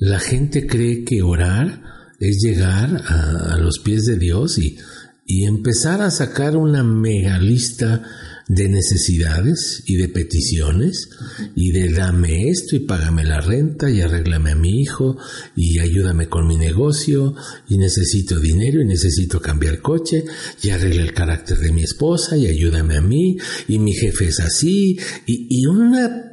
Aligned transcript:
La 0.00 0.18
gente 0.18 0.66
cree 0.66 1.04
que 1.04 1.22
orar 1.22 1.82
es 2.18 2.38
llegar 2.42 3.02
a, 3.06 3.54
a 3.54 3.58
los 3.58 3.78
pies 3.78 4.06
de 4.06 4.16
Dios 4.16 4.58
y, 4.58 4.78
y 5.26 5.44
empezar 5.44 6.02
a 6.02 6.10
sacar 6.10 6.56
una 6.56 6.82
mega 6.82 7.38
lista 7.38 8.02
de 8.48 8.68
necesidades 8.68 9.84
y 9.86 9.94
de 9.94 10.08
peticiones 10.08 11.08
y 11.54 11.70
de 11.70 11.92
dame 11.92 12.48
esto 12.48 12.74
y 12.74 12.80
págame 12.80 13.24
la 13.24 13.40
renta 13.40 13.88
y 13.88 14.00
arréglame 14.00 14.50
a 14.50 14.56
mi 14.56 14.80
hijo 14.80 15.18
y 15.54 15.78
ayúdame 15.78 16.28
con 16.28 16.48
mi 16.48 16.56
negocio 16.56 17.36
y 17.68 17.78
necesito 17.78 18.40
dinero 18.40 18.80
y 18.80 18.86
necesito 18.86 19.40
cambiar 19.40 19.80
coche 19.80 20.24
y 20.64 20.70
arregla 20.70 21.02
el 21.02 21.14
carácter 21.14 21.58
de 21.58 21.70
mi 21.70 21.84
esposa 21.84 22.36
y 22.36 22.46
ayúdame 22.46 22.96
a 22.96 23.02
mí 23.02 23.36
y 23.68 23.78
mi 23.78 23.92
jefe 23.92 24.26
es 24.26 24.40
así 24.40 24.98
y, 25.26 25.46
y 25.48 25.66
una 25.66 26.30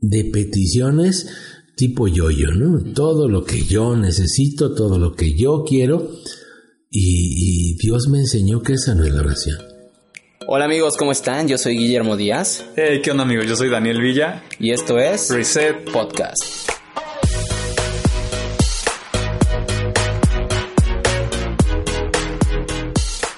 de 0.00 0.24
peticiones 0.24 1.28
tipo 1.80 2.06
yo-yo, 2.08 2.50
¿no? 2.50 2.92
Todo 2.92 3.26
lo 3.26 3.42
que 3.42 3.64
yo 3.64 3.96
necesito, 3.96 4.74
todo 4.74 4.98
lo 4.98 5.14
que 5.14 5.32
yo 5.32 5.64
quiero 5.66 6.10
y, 6.90 7.70
y 7.70 7.74
Dios 7.78 8.06
me 8.10 8.18
enseñó 8.18 8.60
que 8.60 8.74
esa 8.74 8.94
no 8.94 9.02
es 9.04 9.14
la 9.14 9.22
oración. 9.22 9.56
Hola 10.46 10.66
amigos, 10.66 10.98
¿cómo 10.98 11.10
están? 11.10 11.48
Yo 11.48 11.56
soy 11.56 11.78
Guillermo 11.78 12.18
Díaz. 12.18 12.66
Hey, 12.76 13.00
¿qué 13.02 13.10
onda 13.12 13.22
amigos? 13.22 13.46
Yo 13.46 13.56
soy 13.56 13.70
Daniel 13.70 13.98
Villa. 13.98 14.42
Y 14.58 14.72
esto 14.72 14.98
es 14.98 15.30
Reset 15.30 15.90
Podcast. 15.90 16.70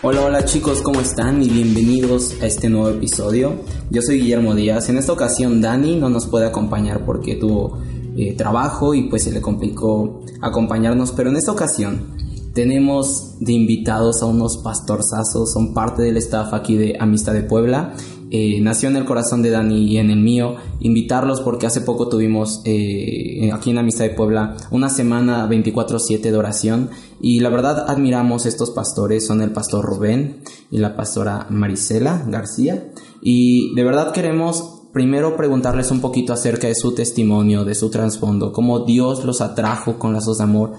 Hola, 0.03 0.21
hola 0.23 0.45
chicos, 0.47 0.83
¿cómo 0.83 1.01
están? 1.01 1.45
Y 1.45 1.49
bienvenidos 1.49 2.43
a 2.43 2.47
este 2.47 2.69
nuevo 2.69 2.89
episodio. 2.89 3.61
Yo 3.91 4.03
soy 4.03 4.19
Guillermo 4.19 4.57
Díaz. 4.57 4.89
En 4.89 4.99
esta 4.99 5.13
ocasión 5.13 5.61
Dani 5.61 5.95
no 5.95 6.09
nos 6.09 6.27
puede 6.27 6.47
acompañar 6.47 7.07
porque 7.07 7.37
tuvo 7.37 7.79
eh, 8.17 8.35
trabajo 8.35 8.95
y 8.95 9.05
pues 9.05 9.25
se 9.25 9.33
le 9.33 9.41
complicó 9.41 10.21
acompañarnos, 10.41 11.13
pero 11.13 11.31
en 11.31 11.37
esta 11.37 11.53
ocasión 11.53 12.17
tenemos 12.55 13.37
de 13.41 13.53
invitados 13.53 14.23
a 14.23 14.27
unos 14.27 14.59
pastorzazos, 14.59 15.53
son 15.53 15.73
parte 15.73 16.03
del 16.03 16.19
staff 16.19 16.53
aquí 16.53 16.77
de 16.77 16.97
Amistad 17.01 17.33
de 17.33 17.43
Puebla. 17.43 17.95
Eh, 18.35 18.61
nació 18.63 18.89
en 18.89 18.97
el 18.97 19.05
corazón 19.05 19.43
de 19.43 19.51
Dani 19.51 19.85
y 19.85 19.99
en 19.99 20.11
el 20.11 20.21
mío. 20.21 20.57
Invitarlos 20.81 21.43
porque 21.43 21.67
hace 21.67 21.83
poco 21.83 22.09
tuvimos 22.09 22.63
eh, 22.65 23.51
aquí 23.53 23.71
en 23.71 23.79
Amistad 23.79 24.05
de 24.05 24.11
Puebla 24.15 24.57
una 24.71 24.89
semana 24.89 25.49
24-7 25.49 26.21
de 26.21 26.37
oración. 26.37 26.91
Y 27.21 27.41
la 27.41 27.51
verdad 27.51 27.85
admiramos 27.89 28.47
estos 28.47 28.71
pastores, 28.71 29.27
son 29.27 29.43
el 29.43 29.53
pastor 29.53 29.85
Rubén 29.85 30.43
y 30.71 30.79
la 30.79 30.97
pastora 30.97 31.47
Marisela 31.51 32.25
García. 32.27 32.91
Y 33.21 33.75
de 33.75 33.85
verdad 33.85 34.13
queremos 34.13 34.72
primero 34.93 35.37
preguntarles 35.37 35.91
un 35.91 36.01
poquito 36.01 36.33
acerca 36.33 36.69
de 36.69 36.75
su 36.75 36.95
testimonio, 36.95 37.65
de 37.65 37.75
su 37.75 37.91
trasfondo, 37.91 38.53
cómo 38.53 38.81
Dios 38.85 39.25
los 39.25 39.41
atrajo 39.41 39.99
con 39.99 40.13
lazos 40.13 40.39
de 40.39 40.45
amor 40.45 40.73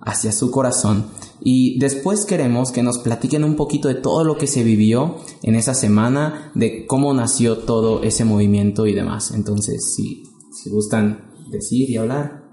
hacia 0.00 0.32
su 0.32 0.50
corazón. 0.50 1.06
Y 1.42 1.78
después 1.78 2.24
queremos 2.24 2.72
que 2.72 2.82
nos 2.82 2.98
platiquen 2.98 3.44
un 3.44 3.56
poquito 3.56 3.88
de 3.88 3.94
todo 3.94 4.24
lo 4.24 4.36
que 4.36 4.46
se 4.46 4.62
vivió 4.64 5.16
en 5.42 5.54
esa 5.54 5.74
semana, 5.74 6.50
de 6.54 6.86
cómo 6.86 7.12
nació 7.14 7.58
todo 7.58 8.02
ese 8.02 8.24
movimiento 8.24 8.86
y 8.86 8.94
demás. 8.94 9.30
Entonces, 9.32 9.94
si, 9.94 10.24
si 10.52 10.70
gustan 10.70 11.30
decir 11.50 11.90
y 11.90 11.96
hablar. 11.96 12.44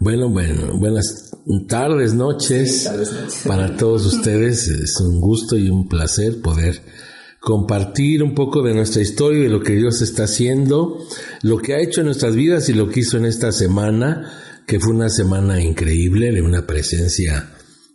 Bueno, 0.00 0.28
bueno, 0.28 0.76
buenas 0.78 1.30
tardes, 1.68 2.14
noches, 2.14 2.80
Sí, 2.80 2.84
tardes, 2.84 3.12
noches. 3.12 3.42
para 3.46 3.76
todos 3.76 4.06
ustedes. 4.06 4.68
Es 4.68 5.00
un 5.00 5.20
gusto 5.20 5.56
y 5.56 5.68
un 5.68 5.88
placer 5.88 6.40
poder 6.42 6.82
compartir 7.44 8.22
un 8.22 8.34
poco 8.34 8.62
de 8.62 8.72
nuestra 8.72 9.02
historia 9.02 9.42
de 9.42 9.50
lo 9.50 9.60
que 9.60 9.74
Dios 9.74 10.00
está 10.00 10.24
haciendo, 10.24 10.96
lo 11.42 11.58
que 11.58 11.74
ha 11.74 11.80
hecho 11.80 12.00
en 12.00 12.06
nuestras 12.06 12.34
vidas 12.34 12.70
y 12.70 12.72
lo 12.72 12.88
que 12.88 13.00
hizo 13.00 13.18
en 13.18 13.26
esta 13.26 13.52
semana, 13.52 14.32
que 14.66 14.80
fue 14.80 14.94
una 14.94 15.10
semana 15.10 15.62
increíble 15.62 16.32
de 16.32 16.40
una 16.40 16.66
presencia 16.66 17.50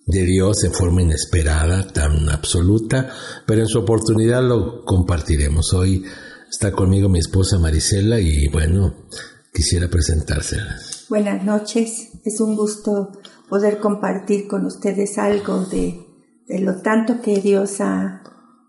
de 0.06 0.24
Dios 0.24 0.64
en 0.64 0.72
forma 0.72 1.02
inesperada, 1.02 1.88
tan 1.88 2.30
absoluta, 2.30 3.10
pero 3.48 3.62
en 3.62 3.68
su 3.68 3.80
oportunidad 3.80 4.44
lo 4.44 4.86
compartiremos. 4.86 5.74
Hoy 5.74 6.06
está 6.48 6.72
conmigo 6.72 7.10
mi 7.10 7.18
esposa 7.18 7.58
Marisela 7.58 8.20
y 8.20 8.48
bueno, 8.50 9.08
quisiera 9.52 9.88
presentársela. 9.88 10.78
Buenas 11.10 11.44
noches, 11.44 12.10
es 12.24 12.40
un 12.40 12.56
gusto 12.56 13.14
poder 13.50 13.80
compartir 13.80 14.48
con 14.48 14.68
ustedes 14.68 15.18
algo 15.18 15.66
de, 15.66 16.06
de 16.48 16.60
lo 16.60 16.81
tanto 16.84 17.20
que 17.24 17.42
Dios 17.42 17.81
ha, 17.81 18.22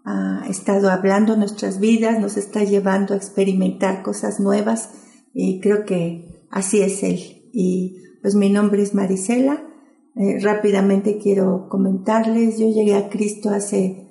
ha, 0.05 0.45
estado 0.49 0.91
hablando 0.91 1.37
nuestras 1.37 1.79
vidas, 1.79 2.19
nos 2.19 2.37
está 2.37 2.65
llevando 2.65 3.15
a 3.15 3.17
experimentar 3.17 4.03
cosas 4.03 4.41
nuevas 4.41 4.91
y 5.33 5.61
creo 5.61 5.85
que 5.85 6.47
así 6.51 6.81
es 6.81 7.03
Él. 7.03 7.49
Y 7.53 8.03
pues 8.23 8.35
mi 8.35 8.51
nombre 8.51 8.83
es 8.83 8.95
Marisela, 8.95 9.63
eh, 10.17 10.39
rápidamente 10.41 11.19
quiero 11.19 11.69
comentarles, 11.69 12.59
yo 12.59 12.69
llegué 12.69 12.97
a 12.97 13.09
Cristo 13.09 13.51
hace 13.51 14.09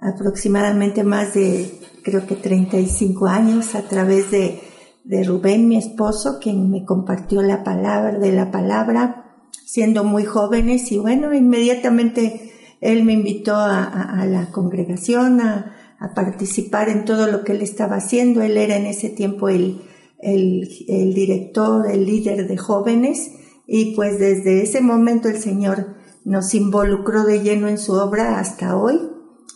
aproximadamente 0.00 1.04
más 1.04 1.34
de 1.34 1.70
creo 2.02 2.26
que 2.26 2.34
35 2.34 3.26
años 3.26 3.74
a 3.74 3.82
través 3.82 4.30
de 4.30 4.60
de 5.04 5.24
Rubén, 5.24 5.68
mi 5.68 5.76
esposo, 5.76 6.38
quien 6.40 6.70
me 6.70 6.84
compartió 6.84 7.42
la 7.42 7.64
palabra 7.64 8.18
de 8.18 8.32
la 8.32 8.50
palabra, 8.50 9.48
siendo 9.64 10.04
muy 10.04 10.24
jóvenes 10.24 10.92
y 10.92 10.98
bueno, 10.98 11.34
inmediatamente 11.34 12.51
él 12.82 13.04
me 13.04 13.14
invitó 13.14 13.54
a, 13.54 14.26
la 14.28 14.50
congregación 14.50 15.40
a, 15.40 15.78
participar 16.16 16.88
en 16.88 17.04
todo 17.04 17.28
lo 17.28 17.44
que 17.44 17.52
él 17.52 17.62
estaba 17.62 17.96
haciendo. 17.96 18.42
Él 18.42 18.56
era 18.56 18.76
en 18.76 18.86
ese 18.86 19.08
tiempo 19.08 19.48
el, 19.48 19.80
director, 20.20 21.88
el 21.88 22.04
líder 22.04 22.48
de 22.48 22.56
jóvenes 22.56 23.30
y 23.68 23.94
pues 23.94 24.18
desde 24.18 24.62
ese 24.62 24.80
momento 24.80 25.28
el 25.28 25.38
Señor 25.38 25.94
nos 26.24 26.54
involucró 26.54 27.22
de 27.22 27.40
lleno 27.40 27.68
en 27.68 27.78
su 27.78 27.92
obra 27.92 28.40
hasta 28.40 28.76
hoy. 28.76 29.00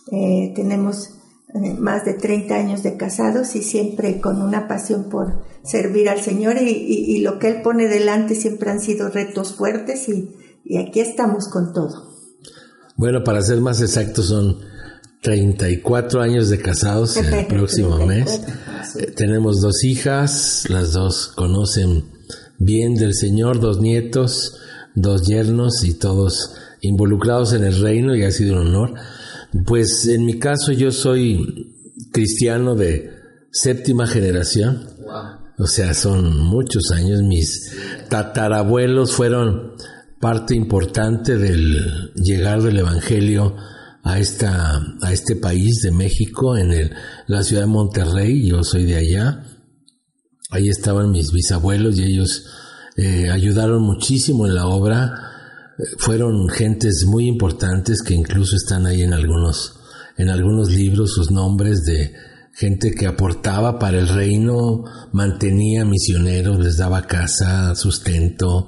Eh, 0.09 0.53
tenemos 0.55 1.17
más 1.79 2.05
de 2.05 2.13
30 2.13 2.55
años 2.55 2.83
de 2.83 2.95
casados 2.95 3.55
y 3.57 3.61
siempre 3.61 4.21
con 4.21 4.41
una 4.41 4.69
pasión 4.69 5.09
por 5.09 5.43
servir 5.63 6.07
al 6.07 6.21
Señor 6.21 6.55
y, 6.61 7.19
lo 7.19 7.39
que 7.39 7.49
Él 7.49 7.61
pone 7.61 7.89
delante 7.89 8.35
siempre 8.35 8.69
han 8.69 8.79
sido 8.79 9.09
retos 9.09 9.55
fuertes 9.55 10.07
y, 10.07 10.33
aquí 10.77 11.01
estamos 11.01 11.49
con 11.49 11.73
todo. 11.73 12.16
Bueno, 12.97 13.23
para 13.23 13.43
ser 13.43 13.61
más 13.61 13.79
exactos 13.79 14.25
son 14.25 14.57
34 15.21 16.19
años 16.19 16.49
de 16.49 16.59
casados 16.59 17.15
en 17.17 17.31
el 17.31 17.47
próximo 17.47 17.97
mes. 18.07 18.41
Eh, 18.99 19.13
tenemos 19.15 19.61
dos 19.61 19.83
hijas, 19.83 20.65
las 20.69 20.93
dos 20.93 21.27
conocen 21.27 22.05
bien 22.57 22.95
del 22.95 23.13
Señor, 23.13 23.59
dos 23.59 23.79
nietos, 23.79 24.57
dos 24.95 25.27
yernos 25.27 25.83
y 25.83 25.93
todos 25.93 26.55
involucrados 26.81 27.53
en 27.53 27.63
el 27.63 27.79
reino 27.79 28.15
y 28.15 28.23
ha 28.23 28.31
sido 28.31 28.59
un 28.59 28.67
honor. 28.67 28.93
Pues 29.65 30.07
en 30.07 30.25
mi 30.25 30.39
caso 30.39 30.71
yo 30.71 30.91
soy 30.91 31.75
cristiano 32.11 32.73
de 32.75 33.11
séptima 33.51 34.07
generación. 34.07 34.87
Wow. 35.03 35.47
O 35.59 35.67
sea, 35.67 35.93
son 35.93 36.37
muchos 36.37 36.91
años. 36.91 37.21
Mis 37.21 37.73
tatarabuelos 38.09 39.13
fueron 39.13 39.73
parte 40.19 40.55
importante 40.55 41.37
del 41.37 42.11
llegar 42.15 42.61
del 42.61 42.79
Evangelio 42.79 43.55
a 44.03 44.19
esta 44.19 44.81
a 45.01 45.11
este 45.11 45.35
país 45.35 45.81
de 45.81 45.91
México 45.91 46.57
en 46.57 46.71
el, 46.71 46.91
la 47.27 47.43
ciudad 47.43 47.63
de 47.63 47.67
Monterrey. 47.67 48.47
Yo 48.47 48.63
soy 48.63 48.85
de 48.85 48.95
allá. 48.95 49.43
Ahí 50.49 50.69
estaban 50.69 51.11
mis 51.11 51.31
bisabuelos 51.31 51.97
y 51.97 52.03
ellos 52.03 52.45
eh, 52.95 53.29
ayudaron 53.29 53.81
muchísimo 53.83 54.47
en 54.47 54.55
la 54.55 54.67
obra 54.67 55.27
fueron 55.97 56.49
gentes 56.49 57.05
muy 57.05 57.27
importantes 57.27 58.01
que 58.01 58.13
incluso 58.13 58.55
están 58.55 58.85
ahí 58.85 59.03
en 59.03 59.13
algunos, 59.13 59.79
en 60.17 60.29
algunos 60.29 60.71
libros 60.71 61.13
sus 61.13 61.31
nombres 61.31 61.83
de 61.83 62.13
gente 62.53 62.91
que 62.91 63.05
aportaba 63.05 63.77
para 63.77 63.99
el 63.99 64.07
reino, 64.07 64.83
mantenía 65.11 65.85
misioneros, 65.85 66.59
les 66.59 66.77
daba 66.77 67.03
casa, 67.03 67.75
sustento, 67.75 68.67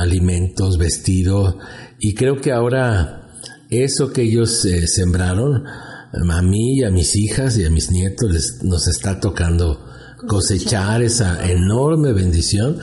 alimentos, 0.00 0.78
vestido, 0.78 1.58
y 1.98 2.14
creo 2.14 2.40
que 2.40 2.52
ahora 2.52 3.30
eso 3.70 4.12
que 4.12 4.22
ellos 4.22 4.64
eh, 4.64 4.86
sembraron, 4.86 5.64
a 6.12 6.42
mí 6.42 6.78
y 6.78 6.84
a 6.84 6.90
mis 6.90 7.14
hijas 7.14 7.56
y 7.56 7.64
a 7.64 7.70
mis 7.70 7.90
nietos 7.90 8.30
les, 8.32 8.64
nos 8.64 8.88
está 8.88 9.20
tocando 9.20 9.86
cosechar 10.26 11.02
esa 11.02 11.48
enorme 11.48 12.12
bendición 12.12 12.78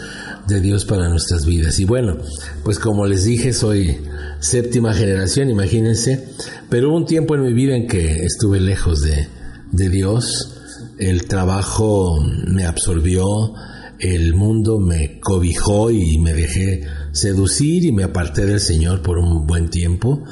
de 0.47 0.61
Dios 0.61 0.85
para 0.85 1.09
nuestras 1.09 1.45
vidas. 1.45 1.79
Y 1.79 1.85
bueno, 1.85 2.17
pues 2.63 2.79
como 2.79 3.05
les 3.05 3.25
dije, 3.25 3.53
soy 3.53 3.97
séptima 4.39 4.93
generación, 4.93 5.49
imagínense, 5.49 6.29
pero 6.69 6.89
hubo 6.89 6.97
un 6.97 7.05
tiempo 7.05 7.35
en 7.35 7.43
mi 7.43 7.53
vida 7.53 7.75
en 7.75 7.87
que 7.87 8.23
estuve 8.23 8.59
lejos 8.59 9.01
de, 9.01 9.27
de 9.71 9.89
Dios, 9.89 10.53
el 10.97 11.27
trabajo 11.27 12.17
me 12.47 12.65
absorbió, 12.65 13.53
el 13.99 14.33
mundo 14.33 14.79
me 14.79 15.19
cobijó 15.19 15.91
y 15.91 16.17
me 16.17 16.33
dejé 16.33 16.83
seducir 17.11 17.85
y 17.85 17.91
me 17.91 18.03
aparté 18.03 18.45
del 18.45 18.59
Señor 18.59 19.01
por 19.01 19.17
un 19.17 19.47
buen 19.47 19.69
tiempo, 19.69 20.23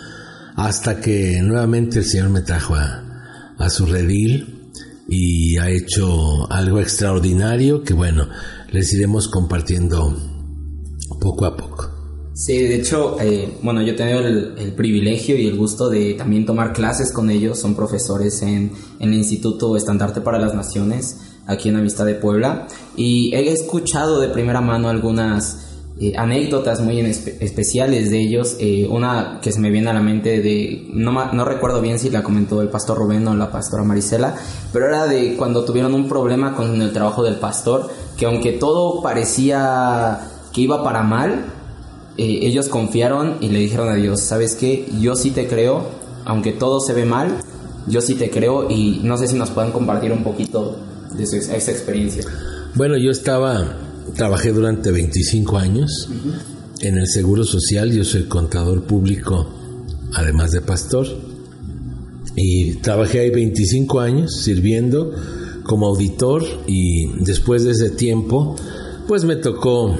hasta 0.55 1.01
que 1.01 1.41
nuevamente 1.41 1.99
el 1.99 2.05
Señor 2.05 2.29
me 2.29 2.41
trajo 2.41 2.75
a, 2.75 3.01
su 3.69 3.85
redil 3.85 4.71
y 5.07 5.57
ha 5.57 5.69
hecho 5.69 6.51
algo 6.51 6.79
extraordinario 6.79 7.83
que 7.83 7.93
bueno, 7.93 8.27
les 8.71 8.93
iremos 8.93 9.27
compartiendo 9.27 10.15
poco 11.19 11.45
a 11.45 11.57
poco. 11.57 11.95
Sí, 12.35 12.57
de 12.57 12.75
hecho, 12.75 13.17
eh, 13.21 13.49
bueno, 13.63 13.81
yo 13.81 13.93
he 13.93 13.95
tenido 13.95 14.19
el, 14.19 14.73
privilegio 14.73 15.37
y 15.37 15.47
el 15.47 15.55
gusto 15.55 15.89
de 15.89 16.15
también 16.15 16.45
tomar 16.45 16.73
clases 16.73 17.13
con 17.13 17.29
ellos. 17.29 17.57
Son 17.57 17.75
profesores 17.75 18.41
en, 18.41 18.73
el 18.99 19.13
Instituto 19.13 19.77
Estandarte 19.77 20.19
para 20.19 20.37
las 20.37 20.53
Naciones, 20.53 21.34
aquí 21.47 21.69
en 21.69 21.77
Amistad 21.77 22.05
de 22.05 22.15
Puebla. 22.15 22.67
Y 22.95 23.33
he 23.35 23.51
escuchado 23.51 24.19
de 24.19 24.29
primera 24.29 24.61
mano 24.61 24.89
algunas 24.89 25.65
eh, 25.97 26.13
anécdotas 26.17 26.81
muy 26.81 26.99
especiales 26.99 28.11
de 28.11 28.19
ellos. 28.19 28.57
Eh, 28.59 28.85
una 28.89 29.39
que 29.41 29.51
se 29.51 29.59
me 29.59 29.69
viene 29.69 29.89
a 29.89 29.93
la 29.93 30.01
mente 30.01 30.41
de, 30.41 30.89
no, 30.93 31.31
no 31.31 31.45
recuerdo 31.45 31.81
bien 31.81 31.99
si 31.99 32.09
la 32.09 32.21
comentó 32.21 32.61
el 32.61 32.67
pastor 32.67 32.97
Rubén 32.97 33.25
o 33.27 33.35
la 33.35 33.51
pastora 33.51 33.83
Marisela, 33.83 34.35
pero 34.73 34.87
era 34.87 35.07
de 35.07 35.35
cuando 35.37 35.63
tuvieron 35.63 35.93
un 35.93 36.09
problema 36.09 36.53
con 36.53 36.81
el 36.81 36.91
trabajo 36.91 37.23
del 37.23 37.35
pastor, 37.35 37.89
que 38.17 38.25
aunque 38.25 38.53
todo 38.53 39.01
parecía 39.01 40.19
que 40.51 40.61
iba 40.61 40.83
para 40.83 41.03
mal, 41.03 41.45
eh, 42.17 42.39
ellos 42.43 42.67
confiaron 42.67 43.37
y 43.39 43.49
le 43.49 43.59
dijeron 43.59 43.87
a 43.87 43.95
Dios, 43.95 44.19
¿sabes 44.21 44.55
qué? 44.55 44.87
Yo 44.99 45.15
sí 45.15 45.31
te 45.31 45.47
creo, 45.47 45.81
aunque 46.25 46.51
todo 46.51 46.81
se 46.81 46.93
ve 46.93 47.05
mal, 47.05 47.37
yo 47.87 48.01
sí 48.01 48.15
te 48.15 48.29
creo 48.29 48.69
y 48.69 48.99
no 49.03 49.17
sé 49.17 49.27
si 49.27 49.37
nos 49.37 49.49
pueden 49.51 49.71
compartir 49.71 50.11
un 50.11 50.23
poquito 50.23 50.77
de 51.17 51.23
esa 51.23 51.71
experiencia. 51.71 52.23
Bueno, 52.75 52.97
yo 52.97 53.11
estaba 53.11 53.85
trabajé 54.13 54.51
durante 54.51 54.91
25 54.91 55.57
años 55.57 56.09
en 56.81 56.97
el 56.97 57.07
Seguro 57.07 57.43
Social, 57.43 57.91
yo 57.91 58.03
soy 58.03 58.23
contador 58.23 58.83
público, 58.83 59.49
además 60.13 60.51
de 60.51 60.61
pastor, 60.61 61.07
y 62.35 62.75
trabajé 62.75 63.21
ahí 63.21 63.29
25 63.29 63.99
años 63.99 64.41
sirviendo 64.41 65.11
como 65.63 65.87
auditor 65.87 66.43
y 66.67 67.07
después 67.23 67.63
de 67.63 67.71
ese 67.71 67.89
tiempo, 67.89 68.55
pues 69.07 69.23
me 69.23 69.35
tocó 69.35 69.95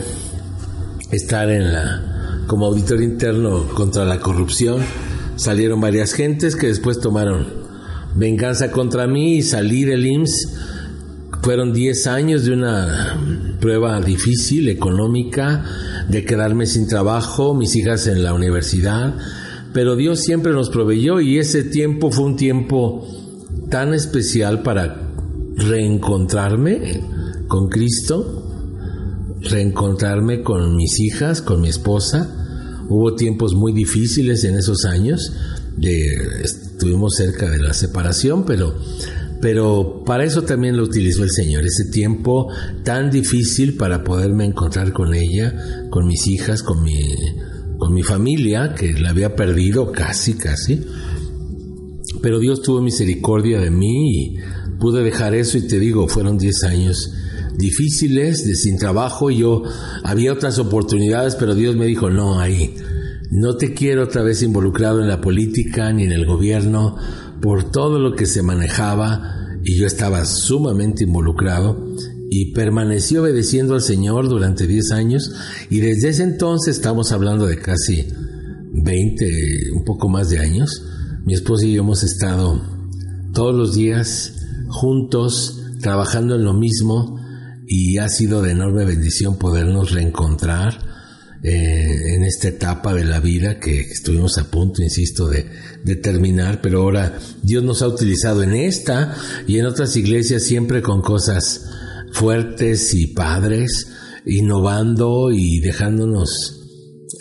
estar 1.12 1.50
en 1.50 1.74
la 1.74 2.44
como 2.48 2.68
auditor 2.68 3.02
interno 3.02 3.68
contra 3.70 4.06
la 4.06 4.20
corrupción. 4.20 4.82
Salieron 5.38 5.82
varias 5.82 6.14
gentes 6.14 6.56
que 6.56 6.68
después 6.68 7.00
tomaron 7.00 7.48
venganza 8.16 8.72
contra 8.72 9.08
mí 9.08 9.38
y 9.38 9.42
salí 9.42 9.84
del 9.84 10.06
IMSS 10.06 10.76
fueron 11.46 11.74
10 11.74 12.08
años 12.08 12.44
de 12.44 12.54
una 12.54 13.20
prueba 13.60 14.02
difícil, 14.02 14.68
económica, 14.68 15.64
de 16.10 16.26
quedarme 16.26 16.66
sin 16.66 16.88
trabajo, 16.88 17.54
mis 17.54 17.76
hijas 17.76 18.08
en 18.08 18.24
la 18.24 18.34
universidad, 18.34 19.14
pero 19.72 19.96
Dios 19.96 20.22
siempre 20.22 20.54
nos 20.54 20.72
proveyó 20.72 21.22
y 21.22 21.38
ese 21.38 21.64
tiempo 21.64 22.10
fue 22.10 22.26
un 22.26 22.36
tiempo 22.36 23.08
tan 23.70 23.94
especial 23.94 24.64
para 24.64 25.12
reencontrarme 25.56 27.04
con 27.48 27.70
Cristo, 27.70 28.44
reencontrarme 29.42 30.42
con 30.42 30.76
mis 30.76 31.00
hijas, 31.00 31.44
con 31.44 31.62
mi 31.62 31.70
esposa. 31.70 32.84
Hubo 32.90 33.14
tiempos 33.14 33.54
muy 33.54 33.72
difíciles 33.72 34.44
en 34.46 34.56
esos 34.56 34.84
años, 34.84 35.32
estuvimos 35.80 37.14
cerca 37.18 37.52
de 37.52 37.60
la 37.60 37.76
separación, 37.76 38.46
pero 38.46 38.74
pero 39.46 40.02
para 40.04 40.24
eso 40.24 40.42
también 40.42 40.76
lo 40.76 40.82
utilizó 40.82 41.22
el 41.22 41.30
Señor, 41.30 41.66
ese 41.66 41.92
tiempo 41.92 42.48
tan 42.84 43.12
difícil 43.12 43.78
para 43.78 44.04
poderme 44.04 44.44
encontrar 44.44 44.92
con 44.92 45.14
ella, 45.14 45.54
con 45.92 46.08
mis 46.08 46.26
hijas, 46.26 46.64
con 46.64 46.82
mi, 46.82 47.00
con 47.78 47.94
mi 47.94 48.02
familia, 48.02 48.74
que 48.74 48.94
la 48.94 49.12
había 49.12 49.36
perdido 49.36 49.92
casi, 49.92 50.34
casi. 50.34 50.82
Pero 52.24 52.40
Dios 52.40 52.64
tuvo 52.64 52.82
misericordia 52.82 53.60
de 53.60 53.70
mí 53.70 54.10
y 54.10 54.38
pude 54.80 55.04
dejar 55.04 55.36
eso 55.36 55.60
y 55.60 55.68
te 55.68 55.78
digo, 55.78 56.08
fueron 56.08 56.40
10 56.40 56.64
años 56.64 57.14
difíciles, 57.56 58.48
de 58.48 58.56
sin 58.56 58.80
trabajo, 58.80 59.30
yo 59.30 59.62
había 60.04 60.34
otras 60.34 60.58
oportunidades, 60.58 61.36
pero 61.36 61.54
Dios 61.54 61.76
me 61.76 61.86
dijo, 61.86 62.10
no, 62.10 62.40
ahí, 62.40 62.74
no 63.30 63.58
te 63.58 63.76
quiero 63.76 64.06
otra 64.06 64.24
vez 64.24 64.42
involucrado 64.42 65.02
en 65.02 65.08
la 65.08 65.22
política 65.22 65.94
ni 65.94 66.06
en 66.06 66.14
el 66.14 66.26
gobierno, 66.26 66.96
por 67.44 67.70
todo 67.70 68.00
lo 68.00 68.16
que 68.16 68.26
se 68.26 68.42
manejaba 68.42 69.35
y 69.66 69.76
yo 69.76 69.88
estaba 69.88 70.24
sumamente 70.26 71.04
involucrado 71.04 71.76
y 72.30 72.54
permanecí 72.54 73.18
obedeciendo 73.18 73.74
al 73.74 73.82
Señor 73.82 74.30
durante 74.30 74.68
10 74.68 74.92
años 74.92 75.32
y 75.70 75.80
desde 75.80 76.10
ese 76.10 76.24
entonces 76.24 76.76
estamos 76.78 77.12
hablando 77.12 77.48
de 77.48 77.58
casi 77.58 78.08
20, 78.74 79.72
un 79.74 79.84
poco 79.84 80.08
más 80.08 80.30
de 80.30 80.40
años. 80.40 80.84
Mi 81.26 81.34
esposa 81.34 81.66
y 81.66 81.74
yo 81.74 81.82
hemos 81.82 82.04
estado 82.04 82.62
todos 83.34 83.56
los 83.56 83.76
días 83.76 84.34
juntos 84.70 85.62
trabajando 85.82 86.36
en 86.36 86.44
lo 86.44 86.54
mismo 86.54 87.20
y 87.68 87.98
ha 87.98 88.08
sido 88.08 88.44
de 88.44 88.52
enorme 88.52 88.86
bendición 88.86 89.40
podernos 89.40 89.92
reencontrar 89.92 90.78
eh, 91.42 92.16
en 92.16 92.24
esta 92.24 92.50
etapa 92.50 92.94
de 92.94 93.06
la 93.06 93.20
vida 93.20 93.60
que 93.60 93.80
estuvimos 93.80 94.38
a 94.38 94.50
punto, 94.50 94.84
insisto, 94.84 95.28
de, 95.28 95.48
de, 95.86 95.96
terminar, 95.96 96.60
pero 96.62 96.82
ahora 96.82 97.18
Dios 97.44 97.64
nos 97.64 97.82
ha 97.82 97.88
utilizado 97.88 98.44
en 98.44 98.54
esta 98.54 99.16
y 99.48 99.60
en 99.60 99.66
otras 99.66 99.96
iglesias 99.96 100.44
siempre 100.44 100.82
con 100.82 101.02
cosas 101.02 101.70
fuertes 102.12 102.94
y 102.94 103.08
padres, 103.08 103.88
innovando 104.26 105.32
y 105.32 105.60
dejándonos 105.60 106.62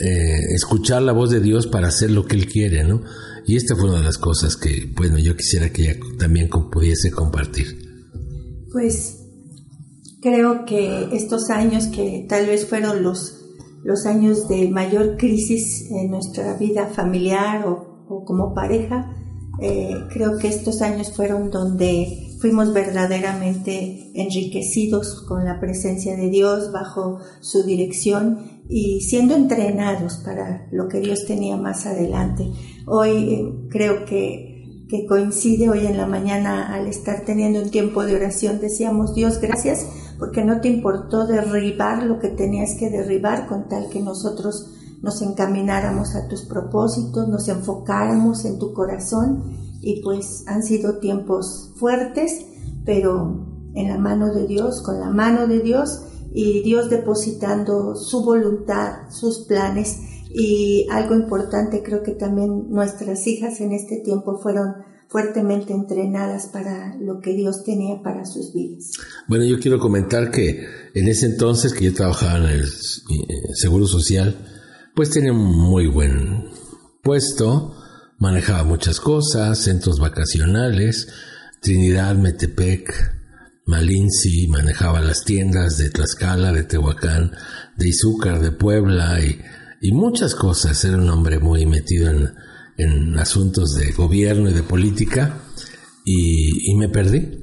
eh, 0.00 0.54
escuchar 0.54 1.02
la 1.02 1.12
voz 1.12 1.30
de 1.30 1.40
Dios 1.40 1.66
para 1.66 1.88
hacer 1.88 2.10
lo 2.10 2.26
que 2.26 2.36
Él 2.36 2.46
quiere, 2.46 2.84
¿no? 2.84 3.02
Y 3.46 3.56
esta 3.56 3.76
fue 3.76 3.88
una 3.90 3.98
de 3.98 4.04
las 4.04 4.18
cosas 4.18 4.56
que, 4.56 4.90
bueno, 4.96 5.18
yo 5.18 5.36
quisiera 5.36 5.70
que 5.70 5.82
ella 5.82 6.00
también 6.18 6.48
pudiese 6.48 7.10
compartir. 7.10 7.78
Pues 8.72 9.18
creo 10.22 10.64
que 10.64 11.08
estos 11.12 11.50
años 11.50 11.86
que 11.88 12.26
tal 12.28 12.46
vez 12.46 12.66
fueron 12.66 13.02
los 13.02 13.44
los 13.84 14.06
años 14.06 14.48
de 14.48 14.68
mayor 14.70 15.16
crisis 15.18 15.90
en 15.90 16.10
nuestra 16.10 16.56
vida 16.56 16.86
familiar 16.86 17.66
o, 17.66 17.93
como 18.06 18.54
pareja, 18.54 19.14
eh, 19.60 19.94
creo 20.12 20.38
que 20.38 20.48
estos 20.48 20.82
años 20.82 21.12
fueron 21.12 21.50
donde 21.50 22.36
fuimos 22.40 22.72
verdaderamente 22.74 24.10
enriquecidos 24.14 25.24
con 25.26 25.44
la 25.44 25.60
presencia 25.60 26.16
de 26.16 26.28
Dios 26.28 26.72
bajo 26.72 27.20
su 27.40 27.62
dirección 27.62 28.62
y 28.68 29.00
siendo 29.00 29.34
entrenados 29.34 30.16
para 30.24 30.66
lo 30.72 30.88
que 30.88 31.00
Dios 31.00 31.24
tenía 31.26 31.56
más 31.56 31.86
adelante. 31.86 32.50
Hoy 32.86 33.34
eh, 33.34 33.68
creo 33.70 34.04
que, 34.04 34.86
que 34.88 35.06
coincide 35.06 35.70
hoy 35.70 35.86
en 35.86 35.96
la 35.96 36.06
mañana 36.06 36.74
al 36.74 36.86
estar 36.86 37.24
teniendo 37.24 37.62
un 37.62 37.70
tiempo 37.70 38.04
de 38.04 38.16
oración, 38.16 38.60
decíamos 38.60 39.14
Dios, 39.14 39.40
gracias 39.40 39.86
porque 40.18 40.44
no 40.44 40.60
te 40.60 40.68
importó 40.68 41.26
derribar 41.26 42.02
lo 42.02 42.18
que 42.18 42.28
tenías 42.28 42.74
que 42.78 42.90
derribar 42.90 43.46
con 43.46 43.68
tal 43.68 43.88
que 43.88 44.00
nosotros 44.00 44.70
nos 45.04 45.20
encamináramos 45.20 46.14
a 46.14 46.26
tus 46.28 46.42
propósitos, 46.42 47.28
nos 47.28 47.46
enfocáramos 47.48 48.46
en 48.46 48.58
tu 48.58 48.72
corazón 48.72 49.42
y 49.82 50.00
pues 50.02 50.44
han 50.46 50.62
sido 50.62 50.98
tiempos 50.98 51.72
fuertes, 51.76 52.46
pero 52.86 53.46
en 53.74 53.88
la 53.88 53.98
mano 53.98 54.32
de 54.32 54.46
Dios, 54.46 54.80
con 54.80 54.98
la 54.98 55.10
mano 55.10 55.46
de 55.46 55.60
Dios 55.60 56.00
y 56.32 56.62
Dios 56.62 56.88
depositando 56.88 57.94
su 57.96 58.24
voluntad, 58.24 59.10
sus 59.10 59.40
planes 59.40 59.98
y 60.30 60.86
algo 60.90 61.14
importante 61.14 61.82
creo 61.82 62.02
que 62.02 62.12
también 62.12 62.70
nuestras 62.70 63.26
hijas 63.26 63.60
en 63.60 63.72
este 63.72 64.00
tiempo 64.00 64.38
fueron 64.38 64.72
fuertemente 65.08 65.74
entrenadas 65.74 66.46
para 66.46 66.96
lo 66.96 67.20
que 67.20 67.34
Dios 67.34 67.62
tenía 67.62 68.02
para 68.02 68.24
sus 68.24 68.54
vidas. 68.54 68.90
Bueno, 69.28 69.44
yo 69.44 69.60
quiero 69.60 69.78
comentar 69.78 70.30
que 70.30 70.64
en 70.94 71.08
ese 71.08 71.26
entonces 71.26 71.74
que 71.74 71.84
yo 71.84 71.94
trabajaba 71.94 72.38
en 72.38 72.44
el 72.44 72.62
eh, 72.62 73.54
Seguro 73.54 73.86
Social, 73.86 74.53
pues 74.94 75.10
tenía 75.10 75.32
un 75.32 75.44
muy 75.44 75.86
buen 75.86 76.50
puesto, 77.02 77.76
manejaba 78.18 78.64
muchas 78.64 79.00
cosas, 79.00 79.58
centros 79.58 79.98
vacacionales, 79.98 81.08
Trinidad, 81.60 82.14
Metepec, 82.16 82.92
Malinci, 83.66 84.48
manejaba 84.48 85.00
las 85.00 85.24
tiendas 85.24 85.78
de 85.78 85.90
Tlaxcala, 85.90 86.52
de 86.52 86.64
Tehuacán, 86.64 87.32
de 87.76 87.88
Izúcar, 87.88 88.40
de 88.40 88.52
Puebla 88.52 89.20
y, 89.22 89.40
y 89.80 89.92
muchas 89.92 90.34
cosas. 90.34 90.84
Era 90.84 90.98
un 90.98 91.08
hombre 91.08 91.38
muy 91.38 91.64
metido 91.64 92.10
en, 92.10 92.30
en 92.76 93.18
asuntos 93.18 93.74
de 93.74 93.92
gobierno 93.92 94.50
y 94.50 94.52
de 94.52 94.62
política 94.62 95.40
y, 96.04 96.74
me 96.76 96.88
perdí. 96.88 97.40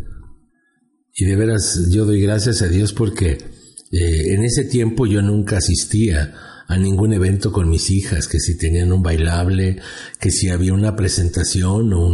y 1.16 1.26
de 1.26 1.36
veras 1.36 1.90
yo 1.90 2.06
doy 2.06 2.22
gracias 2.22 2.62
a 2.62 2.68
Dios 2.68 2.94
porque 2.94 3.32
eh, 3.92 4.34
en 4.34 4.44
ese 4.44 4.66
tiempo 4.66 5.08
yo 5.08 5.22
nunca 5.22 5.58
asistía 5.58 6.36
a 6.72 6.78
ningún 6.78 7.12
evento 7.12 7.52
con 7.52 7.70
mis 7.70 7.90
hijas, 7.90 8.30
que 8.30 8.40
si 8.40 8.58
tenían 8.58 8.94
un 8.94 9.04
bailable, 9.04 9.82
que 10.22 10.32
si 10.32 10.48
había 10.48 10.74
una 10.74 10.96
presentación 10.96 11.92
o 11.92 12.10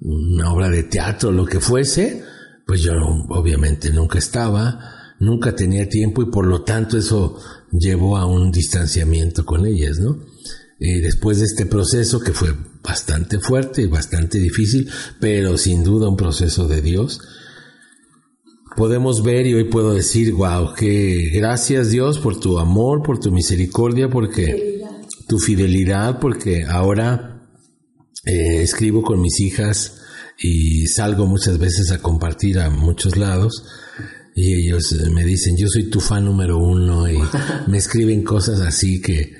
una 0.00 0.52
obra 0.52 0.68
de 0.68 0.82
teatro, 0.82 1.30
lo 1.30 1.46
que 1.46 1.60
fuese, 1.60 2.24
pues 2.66 2.82
yo 2.82 2.94
obviamente 3.28 3.92
nunca 3.92 4.18
estaba, 4.18 5.14
nunca 5.20 5.54
tenía 5.54 5.88
tiempo 5.88 6.20
y 6.20 6.32
por 6.32 6.48
lo 6.48 6.62
tanto 6.62 6.98
eso 6.98 7.38
llevó 7.70 8.16
a 8.16 8.26
un 8.26 8.50
distanciamiento 8.50 9.46
con 9.46 9.64
ellas, 9.64 10.00
¿no? 10.00 10.18
Eh, 10.80 11.00
después 11.00 11.38
de 11.38 11.44
este 11.44 11.64
proceso 11.64 12.18
que 12.18 12.32
fue 12.32 12.52
bastante 12.82 13.38
fuerte 13.38 13.82
y 13.82 13.86
bastante 13.86 14.38
difícil, 14.38 14.90
pero 15.20 15.56
sin 15.58 15.84
duda 15.84 16.08
un 16.08 16.16
proceso 16.16 16.66
de 16.66 16.82
Dios, 16.82 17.20
podemos 18.80 19.22
ver 19.22 19.46
y 19.46 19.52
hoy 19.52 19.64
puedo 19.64 19.92
decir, 19.92 20.32
wow, 20.32 20.72
que 20.72 21.28
gracias 21.34 21.90
Dios 21.90 22.18
por 22.18 22.40
tu 22.40 22.58
amor, 22.58 23.02
por 23.02 23.20
tu 23.20 23.30
misericordia, 23.30 24.08
porque 24.08 24.80
tu 25.28 25.38
fidelidad, 25.38 26.18
porque 26.18 26.64
ahora 26.64 27.46
eh, 28.24 28.62
escribo 28.62 29.02
con 29.02 29.20
mis 29.20 29.38
hijas 29.40 30.00
y 30.38 30.86
salgo 30.86 31.26
muchas 31.26 31.58
veces 31.58 31.90
a 31.90 31.98
compartir 31.98 32.58
a 32.58 32.70
muchos 32.70 33.18
lados 33.18 33.66
y 34.34 34.54
ellos 34.54 34.96
me 35.12 35.26
dicen, 35.26 35.58
yo 35.58 35.66
soy 35.68 35.90
tu 35.90 36.00
fan 36.00 36.24
número 36.24 36.56
uno 36.56 37.06
y 37.06 37.18
me 37.66 37.76
escriben 37.76 38.24
cosas 38.24 38.60
así 38.60 39.02
que 39.02 39.34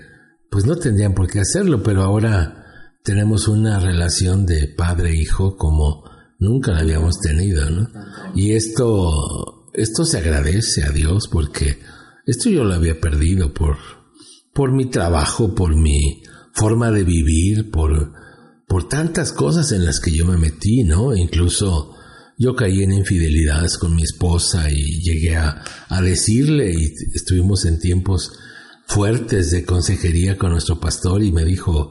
pues 0.50 0.66
no 0.66 0.76
tendrían 0.76 1.14
por 1.14 1.30
qué 1.30 1.40
hacerlo, 1.40 1.82
pero 1.82 2.02
ahora 2.02 2.92
tenemos 3.02 3.48
una 3.48 3.80
relación 3.80 4.44
de 4.44 4.68
padre-hijo 4.68 5.56
como 5.56 6.09
nunca 6.40 6.72
la 6.72 6.80
habíamos 6.80 7.20
tenido, 7.20 7.70
¿no? 7.70 7.88
Y 8.34 8.54
esto, 8.54 9.68
esto 9.72 10.04
se 10.04 10.18
agradece 10.18 10.82
a 10.82 10.90
Dios 10.90 11.28
porque 11.30 11.78
esto 12.26 12.50
yo 12.50 12.64
lo 12.64 12.74
había 12.74 13.00
perdido 13.00 13.52
por, 13.54 13.76
por 14.52 14.72
mi 14.72 14.86
trabajo, 14.86 15.54
por 15.54 15.76
mi 15.76 16.22
forma 16.52 16.90
de 16.90 17.04
vivir, 17.04 17.70
por, 17.70 18.12
por 18.66 18.88
tantas 18.88 19.32
cosas 19.32 19.70
en 19.72 19.84
las 19.84 20.00
que 20.00 20.10
yo 20.10 20.24
me 20.24 20.38
metí, 20.38 20.82
¿no? 20.82 21.14
Incluso 21.14 21.94
yo 22.38 22.56
caí 22.56 22.82
en 22.82 22.92
infidelidades 22.92 23.76
con 23.76 23.94
mi 23.94 24.02
esposa 24.02 24.70
y 24.70 25.02
llegué 25.02 25.36
a, 25.36 25.62
a 25.88 26.00
decirle 26.00 26.72
y 26.72 26.94
estuvimos 27.14 27.66
en 27.66 27.78
tiempos 27.78 28.32
fuertes 28.86 29.50
de 29.50 29.64
consejería 29.64 30.38
con 30.38 30.52
nuestro 30.52 30.80
pastor 30.80 31.22
y 31.22 31.32
me 31.32 31.44
dijo, 31.44 31.90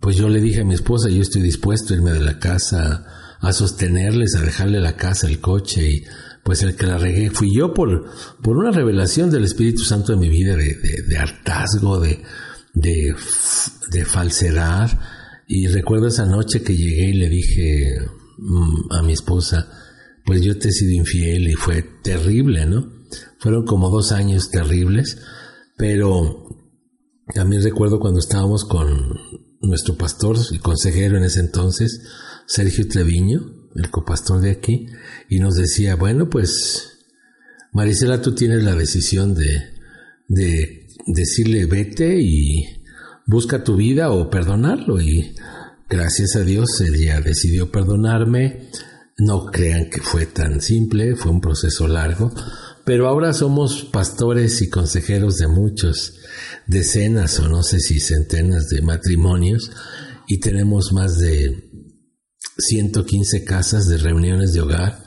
pues 0.00 0.16
yo 0.16 0.28
le 0.28 0.40
dije 0.40 0.60
a 0.60 0.64
mi 0.64 0.74
esposa, 0.74 1.08
yo 1.08 1.22
estoy 1.22 1.40
dispuesto 1.40 1.94
a 1.94 1.96
irme 1.96 2.12
de 2.12 2.20
la 2.20 2.38
casa 2.38 3.06
a 3.40 3.52
sostenerles, 3.52 4.34
a 4.34 4.42
dejarle 4.42 4.80
la 4.80 4.96
casa, 4.96 5.26
el 5.26 5.40
coche 5.40 5.90
y 5.90 6.04
pues 6.44 6.62
el 6.62 6.74
que 6.74 6.86
la 6.86 6.98
regué 6.98 7.30
fui 7.30 7.48
yo 7.54 7.74
por, 7.74 8.06
por 8.42 8.56
una 8.56 8.70
revelación 8.70 9.30
del 9.30 9.44
Espíritu 9.44 9.82
Santo 9.82 10.12
en 10.12 10.20
mi 10.20 10.28
vida 10.28 10.56
de, 10.56 10.74
de, 11.06 11.16
hartazgo, 11.18 12.00
de, 12.00 12.22
de, 12.74 13.14
de, 13.90 14.04
falsedad. 14.04 14.98
Y 15.46 15.66
recuerdo 15.68 16.08
esa 16.08 16.26
noche 16.26 16.62
que 16.62 16.76
llegué 16.76 17.10
y 17.10 17.14
le 17.14 17.28
dije 17.28 17.98
mm, 18.38 18.92
a 18.92 19.02
mi 19.02 19.12
esposa, 19.12 19.68
pues 20.24 20.42
yo 20.42 20.58
te 20.58 20.68
he 20.68 20.72
sido 20.72 20.92
infiel 20.92 21.48
y 21.48 21.54
fue 21.54 21.84
terrible, 22.02 22.66
¿no? 22.66 22.92
Fueron 23.38 23.64
como 23.64 23.90
dos 23.90 24.12
años 24.12 24.50
terribles, 24.50 25.18
pero 25.76 26.46
también 27.34 27.62
recuerdo 27.62 27.98
cuando 27.98 28.20
estábamos 28.20 28.64
con 28.64 29.18
nuestro 29.60 29.96
pastor 29.96 30.36
y 30.50 30.58
consejero 30.58 31.16
en 31.16 31.24
ese 31.24 31.40
entonces, 31.40 32.02
Sergio 32.50 32.88
Treviño, 32.88 33.68
el 33.76 33.90
copastor 33.90 34.40
de 34.40 34.50
aquí, 34.50 34.88
y 35.28 35.38
nos 35.38 35.54
decía, 35.54 35.94
bueno, 35.94 36.28
pues, 36.28 36.98
Marisela, 37.72 38.20
tú 38.20 38.34
tienes 38.34 38.64
la 38.64 38.74
decisión 38.74 39.36
de, 39.36 39.72
de 40.26 40.88
decirle 41.06 41.66
vete 41.66 42.20
y 42.20 42.66
busca 43.24 43.62
tu 43.62 43.76
vida 43.76 44.10
o 44.10 44.28
perdonarlo. 44.30 45.00
Y 45.00 45.32
gracias 45.88 46.34
a 46.34 46.40
Dios 46.40 46.80
ella 46.80 47.20
decidió 47.20 47.70
perdonarme. 47.70 48.68
No 49.16 49.46
crean 49.46 49.88
que 49.88 50.00
fue 50.00 50.26
tan 50.26 50.60
simple, 50.60 51.14
fue 51.14 51.30
un 51.30 51.40
proceso 51.40 51.86
largo, 51.86 52.34
pero 52.84 53.06
ahora 53.06 53.32
somos 53.32 53.84
pastores 53.84 54.60
y 54.60 54.68
consejeros 54.68 55.36
de 55.36 55.46
muchos, 55.46 56.14
decenas 56.66 57.38
o 57.38 57.48
no 57.48 57.62
sé 57.62 57.78
si 57.78 58.00
centenas 58.00 58.68
de 58.70 58.82
matrimonios 58.82 59.70
y 60.26 60.40
tenemos 60.40 60.92
más 60.92 61.16
de 61.18 61.70
115 62.60 63.44
casas 63.44 63.86
de 63.88 63.98
reuniones 63.98 64.52
de 64.52 64.60
hogar 64.60 65.02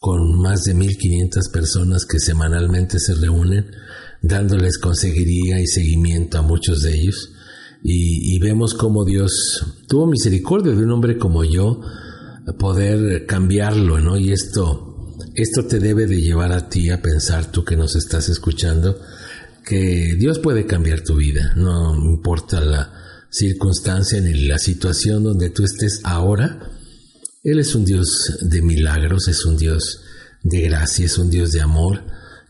con 0.00 0.40
más 0.40 0.64
de 0.64 0.74
1.500 0.74 1.50
personas 1.52 2.04
que 2.04 2.18
semanalmente 2.18 2.98
se 2.98 3.14
reúnen 3.14 3.70
dándoles 4.22 4.78
consejería 4.78 5.60
y 5.60 5.66
seguimiento 5.66 6.38
a 6.38 6.42
muchos 6.42 6.82
de 6.82 6.94
ellos. 6.94 7.32
Y, 7.82 8.38
vemos 8.40 8.74
cómo 8.74 9.04
Dios 9.04 9.64
tuvo 9.88 10.06
misericordia 10.06 10.72
de 10.72 10.82
un 10.82 10.90
hombre 10.90 11.18
como 11.18 11.44
yo 11.44 11.80
poder 12.58 13.26
cambiarlo, 13.26 14.00
¿no? 14.00 14.16
Y 14.16 14.32
esto, 14.32 15.14
esto 15.34 15.66
te 15.66 15.78
debe 15.78 16.06
de 16.06 16.20
llevar 16.20 16.52
a 16.52 16.68
ti 16.68 16.90
a 16.90 17.00
pensar, 17.00 17.52
tú 17.52 17.64
que 17.64 17.76
nos 17.76 17.94
estás 17.94 18.28
escuchando, 18.28 18.98
que 19.64 20.16
Dios 20.18 20.40
puede 20.40 20.66
cambiar 20.66 21.02
tu 21.02 21.16
vida, 21.16 21.52
no 21.56 21.94
importa 21.94 22.60
la 22.60 22.92
circunstancia 23.30 24.20
ni 24.20 24.46
la 24.46 24.58
situación 24.58 25.22
donde 25.22 25.50
tú 25.50 25.62
estés 25.62 26.00
ahora, 26.02 26.75
él 27.46 27.60
es 27.60 27.76
un 27.76 27.84
Dios 27.84 28.38
de 28.40 28.60
milagros, 28.60 29.28
es 29.28 29.46
un 29.46 29.56
Dios 29.56 30.02
de 30.42 30.62
gracia, 30.62 31.06
es 31.06 31.16
un 31.16 31.30
Dios 31.30 31.52
de 31.52 31.60
amor, 31.60 32.02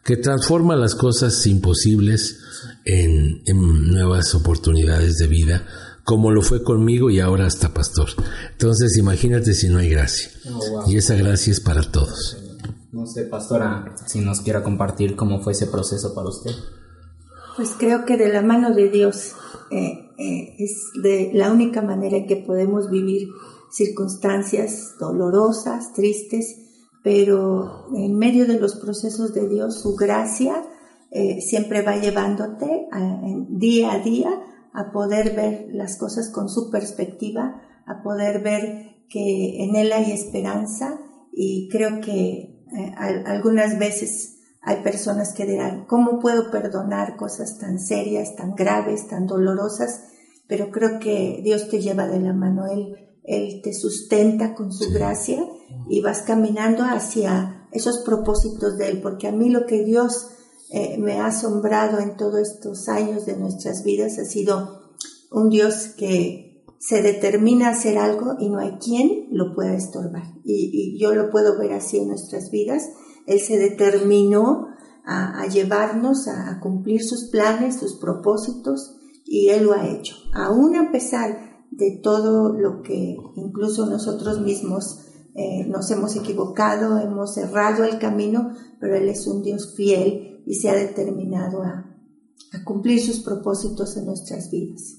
que 0.03 0.17
transforma 0.17 0.75
las 0.75 0.95
cosas 0.95 1.47
imposibles 1.47 2.39
en, 2.87 3.43
nuevas 3.93 4.35
oportunidades 4.35 5.19
de 5.19 5.27
vida, 5.27 5.67
como 6.03 6.31
lo 6.31 6.41
fue 6.41 6.63
conmigo 6.63 7.11
y 7.11 7.21
ahora 7.21 7.47
hasta 7.47 7.75
pastor. 7.75 8.09
Entonces 8.53 8.97
imagínate 8.97 9.53
si 9.53 9.69
no 9.69 9.79
hay 9.79 9.91
gracia. 9.91 10.31
Oh, 10.51 10.91
y 10.91 10.97
esa 10.97 11.15
gracia 11.15 11.53
es 11.53 11.61
para 11.61 11.83
todos. 11.83 12.39
No 12.93 13.07
sé, 13.07 13.25
pastora, 13.25 13.95
si 14.07 14.21
nos 14.21 14.41
quiera 14.41 14.63
compartir 14.63 15.15
cómo 15.15 15.43
fue 15.43 15.53
ese 15.53 15.67
proceso 15.67 16.15
para 16.15 16.31
usted. 16.31 16.53
Pues 17.55 17.73
creo 17.79 18.07
que 18.07 18.17
de 18.17 18.33
la 18.33 18.41
mano 18.41 18.75
de 18.75 18.89
Dios 18.89 19.33
eh, 19.71 20.11
eh, 20.17 20.55
es 20.59 20.91
de 21.03 21.33
la 21.35 21.53
única 21.53 21.83
manera 21.83 22.17
en 22.17 22.27
que 22.27 22.37
podemos 22.37 22.89
vivir 22.91 23.29
circunstancias 23.77 24.95
dolorosas, 24.99 25.93
tristes, 25.93 26.57
pero 27.03 27.87
en 27.95 28.17
medio 28.17 28.47
de 28.47 28.59
los 28.59 28.77
procesos 28.77 29.35
de 29.35 29.49
Dios, 29.49 29.81
su 29.83 29.95
gracia 29.95 30.65
eh, 31.11 31.41
siempre 31.41 31.83
va 31.83 31.97
llevándote 31.97 32.89
día 33.51 33.93
a 33.93 33.99
día 33.99 34.31
a 34.73 34.93
poder 34.93 35.37
ver 35.37 35.69
las 35.71 35.99
cosas 35.99 36.31
con 36.31 36.49
su 36.49 36.71
perspectiva, 36.71 37.63
a 37.87 38.03
poder 38.03 38.43
ver 38.43 39.05
que 39.09 39.63
en 39.63 39.77
Él 39.77 39.93
hay 39.93 40.11
esperanza 40.11 40.99
y 41.33 41.69
creo 41.71 42.01
que 42.01 42.65
eh, 42.77 42.93
algunas 42.97 43.79
veces 43.79 44.39
hay 44.63 44.83
personas 44.83 45.33
que 45.33 45.47
dirán, 45.47 45.85
¿cómo 45.87 46.19
puedo 46.19 46.51
perdonar 46.51 47.17
cosas 47.17 47.59
tan 47.59 47.79
serias, 47.79 48.35
tan 48.35 48.55
graves, 48.55 49.07
tan 49.07 49.27
dolorosas? 49.27 50.03
Pero 50.49 50.71
creo 50.71 50.99
que 50.99 51.41
Dios 51.45 51.69
te 51.69 51.81
lleva 51.81 52.09
de 52.09 52.21
la 52.21 52.33
mano. 52.33 52.67
Él 52.67 52.97
él 53.27 53.61
te 53.63 53.75
sustenta 53.75 54.55
con 54.55 54.73
su 54.73 54.93
gracia 54.93 55.45
y 55.89 56.01
vas 56.01 56.23
caminando 56.23 56.85
hacia 56.85 57.67
esos 57.73 57.99
propósitos 57.99 58.79
de 58.79 58.89
Él, 58.89 59.01
porque 59.03 59.27
a 59.27 59.33
mí 59.33 59.51
lo 59.51 59.67
que 59.67 59.85
Dios 59.85 60.29
eh, 60.71 60.97
me 60.99 61.21
ha 61.21 61.27
asombrado 61.27 61.99
en 61.99 62.17
todos 62.17 62.41
estos 62.41 62.89
años 62.89 63.27
de 63.27 63.37
nuestras 63.37 63.85
vidas 63.85 64.19
ha 64.19 64.25
sido 64.25 64.95
un 65.31 65.51
Dios 65.51 65.89
que 65.97 66.65
se 66.79 67.03
determina 67.03 67.69
a 67.69 67.73
hacer 67.73 67.99
algo 67.99 68.37
y 68.39 68.49
no 68.49 68.59
hay 68.59 68.79
quien 68.79 69.29
lo 69.31 69.55
pueda 69.55 69.75
estorbar. 69.75 70.25
Y, 70.45 70.99
yo 70.99 71.15
lo 71.15 71.31
puedo 71.31 71.59
ver 71.59 71.73
así 71.73 71.99
en 71.99 72.09
nuestras 72.09 72.51
vidas. 72.51 72.91
Él 73.27 73.41
se 73.41 73.59
determinó 73.59 74.69
a, 75.05 75.47
llevarnos 75.47 76.29
a, 76.29 76.61
cumplir 76.61 77.03
sus 77.03 77.25
planes, 77.31 77.77
sus 77.77 77.95
propósitos, 77.95 78.97
y 79.25 79.49
Él 79.49 79.65
lo 79.65 79.73
ha 79.73 79.89
hecho. 79.89 80.15
Aún 80.33 80.77
a 80.77 80.93
pesar 80.93 81.56
de 81.71 82.01
todo 82.03 82.53
lo 82.53 82.83
que 82.83 83.17
incluso 83.37 83.87
nosotros 83.87 84.41
mismos 84.41 85.01
eh, 85.35 85.67
nos 85.67 85.91
hemos 85.91 86.17
equivocado, 86.17 86.99
hemos 86.99 87.35
cerrado 87.35 87.85
el 87.85 87.99
camino, 87.99 88.55
pero 88.81 88.97
Él 88.97 89.09
es 89.09 89.27
un 89.27 89.43
Dios 89.43 89.75
fiel 89.77 90.43
y 90.47 90.55
se 90.55 90.71
ha 90.71 90.75
determinado 90.75 91.63
a, 91.63 91.93
cumplir 92.65 93.01
sus 93.03 93.21
propósitos 93.21 93.97
en 93.99 94.07
nuestras 94.07 94.51
vidas. 94.51 94.97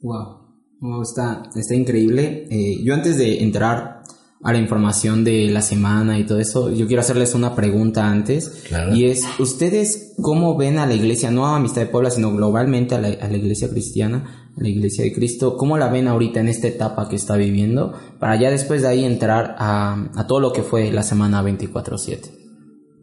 Wow, 0.00 1.02
está, 1.02 1.42
está 1.54 1.74
increíble. 1.74 2.46
Eh, 2.50 2.82
yo 2.82 2.94
antes 2.94 3.18
de 3.18 3.42
entrar 3.42 4.01
a 4.44 4.52
la 4.52 4.58
información 4.58 5.22
de 5.22 5.48
la 5.50 5.62
semana 5.62 6.18
y 6.18 6.24
todo 6.24 6.40
eso, 6.40 6.72
yo 6.74 6.88
quiero 6.88 7.00
hacerles 7.00 7.34
una 7.34 7.54
pregunta 7.54 8.08
antes. 8.08 8.64
Y 8.92 9.06
es, 9.06 9.24
¿ustedes 9.38 10.14
cómo 10.20 10.56
ven 10.56 10.78
a 10.78 10.86
la 10.86 10.94
iglesia, 10.94 11.30
no 11.30 11.46
a 11.46 11.56
Amistad 11.56 11.82
de 11.82 11.86
Puebla, 11.86 12.10
sino 12.10 12.34
globalmente 12.34 12.96
a 12.96 13.00
la, 13.00 13.08
a 13.08 13.28
la 13.28 13.36
iglesia 13.36 13.70
cristiana, 13.70 14.50
a 14.56 14.60
la 14.60 14.68
iglesia 14.68 15.04
de 15.04 15.12
Cristo? 15.12 15.56
¿Cómo 15.56 15.78
la 15.78 15.88
ven 15.88 16.08
ahorita 16.08 16.40
en 16.40 16.48
esta 16.48 16.66
etapa 16.66 17.08
que 17.08 17.14
está 17.14 17.36
viviendo? 17.36 17.92
Para 18.18 18.40
ya 18.40 18.50
después 18.50 18.82
de 18.82 18.88
ahí 18.88 19.04
entrar 19.04 19.54
a, 19.58 20.10
a 20.16 20.26
todo 20.26 20.40
lo 20.40 20.52
que 20.52 20.62
fue 20.62 20.90
la 20.90 21.04
semana 21.04 21.40
24-7. 21.44 22.18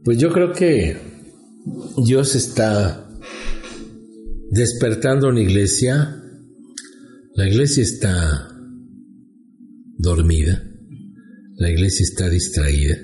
Pues 0.04 0.18
yo 0.18 0.34
creo 0.34 0.52
que 0.52 0.98
Dios 2.04 2.36
está 2.36 3.08
despertando 4.52 5.30
una 5.30 5.40
iglesia. 5.40 6.22
La 7.34 7.48
iglesia 7.48 7.84
está 7.84 8.50
dormida 9.98 10.69
la 11.60 11.70
iglesia 11.70 12.06
está 12.06 12.30
distraída. 12.30 12.98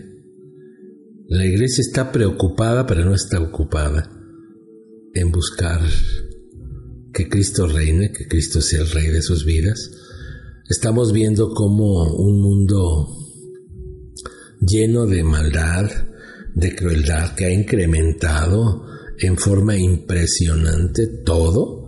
La 1.27 1.45
iglesia 1.45 1.81
está 1.81 2.13
preocupada, 2.13 2.87
pero 2.87 3.03
no 3.03 3.13
está 3.13 3.41
ocupada 3.41 4.09
en 5.13 5.29
buscar 5.29 5.81
que 7.13 7.27
Cristo 7.27 7.67
reine, 7.67 8.13
que 8.13 8.29
Cristo 8.29 8.61
sea 8.61 8.79
el 8.79 8.91
rey 8.91 9.07
de 9.07 9.21
sus 9.21 9.43
vidas. 9.43 9.91
Estamos 10.69 11.11
viendo 11.11 11.49
como 11.53 12.15
un 12.15 12.41
mundo 12.41 13.09
lleno 14.61 15.05
de 15.05 15.23
maldad, 15.23 15.91
de 16.55 16.75
crueldad, 16.77 17.35
que 17.35 17.45
ha 17.47 17.51
incrementado 17.51 18.85
en 19.19 19.35
forma 19.35 19.77
impresionante 19.77 21.07
todo 21.25 21.84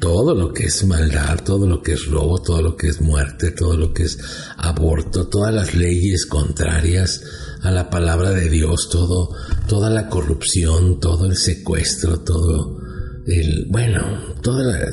todo 0.00 0.34
lo 0.34 0.52
que 0.54 0.64
es 0.64 0.84
maldad, 0.86 1.44
todo 1.44 1.66
lo 1.66 1.82
que 1.82 1.92
es 1.92 2.06
robo, 2.06 2.40
todo 2.40 2.62
lo 2.62 2.76
que 2.76 2.88
es 2.88 3.02
muerte, 3.02 3.50
todo 3.50 3.76
lo 3.76 3.92
que 3.92 4.04
es 4.04 4.18
aborto, 4.56 5.28
todas 5.28 5.54
las 5.54 5.74
leyes 5.74 6.24
contrarias 6.24 7.22
a 7.60 7.70
la 7.70 7.90
palabra 7.90 8.30
de 8.30 8.48
Dios, 8.48 8.88
todo, 8.90 9.36
toda 9.68 9.90
la 9.90 10.08
corrupción, 10.08 11.00
todo 11.00 11.26
el 11.26 11.36
secuestro, 11.36 12.20
todo 12.20 12.80
el, 13.26 13.66
bueno, 13.70 14.00
toda 14.42 14.64
la 14.64 14.90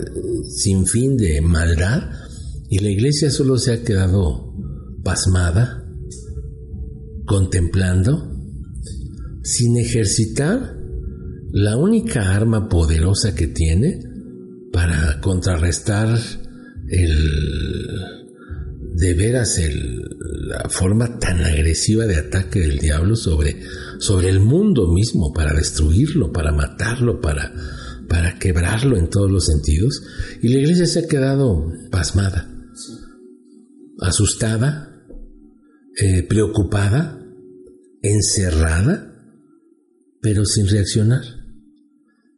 sinfín 0.50 1.16
de 1.16 1.40
maldad, 1.40 2.12
y 2.70 2.80
la 2.80 2.90
iglesia 2.90 3.32
solo 3.32 3.58
se 3.58 3.72
ha 3.72 3.84
quedado 3.84 4.54
pasmada, 5.06 5.86
contemplando, 7.26 8.30
sin 9.42 9.78
ejercitar 9.78 10.76
la 11.54 11.78
única 11.78 12.36
arma 12.36 12.68
poderosa 12.68 13.34
que 13.34 13.48
tiene, 13.48 14.07
para 14.78 15.20
contrarrestar 15.22 16.20
el 16.88 17.12
de 18.94 19.14
veras 19.16 19.60
la 20.46 20.70
forma 20.70 21.18
tan 21.18 21.40
agresiva 21.40 22.06
de 22.06 22.18
ataque 22.18 22.60
del 22.60 22.78
diablo 22.78 23.16
sobre, 23.16 23.60
sobre 23.98 24.30
el 24.30 24.40
mundo 24.40 24.94
mismo, 24.94 25.34
para 25.34 25.56
destruirlo, 25.56 26.32
para 26.32 26.52
matarlo, 26.52 27.20
para, 27.20 27.52
para 28.08 28.38
quebrarlo 28.38 28.98
en 28.98 29.10
todos 29.10 29.32
los 29.32 29.48
sentidos. 29.48 30.04
Y 30.44 30.50
la 30.50 30.60
iglesia 30.60 30.86
se 30.86 31.00
ha 31.00 31.08
quedado 31.08 31.72
pasmada, 31.90 32.48
asustada, 34.00 34.96
eh, 36.00 36.22
preocupada, 36.22 37.20
encerrada, 38.04 39.12
pero 40.22 40.46
sin 40.46 40.68
reaccionar. 40.68 41.24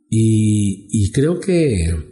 Y 0.10 1.12
creo 1.12 1.42
que 1.42 2.09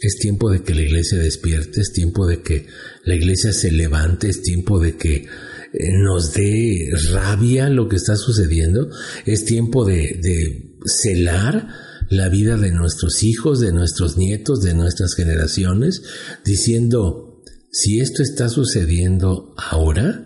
es 0.00 0.16
tiempo 0.18 0.50
de 0.50 0.62
que 0.62 0.74
la 0.74 0.82
iglesia 0.82 1.18
despierte, 1.18 1.80
es 1.80 1.92
tiempo 1.92 2.26
de 2.26 2.42
que 2.42 2.66
la 3.04 3.14
iglesia 3.14 3.52
se 3.52 3.72
levante, 3.72 4.28
es 4.28 4.42
tiempo 4.42 4.78
de 4.78 4.96
que 4.96 5.14
eh, 5.16 5.92
nos 5.92 6.32
dé 6.32 6.90
rabia 7.12 7.68
lo 7.68 7.88
que 7.88 7.96
está 7.96 8.16
sucediendo, 8.16 8.90
es 9.26 9.44
tiempo 9.44 9.84
de, 9.84 10.18
de 10.22 10.76
celar 10.86 11.68
la 12.10 12.28
vida 12.28 12.56
de 12.56 12.72
nuestros 12.72 13.22
hijos, 13.22 13.60
de 13.60 13.72
nuestros 13.72 14.16
nietos, 14.16 14.60
de 14.60 14.74
nuestras 14.74 15.14
generaciones, 15.14 16.02
diciendo, 16.44 17.42
si 17.70 18.00
esto 18.00 18.22
está 18.22 18.48
sucediendo 18.48 19.54
ahora, 19.56 20.24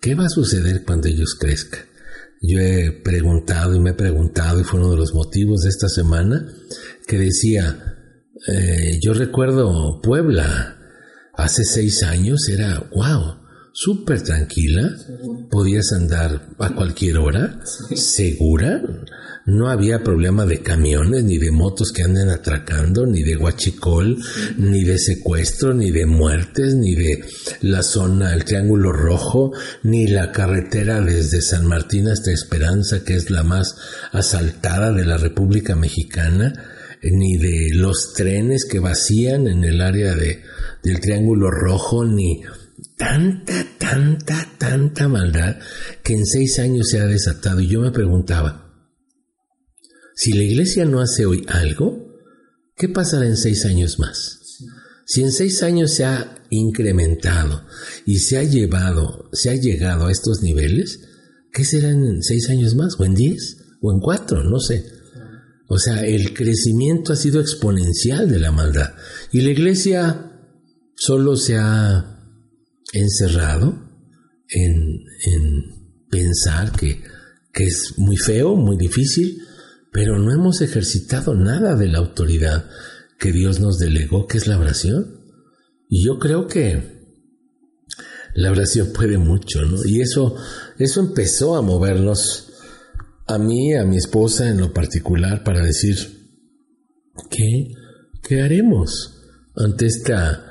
¿qué 0.00 0.14
va 0.14 0.26
a 0.26 0.30
suceder 0.30 0.84
cuando 0.84 1.08
ellos 1.08 1.36
crezcan? 1.38 1.80
Yo 2.42 2.58
he 2.58 2.90
preguntado 2.90 3.74
y 3.74 3.80
me 3.80 3.90
he 3.90 3.94
preguntado, 3.94 4.60
y 4.60 4.64
fue 4.64 4.80
uno 4.80 4.90
de 4.90 4.96
los 4.96 5.14
motivos 5.14 5.60
de 5.60 5.68
esta 5.68 5.88
semana, 5.88 6.52
que 7.06 7.18
decía, 7.18 7.99
eh, 8.48 8.98
yo 9.02 9.12
recuerdo 9.12 10.00
Puebla, 10.02 10.76
hace 11.34 11.64
seis 11.64 12.02
años 12.02 12.48
era, 12.48 12.88
wow, 12.94 13.36
súper 13.72 14.22
tranquila, 14.22 14.96
podías 15.50 15.92
andar 15.92 16.48
a 16.58 16.74
cualquier 16.74 17.18
hora, 17.18 17.60
segura, 17.94 18.82
no 19.46 19.68
había 19.68 20.02
problema 20.02 20.46
de 20.46 20.62
camiones, 20.62 21.24
ni 21.24 21.38
de 21.38 21.50
motos 21.50 21.92
que 21.92 22.02
anden 22.02 22.30
atracando, 22.30 23.06
ni 23.06 23.22
de 23.22 23.34
guachicol, 23.34 24.16
ni 24.56 24.84
de 24.84 24.98
secuestro, 24.98 25.74
ni 25.74 25.90
de 25.90 26.06
muertes, 26.06 26.74
ni 26.74 26.94
de 26.94 27.24
la 27.60 27.82
zona, 27.82 28.32
el 28.32 28.44
Triángulo 28.44 28.92
Rojo, 28.92 29.52
ni 29.82 30.06
la 30.06 30.32
carretera 30.32 31.00
desde 31.00 31.42
San 31.42 31.66
Martín 31.66 32.08
hasta 32.08 32.32
Esperanza, 32.32 33.04
que 33.04 33.16
es 33.16 33.30
la 33.30 33.42
más 33.42 33.76
asaltada 34.12 34.92
de 34.92 35.04
la 35.04 35.16
República 35.16 35.74
Mexicana 35.74 36.78
ni 37.02 37.36
de 37.38 37.74
los 37.74 38.12
trenes 38.14 38.64
que 38.64 38.78
vacían 38.78 39.46
en 39.46 39.64
el 39.64 39.80
área 39.80 40.14
de, 40.14 40.42
del 40.82 41.00
Triángulo 41.00 41.50
Rojo, 41.50 42.04
ni 42.04 42.42
tanta, 42.96 43.66
tanta, 43.78 44.46
tanta 44.58 45.08
maldad 45.08 45.56
que 46.02 46.14
en 46.14 46.26
seis 46.26 46.58
años 46.58 46.88
se 46.90 47.00
ha 47.00 47.06
desatado. 47.06 47.60
Y 47.60 47.68
yo 47.68 47.80
me 47.80 47.90
preguntaba, 47.90 48.70
si 50.14 50.32
la 50.32 50.42
iglesia 50.42 50.84
no 50.84 51.00
hace 51.00 51.24
hoy 51.24 51.44
algo, 51.48 52.14
¿qué 52.76 52.88
pasará 52.88 53.26
en 53.26 53.36
seis 53.36 53.64
años 53.64 53.98
más? 53.98 54.38
Si 55.06 55.22
en 55.22 55.32
seis 55.32 55.62
años 55.62 55.92
se 55.92 56.04
ha 56.04 56.44
incrementado 56.50 57.64
y 58.06 58.18
se 58.18 58.38
ha 58.38 58.44
llevado, 58.44 59.28
se 59.32 59.50
ha 59.50 59.54
llegado 59.54 60.06
a 60.06 60.12
estos 60.12 60.42
niveles, 60.42 61.00
¿qué 61.52 61.64
será 61.64 61.90
en 61.90 62.22
seis 62.22 62.50
años 62.50 62.74
más? 62.74 62.94
¿O 62.98 63.04
en 63.04 63.14
diez? 63.14 63.56
¿O 63.80 63.92
en 63.92 64.00
cuatro? 64.00 64.44
No 64.44 64.60
sé. 64.60 64.99
O 65.72 65.78
sea, 65.78 66.04
el 66.04 66.34
crecimiento 66.34 67.12
ha 67.12 67.16
sido 67.16 67.40
exponencial 67.40 68.28
de 68.28 68.40
la 68.40 68.50
maldad. 68.50 68.92
Y 69.30 69.42
la 69.42 69.50
iglesia 69.50 70.32
solo 70.96 71.36
se 71.36 71.58
ha 71.58 72.18
encerrado 72.92 73.78
en, 74.48 74.98
pensar 76.10 76.72
que, 76.72 77.00
que 77.52 77.66
es 77.66 77.94
muy 77.98 78.16
feo, 78.16 78.56
muy 78.56 78.76
difícil, 78.76 79.42
pero 79.92 80.18
no 80.18 80.32
hemos 80.32 80.60
ejercitado 80.60 81.36
nada 81.36 81.76
de 81.76 81.86
la 81.86 81.98
autoridad 81.98 82.68
que 83.16 83.30
Dios 83.30 83.60
nos 83.60 83.78
delegó, 83.78 84.26
que 84.26 84.38
es 84.38 84.48
la 84.48 84.58
oración. 84.58 85.20
Y 85.88 86.04
yo 86.04 86.18
creo 86.18 86.48
que 86.48 87.00
la 88.34 88.50
oración 88.50 88.92
puede 88.92 89.18
mucho, 89.18 89.62
¿no? 89.62 89.78
Y 89.84 90.00
eso, 90.00 90.34
eso 90.80 90.98
empezó 90.98 91.54
a 91.54 91.62
movernos 91.62 92.49
a 93.30 93.38
mí, 93.38 93.74
a 93.74 93.84
mi 93.84 93.96
esposa 93.96 94.48
en 94.48 94.58
lo 94.58 94.72
particular, 94.72 95.44
para 95.44 95.62
decir, 95.64 95.96
¿qué, 97.30 97.68
qué 98.22 98.42
haremos 98.42 99.22
ante 99.56 99.86
esta 99.86 100.46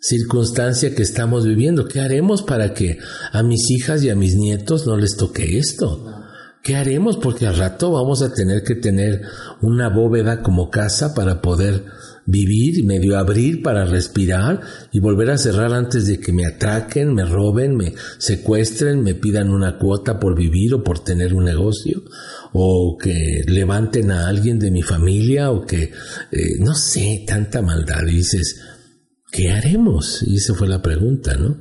circunstancia 0.00 0.94
que 0.94 1.02
estamos 1.02 1.46
viviendo? 1.46 1.86
¿Qué 1.86 2.00
haremos 2.00 2.42
para 2.42 2.74
que 2.74 2.98
a 3.32 3.42
mis 3.42 3.70
hijas 3.70 4.02
y 4.02 4.10
a 4.10 4.16
mis 4.16 4.36
nietos 4.36 4.86
no 4.86 4.96
les 4.96 5.16
toque 5.16 5.58
esto? 5.58 6.22
¿Qué 6.62 6.76
haremos? 6.76 7.18
Porque 7.18 7.46
al 7.46 7.56
rato 7.56 7.92
vamos 7.92 8.22
a 8.22 8.32
tener 8.32 8.62
que 8.62 8.74
tener 8.74 9.22
una 9.60 9.90
bóveda 9.90 10.42
como 10.42 10.70
casa 10.70 11.14
para 11.14 11.42
poder 11.42 11.84
vivir, 12.26 12.84
medio 12.84 13.18
abrir 13.18 13.62
para 13.62 13.84
respirar 13.84 14.60
y 14.92 15.00
volver 15.00 15.30
a 15.30 15.38
cerrar 15.38 15.72
antes 15.72 16.06
de 16.06 16.18
que 16.18 16.32
me 16.32 16.46
ataquen, 16.46 17.14
me 17.14 17.24
roben, 17.24 17.76
me 17.76 17.94
secuestren, 18.18 19.02
me 19.02 19.14
pidan 19.14 19.50
una 19.50 19.78
cuota 19.78 20.18
por 20.18 20.36
vivir 20.36 20.74
o 20.74 20.82
por 20.82 21.00
tener 21.00 21.34
un 21.34 21.44
negocio, 21.44 22.02
o 22.52 22.96
que 23.00 23.42
levanten 23.46 24.10
a 24.10 24.28
alguien 24.28 24.58
de 24.58 24.70
mi 24.70 24.82
familia, 24.82 25.50
o 25.50 25.66
que, 25.66 25.82
eh, 25.82 26.58
no 26.60 26.74
sé, 26.74 27.24
tanta 27.26 27.60
maldad. 27.62 28.06
Y 28.06 28.16
dices, 28.16 28.60
¿qué 29.30 29.50
haremos? 29.50 30.22
Y 30.26 30.36
esa 30.36 30.54
fue 30.54 30.68
la 30.68 30.80
pregunta, 30.80 31.36
¿no? 31.36 31.56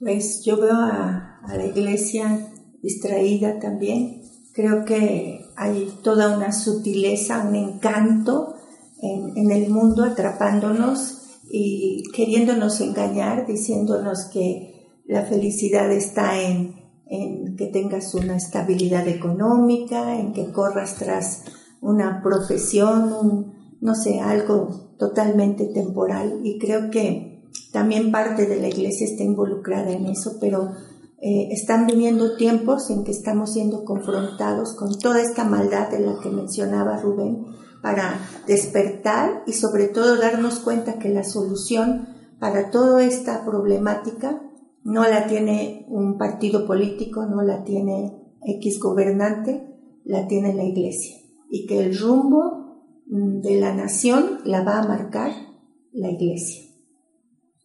Pues 0.00 0.42
yo 0.44 0.56
veo 0.56 0.72
a, 0.72 1.40
a 1.44 1.56
la 1.56 1.66
iglesia 1.66 2.48
distraída 2.82 3.58
también. 3.60 4.22
Creo 4.54 4.84
que 4.84 5.44
hay 5.56 5.92
toda 6.02 6.36
una 6.36 6.52
sutileza, 6.52 7.46
un 7.46 7.54
encanto 7.54 8.56
en, 9.02 9.50
el 9.50 9.70
mundo 9.70 10.04
atrapándonos 10.04 11.40
y 11.50 12.02
queriéndonos 12.14 12.80
engañar, 12.80 13.46
diciéndonos 13.46 14.26
que 14.32 15.00
la 15.06 15.22
felicidad 15.24 15.90
está 15.90 16.40
en, 16.40 16.74
en 17.06 17.56
que 17.56 17.66
tengas 17.66 18.14
una 18.14 18.36
estabilidad 18.36 19.08
económica, 19.08 20.18
en 20.18 20.32
que 20.32 20.52
corras 20.52 20.96
tras 20.96 21.44
una 21.80 22.22
profesión, 22.22 23.12
un, 23.12 23.78
no 23.80 23.94
sé, 23.94 24.20
algo 24.20 24.94
totalmente 24.98 25.66
temporal. 25.66 26.40
Y 26.44 26.58
creo 26.58 26.90
que 26.90 27.48
también 27.72 28.12
parte 28.12 28.46
de 28.46 28.60
la 28.60 28.68
iglesia 28.68 29.06
está 29.06 29.24
involucrada 29.24 29.90
en 29.90 30.06
eso, 30.06 30.36
pero 30.40 30.70
eh, 31.22 31.48
están 31.50 31.86
viniendo 31.86 32.36
tiempos 32.36 32.90
en 32.90 33.04
que 33.04 33.10
estamos 33.10 33.52
siendo 33.52 33.84
confrontados 33.84 34.74
con 34.74 34.98
toda 34.98 35.20
esta 35.20 35.44
maldad 35.44 35.90
de 35.90 36.00
la 36.00 36.18
que 36.22 36.30
mencionaba 36.30 36.96
Rubén 36.96 37.44
para 37.82 38.20
despertar 38.46 39.42
y 39.46 39.52
sobre 39.52 39.88
todo 39.88 40.16
darnos 40.16 40.60
cuenta 40.60 40.98
que 40.98 41.08
la 41.08 41.24
solución 41.24 42.08
para 42.38 42.70
toda 42.70 43.04
esta 43.04 43.44
problemática 43.44 44.42
no 44.82 45.02
la 45.02 45.26
tiene 45.26 45.86
un 45.88 46.18
partido 46.18 46.66
político, 46.66 47.26
no 47.26 47.42
la 47.42 47.64
tiene 47.64 48.34
X 48.42 48.80
gobernante, 48.80 49.66
la 50.04 50.26
tiene 50.26 50.54
la 50.54 50.64
iglesia 50.64 51.16
y 51.50 51.66
que 51.66 51.80
el 51.80 51.98
rumbo 51.98 53.02
mm, 53.06 53.40
de 53.40 53.60
la 53.60 53.74
nación 53.74 54.40
la 54.44 54.62
va 54.62 54.78
a 54.78 54.88
marcar 54.88 55.32
la 55.92 56.10
iglesia. 56.10 56.70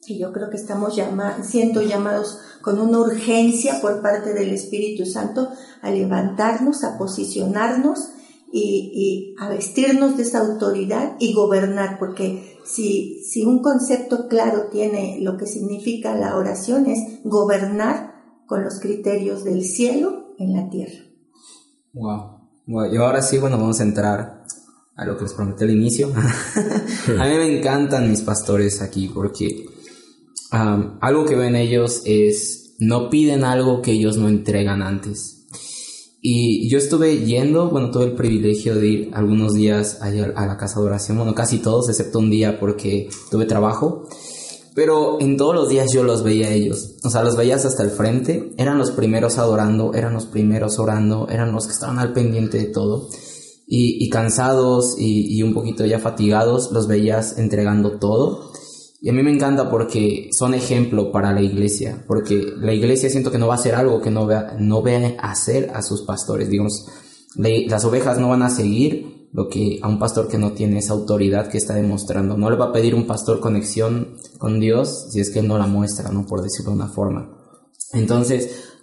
Y 0.08 0.20
yo 0.20 0.32
creo 0.34 0.50
que 0.50 0.58
estamos 0.58 1.00
siendo 1.44 1.82
llamados 1.82 2.40
con 2.62 2.80
una 2.80 3.00
urgencia 3.00 3.82
por 3.82 4.02
parte 4.04 4.34
del 4.34 4.50
Espíritu 4.52 5.06
Santo 5.06 5.50
a 5.82 5.90
levantarnos, 5.90 6.84
a 6.84 6.98
posicionarnos 6.98 8.12
y, 8.58 9.36
a 9.38 9.50
vestirnos 9.50 10.18
de 10.18 10.24
esa 10.24 10.40
autoridad 10.40 11.18
y 11.20 11.34
gobernar, 11.34 12.00
porque 12.00 12.58
si, 12.64 13.24
si 13.24 13.44
un 13.44 13.62
concepto 13.62 14.28
claro 14.28 14.70
tiene 14.72 15.20
lo 15.22 15.38
que 15.38 15.46
significa 15.46 16.16
la 16.16 16.38
oración 16.38 16.86
es 16.86 17.00
gobernar 17.24 18.16
con 18.48 18.64
los 18.64 18.80
criterios 18.80 19.44
del 19.44 19.64
cielo 19.64 20.36
en 20.38 20.54
la 20.54 20.70
tierra. 20.70 21.04
Wow. 21.94 22.92
Y 22.92 22.98
ahora 22.98 23.22
sí, 23.22 23.38
bueno, 23.38 23.58
vamos 23.58 23.80
a 23.80 23.84
entrar 23.84 24.44
a 24.96 25.06
lo 25.06 25.18
que 25.18 25.24
les 25.24 25.34
prometí 25.34 25.64
al 25.64 25.72
inicio. 25.72 26.08
a 26.16 27.28
mí 27.28 27.36
me 27.36 27.58
encantan 27.58 28.10
mis 28.10 28.22
pastores 28.22 28.82
aquí 28.82 29.10
porque 29.14 29.66
algo 30.52 31.26
que 31.26 31.36
ven 31.36 31.56
ellos 31.56 32.02
es 32.06 32.76
no 32.80 33.10
piden 33.10 33.44
algo 33.44 33.82
que 33.82 33.92
ellos 33.92 34.18
no 34.18 34.30
entregan 34.30 34.82
antes. 34.82 35.35
Y 36.28 36.68
yo 36.70 36.80
estuve 36.80 37.24
yendo, 37.24 37.70
bueno, 37.70 37.92
tuve 37.92 38.06
el 38.06 38.14
privilegio 38.14 38.74
de 38.74 38.88
ir 38.88 39.12
algunos 39.14 39.54
días 39.54 40.02
a, 40.02 40.08
a 40.08 40.48
la 40.48 40.58
casa 40.58 40.80
de 40.80 40.88
oración, 40.88 41.18
bueno, 41.18 41.36
casi 41.36 41.60
todos, 41.60 41.88
excepto 41.88 42.18
un 42.18 42.32
día 42.32 42.60
porque 42.60 43.10
tuve 43.30 43.46
trabajo. 43.46 44.08
Pero 44.74 45.22
en 45.22 45.38
todos 45.38 45.54
los 45.54 45.70
días 45.70 45.94
yo 45.94 46.04
los 46.04 46.24
veía 46.24 46.48
a 46.48 46.52
ellos. 46.52 46.96
O 47.04 47.12
sea, 47.12 47.22
los 47.22 47.36
veías 47.36 47.64
hasta 47.64 47.84
el 47.84 47.92
frente. 47.92 48.56
Eran 48.58 48.80
los 48.80 48.90
primeros 48.90 49.38
adorando, 49.38 49.94
eran 49.94 50.16
los 50.16 50.26
primeros 50.26 50.80
orando, 50.80 51.28
eran 51.30 51.52
los 51.52 51.68
que 51.68 51.74
estaban 51.74 52.00
al 52.00 52.12
pendiente 52.12 52.58
de 52.58 52.66
todo. 52.66 53.08
Y, 53.68 54.10
cansados 54.10 54.96
y, 54.98 55.44
un 55.44 55.54
poquito 55.54 55.86
ya 55.86 56.00
fatigados, 56.00 56.72
los 56.72 56.88
veías 56.88 57.38
entregando 57.38 58.00
todo. 58.00 58.52
Y 59.06 59.10
a 59.10 59.14
mí 59.14 59.22
me 59.22 59.32
encanta 59.32 59.70
porque 59.70 60.32
son 60.36 60.56
ejemplo 60.56 61.12
para 61.12 61.32
la 61.32 61.40
iglesia. 61.40 62.04
Porque 62.08 62.54
la 62.58 62.74
iglesia 62.74 63.08
siento 63.08 63.32
que 63.32 63.38
no 63.38 63.46
va 63.46 63.54
a 63.54 63.58
hacer 63.58 63.76
algo 63.76 64.02
que 64.02 64.10
no 64.10 64.26
vea, 64.26 64.56
no 64.58 64.82
vea 64.82 65.16
hacer 65.20 65.70
a 65.76 65.84
sus 65.84 66.02
pastores. 66.02 66.50
Digamos, 66.50 66.88
las 67.36 67.86
ovejas 67.86 68.18
no 68.18 68.30
van 68.30 68.42
a 68.42 68.50
seguir 68.50 69.28
lo 69.32 69.48
que 69.48 69.78
a 69.84 69.88
un 69.90 70.00
pastor 70.00 70.28
que 70.28 70.40
no 70.40 70.54
tiene 70.54 70.80
esa 70.80 70.94
autoridad 70.94 71.50
que 71.50 71.60
está 71.60 71.76
demostrando. 71.76 72.36
No 72.36 72.50
le 72.50 72.56
va 72.56 72.66
a 72.66 72.74
pedir 72.74 72.96
un 72.96 73.06
pastor 73.06 73.42
conexión 73.42 74.18
con 74.40 74.60
Dios 74.60 75.10
si 75.12 75.20
es 75.20 75.30
que 75.30 75.38
él 75.38 75.48
no 75.48 75.60
la 75.60 75.68
muestra, 75.68 76.10
¿no? 76.10 76.26
Por 76.26 76.42
decirlo 76.42 76.72
de 76.72 76.78
una 76.78 76.88
forma. 76.88 77.30
Entonces, 77.94 78.74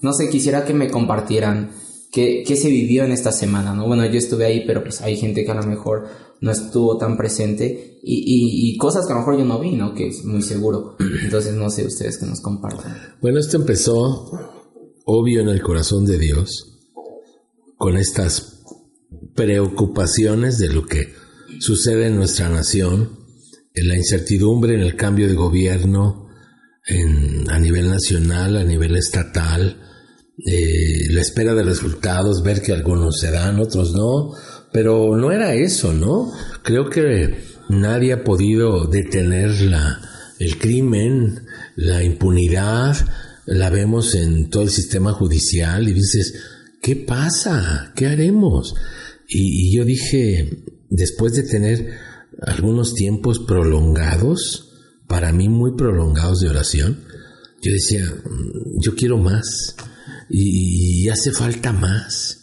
no 0.00 0.14
sé, 0.14 0.30
quisiera 0.30 0.64
que 0.64 0.72
me 0.72 0.88
compartieran 0.88 1.72
qué, 2.10 2.42
qué, 2.46 2.56
se 2.56 2.70
vivió 2.70 3.04
en 3.04 3.12
esta 3.12 3.32
semana, 3.32 3.74
¿no? 3.74 3.86
Bueno, 3.86 4.06
yo 4.06 4.16
estuve 4.16 4.46
ahí, 4.46 4.64
pero 4.66 4.82
pues 4.82 5.02
hay 5.02 5.18
gente 5.18 5.44
que 5.44 5.50
a 5.50 5.56
lo 5.56 5.64
mejor 5.64 6.08
no 6.42 6.50
estuvo 6.50 6.98
tan 6.98 7.16
presente 7.16 8.00
y, 8.02 8.72
y, 8.72 8.76
cosas 8.76 9.06
que 9.06 9.12
a 9.12 9.14
lo 9.14 9.20
mejor 9.20 9.38
yo 9.38 9.44
no 9.44 9.60
vi, 9.60 9.76
¿no? 9.76 9.94
Que 9.94 10.08
es 10.08 10.24
muy 10.24 10.42
seguro. 10.42 10.96
Entonces, 11.22 11.54
no 11.54 11.70
sé 11.70 11.86
ustedes 11.86 12.18
que 12.18 12.26
nos 12.26 12.40
compartan. 12.40 12.96
Bueno, 13.22 13.38
esto 13.38 13.56
empezó 13.56 14.28
obvio 15.04 15.40
en 15.40 15.48
el 15.48 15.62
corazón 15.62 16.04
de 16.04 16.18
Dios 16.18 16.80
con 17.76 17.96
estas 17.96 18.64
preocupaciones 19.36 20.58
de 20.58 20.68
lo 20.68 20.84
que 20.84 21.14
sucede 21.60 22.08
en 22.08 22.16
nuestra 22.16 22.48
nación, 22.48 23.20
en 23.74 23.88
la 23.88 23.96
incertidumbre 23.96 24.74
en 24.74 24.80
el 24.80 24.96
cambio 24.96 25.28
de 25.28 25.34
gobierno 25.34 26.26
a 27.48 27.58
nivel 27.60 27.88
nacional, 27.88 28.56
a 28.56 28.64
nivel 28.64 28.96
estatal, 28.96 29.80
eh, 30.44 31.06
la 31.10 31.20
espera 31.20 31.54
de 31.54 31.62
resultados, 31.62 32.42
ver 32.42 32.62
que 32.62 32.72
algunos 32.72 33.20
se 33.20 33.30
dan, 33.30 33.60
otros 33.60 33.92
no, 33.92 34.32
pero 34.72 35.16
no 35.16 35.32
era 35.32 35.54
eso, 35.54 35.92
¿no? 35.92 36.32
Creo 36.62 36.88
que 36.88 37.36
nadie 37.68 38.12
ha 38.12 38.24
podido 38.24 38.86
detener 38.86 39.50
la, 39.62 40.00
el 40.38 40.58
crimen, 40.58 41.46
la 41.76 42.02
impunidad, 42.02 42.96
la 43.46 43.70
vemos 43.70 44.14
en 44.14 44.50
todo 44.50 44.62
el 44.62 44.70
sistema 44.70 45.12
judicial 45.12 45.88
y 45.88 45.92
dices, 45.92 46.34
¿qué 46.80 46.96
pasa? 46.96 47.92
¿Qué 47.94 48.06
haremos? 48.06 48.74
Y, 49.28 49.74
yo 49.74 49.84
dije, 49.84 50.64
después 50.90 51.32
de 51.34 51.42
tener 51.44 51.98
algunos 52.42 52.94
tiempos 52.94 53.40
prolongados, 53.40 54.68
para 55.06 55.32
mí 55.32 55.48
muy 55.48 55.74
prolongados 55.76 56.40
de 56.40 56.48
oración, 56.48 57.04
yo 57.62 57.72
decía, 57.72 58.04
mm, 58.04 58.80
yo 58.80 58.94
quiero 58.94 59.18
más 59.18 59.76
y, 60.28 61.08
hace 61.08 61.32
falta 61.32 61.72
más. 61.72 62.41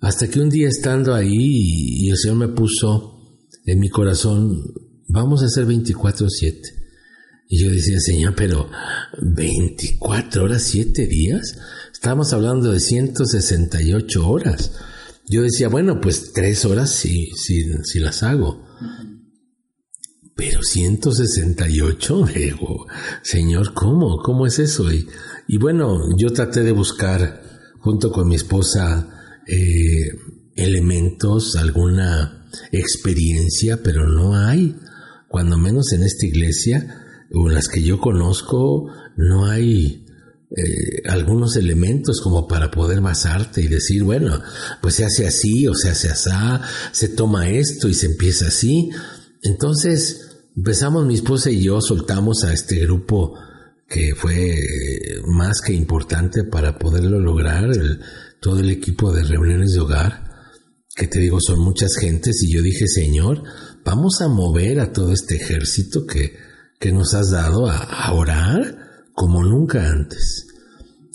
Hasta 0.00 0.28
que 0.28 0.40
un 0.40 0.48
día 0.48 0.68
estando 0.68 1.14
ahí 1.14 1.36
y 1.36 2.10
el 2.10 2.16
Señor 2.16 2.36
me 2.36 2.48
puso 2.48 3.38
en 3.66 3.78
mi 3.78 3.88
corazón, 3.88 4.72
vamos 5.08 5.42
a 5.42 5.46
hacer 5.46 5.66
24/7. 5.66 6.80
Y 7.48 7.58
yo 7.58 7.70
decía, 7.70 7.98
Señor, 7.98 8.34
pero 8.36 8.70
24 9.20 10.44
horas, 10.44 10.62
7 10.62 11.06
días. 11.06 11.58
Estamos 11.92 12.32
hablando 12.32 12.70
de 12.72 12.78
168 12.78 14.28
horas. 14.28 14.72
Yo 15.28 15.42
decía, 15.42 15.68
bueno, 15.68 16.00
pues 16.00 16.32
tres 16.32 16.64
horas 16.64 16.90
sí, 16.90 17.30
sí, 17.36 17.64
sí 17.84 18.00
las 18.00 18.22
hago. 18.22 18.64
Pero 20.34 20.62
168, 20.62 22.24
digo, 22.34 22.86
Señor, 23.22 23.74
¿cómo? 23.74 24.18
¿Cómo 24.24 24.46
es 24.46 24.58
eso? 24.58 24.90
Y, 24.92 25.06
bueno, 25.58 26.00
yo 26.16 26.32
traté 26.32 26.62
de 26.62 26.72
buscar, 26.72 27.42
junto 27.80 28.10
con 28.10 28.26
mi 28.26 28.36
esposa, 28.36 29.19
eh, 29.50 30.12
elementos, 30.56 31.56
alguna 31.56 32.48
experiencia, 32.72 33.82
pero 33.82 34.06
no 34.06 34.36
hay. 34.36 34.76
Cuando 35.28 35.58
menos 35.58 35.92
en 35.92 36.02
esta 36.02 36.26
iglesia, 36.26 37.06
o 37.32 37.48
en 37.48 37.54
las 37.54 37.68
que 37.68 37.82
yo 37.82 38.00
conozco, 38.00 38.92
no 39.16 39.46
hay 39.46 40.04
eh, 40.56 41.02
algunos 41.08 41.56
elementos 41.56 42.20
como 42.20 42.48
para 42.48 42.70
poder 42.70 43.00
basarte 43.00 43.62
y 43.62 43.68
decir, 43.68 44.02
bueno, 44.02 44.40
pues 44.82 44.96
se 44.96 45.04
hace 45.04 45.26
así 45.26 45.66
o 45.68 45.74
se 45.74 45.90
hace 45.90 46.08
así, 46.08 46.30
se 46.92 47.08
toma 47.08 47.48
esto 47.48 47.88
y 47.88 47.94
se 47.94 48.06
empieza 48.06 48.48
así. 48.48 48.90
Entonces 49.42 50.38
empezamos 50.56 51.06
mi 51.06 51.14
esposa 51.14 51.50
y 51.50 51.62
yo, 51.62 51.80
soltamos 51.80 52.44
a 52.44 52.52
este 52.52 52.80
grupo 52.80 53.34
que 53.88 54.14
fue 54.14 54.56
más 55.26 55.60
que 55.60 55.72
importante 55.72 56.44
para 56.44 56.78
poderlo 56.78 57.18
lograr, 57.18 57.70
todo 58.40 58.60
el 58.60 58.70
equipo 58.70 59.12
de 59.12 59.24
reuniones 59.24 59.72
de 59.72 59.80
hogar, 59.80 60.30
que 60.94 61.06
te 61.06 61.20
digo 61.20 61.38
son 61.40 61.60
muchas 61.60 61.96
gentes, 61.96 62.42
y 62.42 62.52
yo 62.52 62.62
dije, 62.62 62.86
Señor, 62.88 63.42
vamos 63.84 64.20
a 64.20 64.28
mover 64.28 64.80
a 64.80 64.92
todo 64.92 65.12
este 65.12 65.36
ejército 65.36 66.06
que, 66.06 66.36
que 66.78 66.92
nos 66.92 67.14
has 67.14 67.30
dado 67.30 67.68
a 67.70 68.12
orar 68.12 68.80
como 69.12 69.44
nunca 69.44 69.88
antes. 69.88 70.46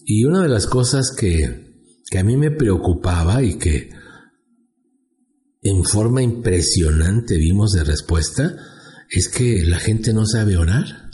Y 0.05 0.25
una 0.25 0.43
de 0.43 0.49
las 0.49 0.67
cosas 0.67 1.11
que, 1.11 1.65
que 2.09 2.19
a 2.19 2.23
mí 2.23 2.37
me 2.37 2.51
preocupaba 2.51 3.41
y 3.41 3.57
que 3.57 3.89
en 5.63 5.83
forma 5.83 6.21
impresionante 6.21 7.37
vimos 7.37 7.71
de 7.71 7.83
respuesta 7.83 8.55
es 9.09 9.27
que 9.27 9.65
la 9.65 9.79
gente 9.79 10.13
no 10.13 10.27
sabe 10.27 10.57
orar. 10.57 11.09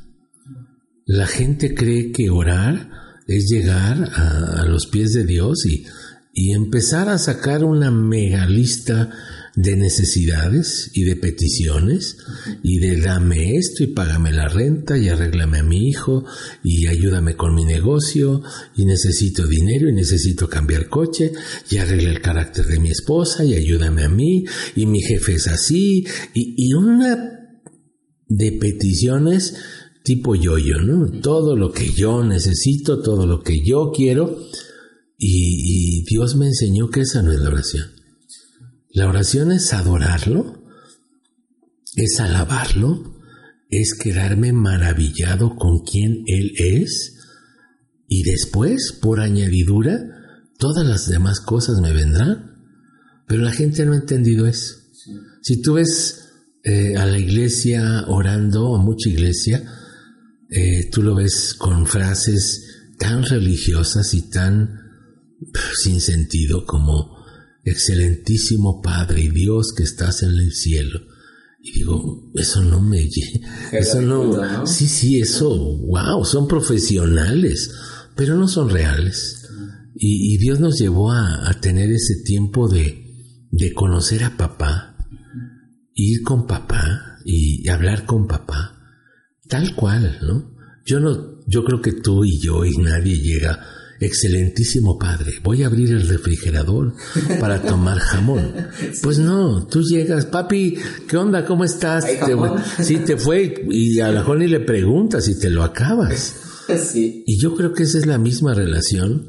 La 1.06 1.28
gente 1.28 1.74
cree 1.74 2.12
que 2.12 2.30
orar 2.30 2.90
es 3.28 3.46
llegar 3.50 4.12
a, 4.14 4.62
a 4.62 4.66
los 4.66 4.88
pies 4.88 5.14
de 5.14 5.24
Dios 5.24 5.66
y, 5.66 5.86
y 6.34 6.52
empezar 6.54 7.10
a 7.10 7.18
sacar 7.18 7.64
una 7.64 7.92
mega 7.92 8.46
lista 8.46 9.10
de 9.56 9.76
necesidades 9.76 10.90
y 10.94 11.04
de 11.04 11.18
peticiones 11.18 12.18
y 12.64 12.80
de 12.80 13.02
dame 13.02 13.58
esto 13.58 13.84
y 13.84 13.88
págame 13.88 14.32
la 14.32 14.48
renta 14.48 14.98
y 14.98 15.10
arréglame 15.10 15.60
a 15.60 15.64
mi 15.64 15.90
hijo 15.90 16.24
y 16.64 16.88
ayúdame 16.88 17.36
con 17.36 17.54
mi 17.54 17.66
negocio 17.66 18.42
y 18.78 18.86
necesito 18.86 19.48
dinero 19.48 19.90
y 19.90 19.94
necesito 19.94 20.48
cambiar 20.48 20.88
coche 20.88 21.34
y 21.70 21.78
arregla 21.78 22.12
el 22.12 22.22
carácter 22.22 22.66
de 22.66 22.80
mi 22.80 22.92
esposa 22.92 23.44
y 23.44 23.56
ayúdame 23.56 24.04
a 24.04 24.10
mí 24.10 24.46
y 24.76 24.86
mi 24.86 25.02
jefe 25.02 25.34
es 25.34 25.48
así 25.48 26.06
y, 26.34 26.56
y 26.58 26.74
una 26.74 27.40
de 28.28 28.52
peticiones 28.54 29.56
tipo 30.04 30.36
yo-yo, 30.36 30.80
¿no? 30.80 31.20
Todo 31.20 31.58
lo 31.58 31.72
que 31.74 31.92
yo 31.92 32.24
necesito, 32.24 33.02
todo 33.02 33.28
lo 33.28 33.42
que 33.42 33.64
yo 33.64 33.92
quiero 33.94 34.38
y, 35.24 36.04
Dios 36.10 36.36
me 36.36 36.48
enseñó 36.48 36.90
que 36.90 37.02
esa 37.02 37.22
no 37.22 37.32
es 37.32 37.40
la 37.40 37.50
oración. 37.50 37.92
La 38.90 39.08
oración 39.08 39.52
es 39.52 39.72
adorarlo, 39.72 40.64
es 41.96 42.20
alabarlo, 42.20 43.22
es 43.70 43.94
quedarme 43.94 44.52
maravillado 44.52 45.56
con 45.56 45.84
quien 45.84 46.24
Él 46.26 46.54
es 46.58 47.18
y 48.08 48.24
después, 48.24 48.98
por 49.00 49.20
añadidura, 49.20 50.00
todas 50.58 50.86
las 50.86 51.08
demás 51.08 51.40
cosas 51.40 51.80
me 51.82 51.94
vendrán. 51.94 52.58
Pero 53.28 53.44
la 53.44 53.54
gente 53.54 53.86
no 53.86 53.94
ha 53.94 53.98
entendido 53.98 54.48
eso. 54.48 54.76
Si 55.44 55.62
tú 55.62 55.76
ves 55.76 56.30
eh, 56.64 56.98
a 56.98 57.06
la 57.06 57.20
iglesia 57.20 58.06
orando, 58.08 58.76
a 58.76 58.84
mucha 58.84 59.08
iglesia, 59.08 59.64
eh, 60.50 60.90
tú 60.92 61.04
lo 61.04 61.16
ves 61.16 61.54
con 61.54 61.86
frases 61.86 62.66
tan 62.98 63.24
religiosas 63.24 64.14
y 64.16 64.30
tan 64.30 64.81
sin 65.84 66.02
sentido 66.02 66.66
como 66.66 67.22
excelentísimo 67.64 68.82
Padre 68.82 69.22
y 69.22 69.30
Dios 69.30 69.74
que 69.76 69.84
estás 69.84 70.24
en 70.24 70.32
el 70.32 70.54
cielo. 70.54 71.00
Y 71.64 71.74
digo, 71.74 72.32
eso 72.36 72.64
no 72.64 72.82
me... 72.82 73.08
Eso 73.72 74.02
no... 74.02 74.66
Sí, 74.66 74.88
sí, 74.88 75.20
eso, 75.20 75.78
wow, 75.78 76.26
son 76.26 76.48
profesionales, 76.48 77.72
pero 78.16 78.36
no 78.36 78.48
son 78.48 78.70
reales. 78.70 79.48
Y, 79.94 80.38
Dios 80.40 80.60
nos 80.60 80.80
llevó 80.80 81.12
a, 81.12 81.52
tener 81.62 81.92
ese 81.92 82.24
tiempo 82.24 82.68
de, 82.68 83.06
de, 83.52 83.74
conocer 83.74 84.24
a 84.24 84.36
papá, 84.36 84.96
ir 85.94 86.24
con 86.24 86.48
papá 86.48 87.20
y, 87.24 87.68
hablar 87.70 88.08
con 88.08 88.28
papá, 88.28 88.80
tal 89.48 89.76
cual, 89.76 90.18
¿no? 90.24 90.56
Yo 90.88 91.00
no, 91.00 91.46
yo 91.46 91.64
creo 91.64 91.82
que 91.82 91.92
tú 91.92 92.26
y 92.26 92.40
yo 92.40 92.66
y 92.66 92.72
nadie 92.78 93.20
llega 93.20 93.64
excelentísimo 94.02 94.98
padre, 94.98 95.40
voy 95.44 95.64
a 95.64 95.68
abrir 95.68 95.92
el 95.92 96.08
refrigerador 96.08 96.96
para 97.40 97.62
tomar 97.62 98.00
jamón. 98.00 98.52
Pues 99.04 99.20
no, 99.20 99.68
tú 99.68 99.84
llegas, 99.84 100.26
papi, 100.26 100.78
¿qué 101.08 101.18
onda? 101.18 101.46
¿Cómo 101.46 101.64
estás? 101.64 102.06
sí, 102.84 102.98
te 102.98 103.16
fue 103.16 103.64
y 103.70 104.00
a 104.00 104.12
la 104.12 104.26
ni 104.36 104.48
le 104.48 104.60
preguntas 104.60 105.28
y 105.28 105.40
te 105.40 105.50
lo 105.50 105.64
acabas. 105.64 106.36
Y 106.72 107.38
yo 107.38 107.54
creo 107.58 107.74
que 107.74 107.84
esa 107.84 107.98
es 107.98 108.06
la 108.06 108.18
misma 108.18 108.54
relación 108.54 109.28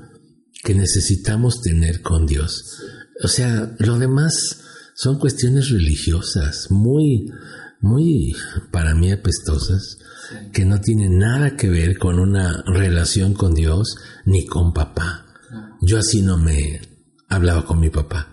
que 0.63 0.75
necesitamos 0.77 1.61
tener 1.61 2.01
con 2.01 2.25
Dios. 2.25 2.79
O 3.25 3.27
sea, 3.27 3.75
lo 3.81 3.99
demás 3.99 4.61
son 4.95 5.19
cuestiones 5.19 5.71
religiosas, 5.71 6.71
muy, 6.71 7.33
muy, 7.83 8.35
para 8.71 8.95
mí 8.95 9.11
apestosas, 9.11 9.99
que 10.53 10.65
no 10.65 10.81
tienen 10.81 11.19
nada 11.19 11.57
que 11.57 11.69
ver 11.69 11.99
con 11.99 12.19
una 12.19 12.63
relación 12.67 13.35
con 13.35 13.55
Dios 13.55 13.97
ni 14.25 14.47
con 14.47 14.73
papá. 14.73 15.27
Yo 15.81 15.99
así 15.99 16.23
no 16.23 16.39
me 16.39 16.81
hablaba 17.29 17.67
con 17.67 17.81
mi 17.81 17.91
papá. 17.91 18.33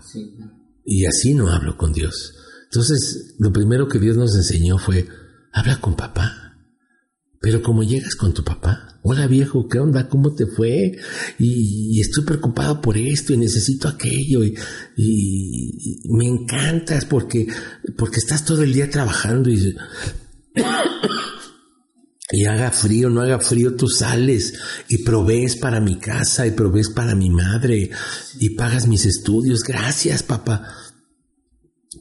Y 0.86 1.06
así 1.06 1.34
no 1.34 1.50
hablo 1.50 1.78
con 1.78 1.92
Dios. 1.92 2.36
Entonces, 2.66 3.36
lo 3.40 3.52
primero 3.52 3.88
que 3.88 4.00
Dios 4.00 4.16
nos 4.16 4.36
enseñó 4.36 4.78
fue, 4.78 5.08
habla 5.52 5.82
con 5.82 5.96
papá. 5.96 6.49
Pero 7.42 7.62
como 7.62 7.84
llegas 7.84 8.16
con 8.16 8.34
tu 8.34 8.44
papá, 8.44 9.00
hola 9.02 9.26
viejo, 9.28 9.68
¿qué 9.68 9.80
onda? 9.80 10.10
¿Cómo 10.10 10.36
te 10.36 10.46
fue? 10.46 10.98
Y, 11.38 12.00
estoy 12.02 12.26
preocupado 12.26 12.82
por 12.82 12.98
esto 12.98 13.34
y 13.34 13.38
necesito 13.38 13.88
aquello 13.88 14.44
y, 14.44 14.56
me 16.10 16.26
encantas 16.26 17.06
porque, 17.06 17.48
porque 17.98 18.18
estás 18.18 18.44
todo 18.44 18.64
el 18.64 18.74
día 18.74 18.90
trabajando 18.90 19.50
y, 19.50 19.76
y 22.32 22.46
haga 22.46 22.72
frío, 22.72 23.10
no 23.10 23.22
haga 23.22 23.40
frío, 23.40 23.76
tú 23.76 23.88
sales 23.88 24.54
y 24.90 25.04
provees 25.04 25.56
para 25.56 25.80
mi 25.80 25.98
casa 25.98 26.46
y 26.46 26.52
provees 26.52 26.90
para 26.90 27.16
mi 27.16 27.30
madre 27.30 27.90
y 28.38 28.50
pagas 28.50 28.88
mis 28.88 29.06
estudios. 29.06 29.64
Gracias, 29.64 30.24
papá. 30.24 30.89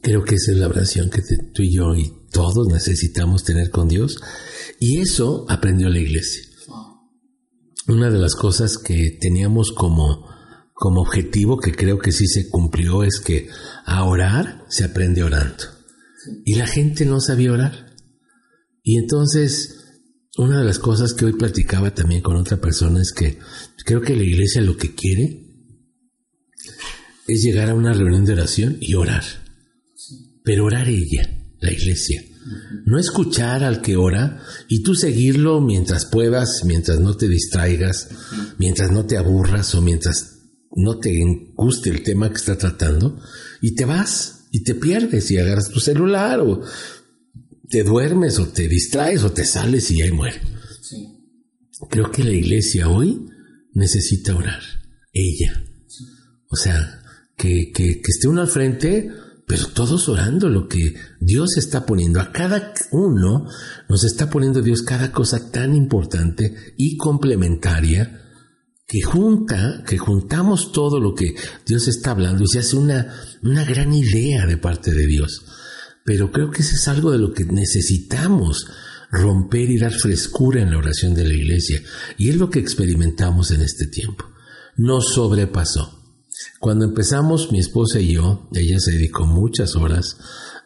Creo 0.01 0.23
que 0.23 0.35
esa 0.35 0.51
es 0.51 0.57
la 0.57 0.67
oración 0.67 1.09
que 1.09 1.21
tú 1.53 1.63
y 1.63 1.75
yo 1.75 1.95
y 1.95 2.13
todos 2.31 2.67
necesitamos 2.67 3.43
tener 3.43 3.71
con 3.71 3.87
Dios. 3.87 4.17
Y 4.79 4.99
eso 4.99 5.45
aprendió 5.49 5.89
la 5.89 5.99
iglesia. 5.99 6.43
Una 7.87 8.11
de 8.11 8.19
las 8.19 8.35
cosas 8.35 8.77
que 8.77 9.17
teníamos 9.19 9.71
como, 9.71 10.29
como 10.73 11.01
objetivo, 11.01 11.57
que 11.57 11.71
creo 11.71 11.97
que 11.97 12.11
sí 12.11 12.27
se 12.27 12.49
cumplió, 12.49 13.03
es 13.03 13.19
que 13.19 13.49
a 13.85 14.03
orar 14.03 14.63
se 14.69 14.83
aprende 14.83 15.23
orando. 15.23 15.63
Y 16.45 16.55
la 16.55 16.67
gente 16.67 17.05
no 17.05 17.19
sabía 17.19 17.51
orar. 17.51 17.95
Y 18.83 18.97
entonces, 18.97 19.79
una 20.37 20.59
de 20.59 20.65
las 20.65 20.77
cosas 20.77 21.13
que 21.13 21.25
hoy 21.25 21.33
platicaba 21.33 21.95
también 21.95 22.21
con 22.21 22.35
otra 22.35 22.57
persona 22.57 23.01
es 23.01 23.11
que 23.11 23.39
creo 23.85 24.01
que 24.01 24.15
la 24.15 24.23
iglesia 24.23 24.61
lo 24.61 24.77
que 24.77 24.93
quiere 24.93 25.47
es 27.27 27.41
llegar 27.41 27.69
a 27.69 27.75
una 27.75 27.93
reunión 27.93 28.25
de 28.25 28.33
oración 28.33 28.77
y 28.79 28.93
orar. 28.93 29.23
Pero 30.49 30.65
orar 30.65 30.89
ella, 30.89 31.29
la 31.59 31.71
iglesia. 31.71 32.25
No 32.85 32.97
escuchar 32.97 33.63
al 33.63 33.83
que 33.83 33.95
ora 33.95 34.41
y 34.67 34.81
tú 34.81 34.95
seguirlo 34.95 35.61
mientras 35.61 36.07
puedas, 36.07 36.63
mientras 36.65 36.99
no 36.99 37.15
te 37.15 37.27
distraigas, 37.27 38.09
mientras 38.57 38.91
no 38.91 39.05
te 39.05 39.17
aburras 39.17 39.75
o 39.75 39.83
mientras 39.83 40.39
no 40.75 40.97
te 40.97 41.21
guste 41.53 41.91
el 41.91 42.01
tema 42.01 42.29
que 42.29 42.37
está 42.37 42.57
tratando 42.57 43.21
y 43.61 43.75
te 43.75 43.85
vas 43.85 44.47
y 44.49 44.63
te 44.63 44.73
pierdes 44.73 45.29
y 45.29 45.37
agarras 45.37 45.69
tu 45.69 45.79
celular 45.79 46.39
o 46.39 46.63
te 47.69 47.83
duermes 47.83 48.39
o 48.39 48.47
te 48.47 48.67
distraes 48.67 49.23
o 49.23 49.31
te 49.31 49.45
sales 49.45 49.91
y 49.91 50.01
ahí 50.01 50.11
muere. 50.11 50.41
Creo 51.91 52.11
que 52.11 52.23
la 52.23 52.33
iglesia 52.33 52.89
hoy 52.89 53.23
necesita 53.75 54.35
orar, 54.35 54.63
ella. 55.13 55.63
O 56.49 56.55
sea, 56.55 57.03
que, 57.37 57.71
que, 57.71 58.01
que 58.01 58.11
esté 58.11 58.27
uno 58.27 58.41
al 58.41 58.47
frente 58.47 59.11
pero 59.49 59.65
todos 59.65 60.07
orando 60.09 60.47
lo 60.47 60.67
que 60.67 60.93
Dios 61.19 61.57
está 61.57 61.83
poniendo. 61.83 62.21
A 62.21 62.31
cada 62.31 62.71
uno 62.91 63.47
nos 63.89 64.03
está 64.03 64.29
poniendo 64.29 64.61
Dios 64.61 64.83
cada 64.83 65.11
cosa 65.11 65.49
tan 65.49 65.75
importante 65.75 66.75
y 66.77 66.97
complementaria 66.97 68.21
que 68.87 69.01
junta, 69.01 69.83
que 69.87 69.97
juntamos 69.97 70.71
todo 70.71 70.99
lo 70.99 71.15
que 71.15 71.33
Dios 71.65 71.87
está 71.87 72.11
hablando 72.11 72.43
y 72.43 72.47
se 72.47 72.59
hace 72.59 72.75
una, 72.75 73.11
una 73.41 73.65
gran 73.65 73.91
idea 73.91 74.45
de 74.45 74.57
parte 74.57 74.93
de 74.93 75.07
Dios. 75.07 75.43
Pero 76.05 76.31
creo 76.31 76.51
que 76.51 76.61
eso 76.61 76.75
es 76.75 76.87
algo 76.87 77.11
de 77.11 77.17
lo 77.17 77.33
que 77.33 77.45
necesitamos 77.45 78.67
romper 79.09 79.71
y 79.71 79.79
dar 79.79 79.93
frescura 79.93 80.61
en 80.61 80.69
la 80.69 80.77
oración 80.77 81.15
de 81.15 81.25
la 81.25 81.33
iglesia. 81.33 81.81
Y 82.19 82.29
es 82.29 82.35
lo 82.35 82.51
que 82.51 82.59
experimentamos 82.59 83.49
en 83.49 83.61
este 83.61 83.87
tiempo. 83.87 84.25
Nos 84.77 85.11
sobrepasó. 85.11 85.98
Cuando 86.59 86.85
empezamos, 86.85 87.51
mi 87.51 87.59
esposa 87.59 87.99
y 87.99 88.13
yo, 88.13 88.49
ella 88.53 88.79
se 88.79 88.91
dedicó 88.91 89.25
muchas 89.25 89.75
horas, 89.75 90.17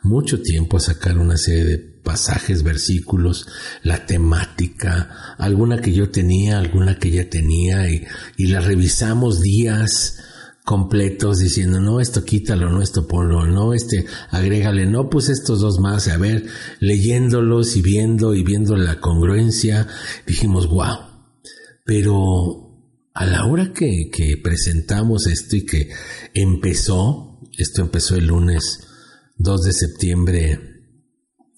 mucho 0.01 0.41
tiempo 0.41 0.77
a 0.77 0.81
sacar 0.81 1.17
una 1.17 1.37
serie 1.37 1.65
de 1.65 1.77
pasajes, 1.77 2.63
versículos, 2.63 3.47
la 3.83 4.05
temática, 4.05 5.35
alguna 5.37 5.79
que 5.79 5.93
yo 5.93 6.09
tenía, 6.09 6.59
alguna 6.59 6.97
que 6.99 7.09
ella 7.09 7.29
tenía, 7.29 7.89
y, 7.89 8.05
y 8.37 8.47
la 8.47 8.59
revisamos 8.59 9.41
días 9.41 10.17
completos 10.65 11.39
diciendo, 11.39 11.79
no, 11.79 11.99
esto 11.99 12.23
quítalo, 12.23 12.69
no, 12.69 12.81
esto 12.81 13.07
ponlo, 13.07 13.45
no, 13.45 13.73
este, 13.73 14.05
agrégale, 14.31 14.85
no, 14.85 15.09
pues 15.09 15.29
estos 15.29 15.59
dos 15.59 15.79
más, 15.79 16.07
a 16.07 16.17
ver, 16.17 16.45
leyéndolos 16.79 17.75
y 17.75 17.81
viendo 17.81 18.33
y 18.33 18.43
viendo 18.43 18.75
la 18.75 18.99
congruencia, 18.99 19.87
dijimos, 20.25 20.67
wow. 20.67 20.97
Pero 21.85 22.62
a 23.13 23.25
la 23.25 23.45
hora 23.45 23.73
que, 23.73 24.39
presentamos 24.43 25.27
esto 25.27 25.55
y 25.55 25.65
que 25.65 25.89
empezó, 26.33 27.39
esto 27.57 27.81
empezó 27.81 28.15
el 28.15 28.27
lunes 28.27 28.87
2 29.37 29.61
de 29.61 29.73
septiembre 29.73 30.59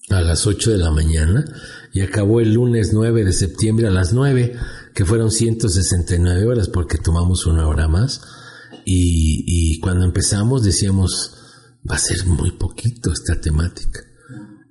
a 0.09 0.21
las 0.21 0.45
8 0.45 0.71
de 0.71 0.77
la 0.77 0.91
mañana 0.91 1.45
y 1.93 2.01
acabó 2.01 2.41
el 2.41 2.53
lunes 2.53 2.91
9 2.93 3.23
de 3.23 3.33
septiembre 3.33 3.87
a 3.87 3.91
las 3.91 4.11
9, 4.11 4.55
que 4.93 5.05
fueron 5.05 5.31
169 5.31 6.45
horas 6.45 6.67
porque 6.67 6.97
tomamos 6.97 7.45
una 7.45 7.67
hora 7.67 7.87
más. 7.87 8.21
Y, 8.87 9.79
cuando 9.79 10.05
empezamos 10.05 10.63
decíamos, 10.63 11.37
va 11.89 11.95
a 11.95 11.99
ser 11.99 12.25
muy 12.27 12.51
poquito 12.51 13.11
esta 13.11 13.39
temática. 13.39 14.01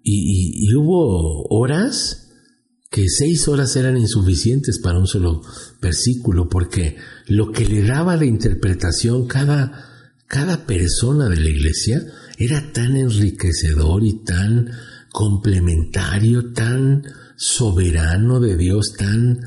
y 0.05 0.73
hubo 0.75 1.47
horas 1.49 2.24
que 2.95 3.09
seis 3.09 3.49
horas 3.49 3.75
eran 3.75 3.97
insuficientes 3.97 4.79
para 4.79 5.01
un 5.01 5.09
solo 5.09 5.43
versículo, 5.83 6.49
porque 6.49 6.97
lo 7.27 7.51
que 7.51 7.67
le 7.67 7.83
daba 7.83 8.17
de 8.17 8.27
interpretación 8.27 9.27
cada, 9.27 10.21
cada 10.29 10.65
persona 10.65 11.29
de 11.29 11.41
la 11.41 11.49
iglesia 11.49 12.07
era 12.39 12.73
tan 12.73 12.97
enriquecedor 12.97 14.05
y 14.05 14.23
tan 14.23 14.71
complementario, 15.11 16.53
tan 16.53 17.03
soberano 17.35 18.39
de 18.39 18.57
Dios, 18.57 18.93
tan... 18.97 19.41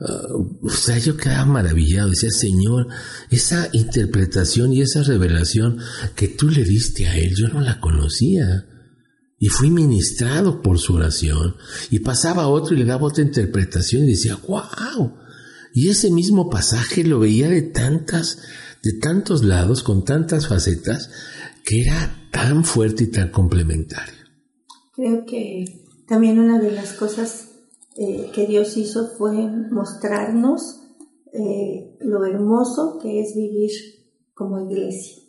Uh, 0.00 0.66
o 0.66 0.70
sea, 0.70 0.98
yo 0.98 1.16
quedaba 1.16 1.44
maravillado, 1.44 2.10
decía, 2.10 2.30
Señor, 2.30 2.88
esa 3.30 3.68
interpretación 3.74 4.72
y 4.72 4.80
esa 4.80 5.04
revelación 5.04 5.78
que 6.16 6.26
tú 6.26 6.50
le 6.50 6.64
diste 6.64 7.06
a 7.06 7.16
Él, 7.16 7.32
yo 7.36 7.46
no 7.46 7.60
la 7.60 7.78
conocía. 7.78 8.66
Y 9.38 9.48
fui 9.48 9.70
ministrado 9.70 10.62
por 10.62 10.78
su 10.78 10.94
oración. 10.94 11.56
Y 11.90 12.00
pasaba 12.00 12.48
otro 12.48 12.74
y 12.74 12.78
le 12.78 12.84
daba 12.84 13.06
otra 13.06 13.22
interpretación 13.22 14.04
y 14.04 14.08
decía, 14.08 14.36
wow. 14.48 15.14
Y 15.72 15.88
ese 15.88 16.10
mismo 16.10 16.50
pasaje 16.50 17.04
lo 17.04 17.20
veía 17.20 17.48
de 17.48 17.62
tantas, 17.62 18.38
de 18.82 18.94
tantos 18.94 19.44
lados, 19.44 19.82
con 19.82 20.04
tantas 20.04 20.48
facetas, 20.48 21.10
que 21.64 21.82
era 21.82 22.28
tan 22.32 22.64
fuerte 22.64 23.04
y 23.04 23.10
tan 23.10 23.30
complementario. 23.30 24.14
Creo 24.94 25.24
que 25.24 25.84
También 26.08 26.38
una 26.40 26.58
de 26.58 26.72
las 26.72 26.94
cosas 26.94 27.50
eh, 27.96 28.30
que 28.34 28.46
Dios 28.46 28.76
hizo 28.76 29.08
fue 29.18 29.32
mostrarnos 29.70 30.80
eh, 31.32 31.96
lo 32.00 32.24
hermoso 32.24 32.98
que 33.02 33.20
es 33.20 33.34
vivir 33.36 33.70
como 34.34 34.58
iglesia. 34.60 35.22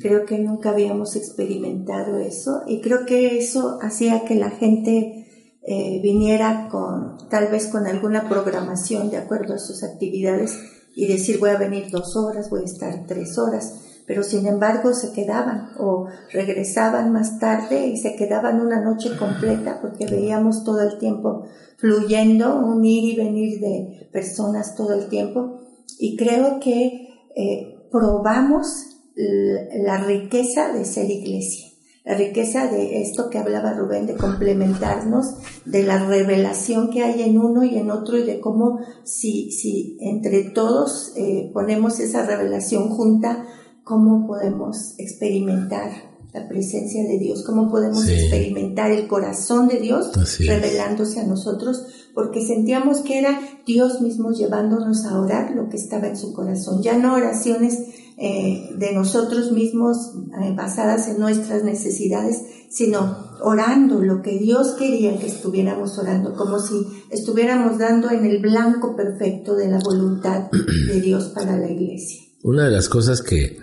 Creo 0.00 0.24
que 0.24 0.38
nunca 0.38 0.70
habíamos 0.70 1.14
experimentado 1.16 2.18
eso 2.18 2.62
y 2.66 2.80
creo 2.80 3.04
que 3.04 3.38
eso 3.38 3.78
hacía 3.82 4.24
que 4.24 4.34
la 4.34 4.50
gente 4.50 5.24
eh, 5.66 6.00
viniera 6.02 6.68
con 6.70 7.28
tal 7.28 7.48
vez 7.48 7.66
con 7.66 7.86
alguna 7.86 8.28
programación 8.28 9.10
de 9.10 9.18
acuerdo 9.18 9.54
a 9.54 9.58
sus 9.58 9.82
actividades 9.82 10.58
y 10.94 11.06
decir 11.06 11.38
voy 11.38 11.50
a 11.50 11.58
venir 11.58 11.90
dos 11.90 12.16
horas, 12.16 12.50
voy 12.50 12.62
a 12.62 12.64
estar 12.64 13.06
tres 13.06 13.38
horas, 13.38 13.74
pero 14.06 14.22
sin 14.22 14.46
embargo 14.46 14.94
se 14.94 15.12
quedaban 15.12 15.70
o 15.78 16.06
regresaban 16.32 17.12
más 17.12 17.38
tarde 17.38 17.86
y 17.88 17.96
se 17.96 18.16
quedaban 18.16 18.60
una 18.60 18.80
noche 18.80 19.16
completa 19.18 19.80
porque 19.80 20.06
veíamos 20.06 20.64
todo 20.64 20.82
el 20.82 20.98
tiempo 20.98 21.44
fluyendo, 21.78 22.56
un 22.56 22.84
ir 22.84 23.14
y 23.14 23.16
venir 23.16 23.60
de 23.60 24.08
personas 24.12 24.74
todo 24.74 24.94
el 24.94 25.08
tiempo. 25.08 25.60
Y 25.98 26.16
creo 26.16 26.60
que 26.60 27.08
eh, 27.36 27.88
probamos 27.90 28.93
la 29.16 30.04
riqueza 30.04 30.72
de 30.72 30.84
ser 30.84 31.10
iglesia, 31.10 31.68
la 32.04 32.16
riqueza 32.16 32.66
de 32.66 33.00
esto 33.02 33.30
que 33.30 33.38
hablaba 33.38 33.72
Rubén, 33.72 34.06
de 34.06 34.14
complementarnos, 34.14 35.36
de 35.64 35.82
la 35.84 36.04
revelación 36.06 36.90
que 36.90 37.02
hay 37.02 37.22
en 37.22 37.38
uno 37.38 37.64
y 37.64 37.78
en 37.78 37.90
otro 37.90 38.18
y 38.18 38.24
de 38.24 38.40
cómo 38.40 38.80
si, 39.04 39.50
si 39.52 39.96
entre 40.00 40.50
todos 40.50 41.12
eh, 41.16 41.50
ponemos 41.52 42.00
esa 42.00 42.26
revelación 42.26 42.88
junta, 42.90 43.46
cómo 43.84 44.26
podemos 44.26 44.94
experimentar 44.98 46.14
la 46.34 46.48
presencia 46.48 47.04
de 47.04 47.18
Dios, 47.18 47.44
cómo 47.44 47.70
podemos 47.70 48.08
experimentar 48.08 48.90
el 48.90 49.06
corazón 49.06 49.68
de 49.68 49.78
Dios 49.78 50.10
revelándose 50.40 51.20
a 51.20 51.26
nosotros, 51.26 52.10
porque 52.12 52.44
sentíamos 52.44 53.02
que 53.02 53.20
era 53.20 53.38
Dios 53.64 54.00
mismo 54.00 54.32
llevándonos 54.32 55.04
a 55.04 55.20
orar 55.20 55.52
lo 55.52 55.68
que 55.68 55.76
estaba 55.76 56.08
en 56.08 56.16
su 56.16 56.34
corazón, 56.34 56.82
ya 56.82 56.98
no 56.98 57.14
oraciones 57.14 57.78
eh, 58.16 58.70
de 58.76 58.92
nosotros 58.92 59.50
mismos 59.50 59.96
eh, 60.40 60.54
basadas 60.54 61.08
en 61.08 61.18
nuestras 61.18 61.64
necesidades, 61.64 62.42
sino 62.70 63.34
orando 63.40 64.00
lo 64.00 64.22
que 64.22 64.38
Dios 64.38 64.76
quería 64.78 65.18
que 65.18 65.26
estuviéramos 65.26 65.98
orando, 65.98 66.34
como 66.34 66.60
si 66.60 66.74
estuviéramos 67.10 67.78
dando 67.78 68.10
en 68.10 68.24
el 68.24 68.40
blanco 68.40 68.94
perfecto 68.94 69.56
de 69.56 69.68
la 69.68 69.80
voluntad 69.80 70.48
de 70.50 71.00
Dios 71.00 71.32
para 71.34 71.56
la 71.56 71.70
iglesia. 71.70 72.22
Una 72.42 72.66
de 72.66 72.70
las 72.70 72.88
cosas 72.88 73.20
que 73.20 73.58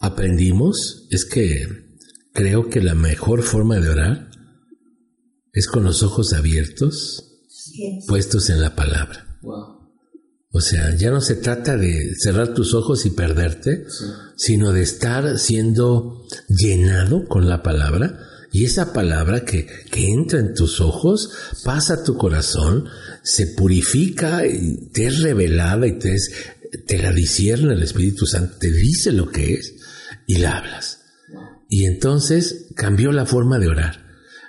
aprendimos 0.00 1.06
es 1.10 1.24
que 1.24 1.66
creo 2.32 2.70
que 2.70 2.80
la 2.80 2.94
mejor 2.94 3.42
forma 3.42 3.78
de 3.80 3.90
orar 3.90 4.30
es 5.52 5.66
con 5.66 5.84
los 5.84 6.02
ojos 6.02 6.32
abiertos, 6.32 7.40
puestos 8.08 8.48
en 8.48 8.60
la 8.60 8.74
palabra. 8.74 9.38
O 10.52 10.60
sea, 10.60 10.94
ya 10.94 11.10
no 11.10 11.22
se 11.22 11.36
trata 11.36 11.78
de 11.78 12.14
cerrar 12.14 12.52
tus 12.52 12.74
ojos 12.74 13.06
y 13.06 13.10
perderte, 13.10 13.86
sino 14.36 14.72
de 14.72 14.82
estar 14.82 15.38
siendo 15.38 16.26
llenado 16.48 17.26
con 17.26 17.48
la 17.48 17.62
palabra. 17.62 18.18
Y 18.52 18.66
esa 18.66 18.92
palabra 18.92 19.46
que, 19.46 19.66
que, 19.90 20.08
entra 20.08 20.38
en 20.38 20.52
tus 20.52 20.82
ojos 20.82 21.30
pasa 21.64 21.94
a 21.94 22.04
tu 22.04 22.18
corazón, 22.18 22.84
se 23.22 23.46
purifica 23.46 24.46
y 24.46 24.90
te 24.92 25.06
es 25.06 25.22
revelada 25.22 25.86
y 25.86 25.98
te, 25.98 26.14
es, 26.14 26.30
te 26.86 26.98
la 26.98 27.12
discierne 27.12 27.72
el 27.72 27.82
Espíritu 27.82 28.26
Santo, 28.26 28.56
te 28.58 28.70
dice 28.70 29.10
lo 29.10 29.30
que 29.30 29.54
es 29.54 29.74
y 30.26 30.36
la 30.36 30.58
hablas. 30.58 30.98
Y 31.70 31.86
entonces 31.86 32.66
cambió 32.76 33.10
la 33.12 33.24
forma 33.24 33.58
de 33.58 33.68
orar, 33.68 34.01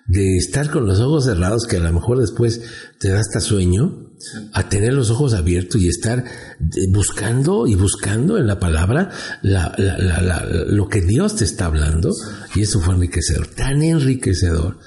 de 0.05 0.37
estar 0.37 0.69
con 0.69 0.85
los 0.85 0.99
ojos 0.99 1.25
cerrados, 1.25 1.65
que 1.65 1.77
a 1.77 1.79
lo 1.79 1.93
mejor 1.93 2.19
después 2.19 2.61
te 2.99 3.09
da 3.09 3.19
hasta 3.19 3.39
sueño, 3.39 4.11
a 4.53 4.69
tener 4.69 4.93
los 4.93 5.09
ojos 5.09 5.33
abiertos 5.33 5.81
y 5.81 5.87
estar 5.87 6.19
eh, 6.19 6.63
buscando 6.91 7.67
y 7.67 7.75
buscando 7.75 8.37
en 8.37 8.47
la 8.47 8.59
palabra 8.59 9.11
lo 9.41 10.87
que 10.87 11.01
Dios 11.01 11.35
te 11.35 11.43
está 11.43 11.65
hablando. 11.65 12.11
Y 12.55 12.61
eso 12.61 12.79
fue 12.79 12.95
enriquecedor, 12.95 13.47
tan 13.47 13.81
enriquecedor 13.81 14.79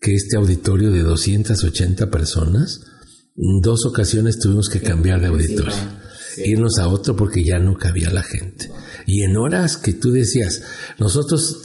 que 0.00 0.14
este 0.14 0.36
auditorio 0.36 0.90
de 0.90 1.02
280 1.02 2.10
personas, 2.10 2.82
en 3.36 3.60
dos 3.60 3.86
ocasiones 3.86 4.38
tuvimos 4.38 4.68
que 4.68 4.80
cambiar 4.80 5.20
de 5.20 5.28
auditorio, 5.28 5.74
irnos 6.44 6.78
a 6.78 6.88
otro 6.88 7.16
porque 7.16 7.44
ya 7.44 7.58
no 7.58 7.76
cabía 7.76 8.10
la 8.10 8.22
gente. 8.22 8.70
Y 9.06 9.22
en 9.22 9.36
horas 9.36 9.76
que 9.76 9.92
tú 9.92 10.10
decías, 10.12 10.62
nosotros, 10.98 11.62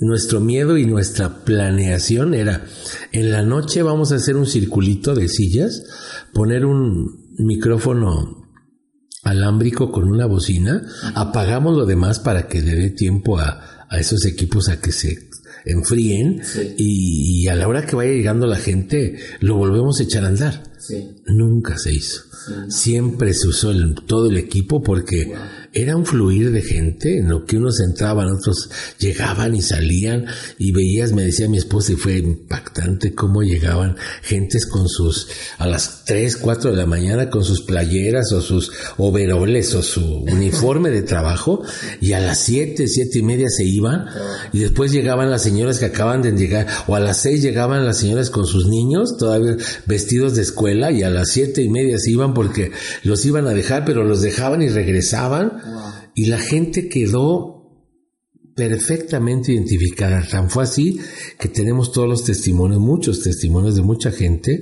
nuestro 0.00 0.40
miedo 0.40 0.76
y 0.76 0.86
nuestra 0.86 1.44
planeación 1.44 2.34
era, 2.34 2.64
en 3.12 3.30
la 3.30 3.42
noche 3.42 3.82
vamos 3.82 4.12
a 4.12 4.16
hacer 4.16 4.36
un 4.36 4.46
circulito 4.46 5.14
de 5.14 5.28
sillas, 5.28 5.84
poner 6.32 6.64
un 6.64 7.34
micrófono 7.38 8.48
alámbrico 9.22 9.92
con 9.92 10.08
una 10.08 10.26
bocina, 10.26 10.82
apagamos 11.14 11.76
lo 11.76 11.86
demás 11.86 12.18
para 12.18 12.48
que 12.48 12.62
le 12.62 12.74
dé 12.74 12.90
tiempo 12.90 13.38
a, 13.38 13.86
a 13.88 13.98
esos 13.98 14.24
equipos 14.24 14.68
a 14.68 14.80
que 14.80 14.92
se 14.92 15.30
enfríen 15.64 16.40
y, 16.76 17.46
a 17.48 17.54
la 17.54 17.68
hora 17.68 17.86
que 17.86 17.96
vaya 17.96 18.12
llegando 18.12 18.46
la 18.46 18.56
gente 18.56 19.18
lo 19.40 19.56
volvemos 19.56 20.00
a 20.00 20.04
echar 20.04 20.24
a 20.24 20.28
andar. 20.28 20.69
Nunca 21.26 21.78
se 21.78 21.92
hizo. 21.92 22.22
Siempre 22.68 23.34
se 23.34 23.48
usó 23.48 23.72
todo 24.06 24.28
el 24.30 24.36
equipo 24.36 24.82
porque 24.82 25.32
era 25.72 25.96
un 25.96 26.04
fluir 26.04 26.50
de 26.50 26.62
gente 26.62 27.18
en 27.18 27.28
lo 27.28 27.44
que 27.44 27.56
unos 27.56 27.80
entraban, 27.80 28.28
otros 28.28 28.70
llegaban 28.98 29.54
y 29.54 29.62
salían 29.62 30.26
y 30.58 30.72
veías, 30.72 31.12
me 31.12 31.24
decía 31.24 31.48
mi 31.48 31.58
esposa 31.58 31.92
y 31.92 31.96
fue 31.96 32.18
impactante 32.18 33.14
cómo 33.14 33.42
llegaban 33.42 33.96
gentes 34.22 34.66
con 34.66 34.88
sus, 34.88 35.28
a 35.58 35.68
las 35.68 36.04
3, 36.06 36.38
4 36.38 36.72
de 36.72 36.76
la 36.76 36.86
mañana 36.86 37.30
con 37.30 37.44
sus 37.44 37.62
playeras 37.62 38.32
o 38.32 38.40
sus 38.40 38.72
overoles 38.96 39.74
o 39.74 39.82
su 39.82 40.00
uniforme 40.30 40.90
de 40.90 41.02
trabajo 41.02 41.62
y 42.00 42.14
a 42.14 42.20
las 42.20 42.38
7, 42.38 42.88
7 42.88 43.18
y 43.18 43.22
media 43.22 43.48
se 43.48 43.64
iban 43.64 44.06
y 44.52 44.60
después 44.60 44.90
llegaban 44.90 45.30
las 45.30 45.42
señoras 45.42 45.78
que 45.78 45.86
acaban 45.86 46.22
de 46.22 46.32
llegar 46.32 46.66
o 46.88 46.96
a 46.96 47.00
las 47.00 47.22
6 47.22 47.42
llegaban 47.42 47.86
las 47.86 47.98
señoras 47.98 48.30
con 48.30 48.46
sus 48.46 48.66
niños 48.66 49.16
todavía 49.18 49.56
vestidos 49.86 50.34
de 50.34 50.42
escuela 50.42 50.79
y 50.90 51.02
a 51.02 51.10
las 51.10 51.30
7 51.30 51.62
y 51.62 51.68
media 51.68 51.98
se 51.98 52.12
iban 52.12 52.32
porque 52.32 52.70
los 53.02 53.26
iban 53.26 53.46
a 53.46 53.54
dejar 53.54 53.84
pero 53.84 54.04
los 54.04 54.20
dejaban 54.20 54.62
y 54.62 54.68
regresaban 54.68 55.60
y 56.14 56.26
la 56.26 56.38
gente 56.38 56.88
quedó 56.88 57.60
perfectamente 58.54 59.52
identificada. 59.52 60.26
Tan 60.28 60.50
fue 60.50 60.64
así 60.64 61.00
que 61.38 61.48
tenemos 61.48 61.92
todos 61.92 62.08
los 62.08 62.24
testimonios, 62.24 62.80
muchos 62.80 63.22
testimonios 63.22 63.74
de 63.74 63.82
mucha 63.82 64.10
gente 64.10 64.60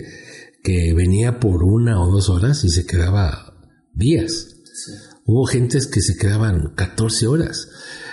que 0.62 0.92
venía 0.94 1.40
por 1.40 1.64
una 1.64 2.00
o 2.00 2.10
dos 2.10 2.28
horas 2.28 2.64
y 2.64 2.68
se 2.68 2.86
quedaba 2.86 3.54
días. 3.94 4.56
Hubo 5.24 5.44
gentes 5.46 5.86
que 5.86 6.00
se 6.00 6.16
quedaban 6.16 6.74
14 6.74 7.26
horas. 7.26 7.68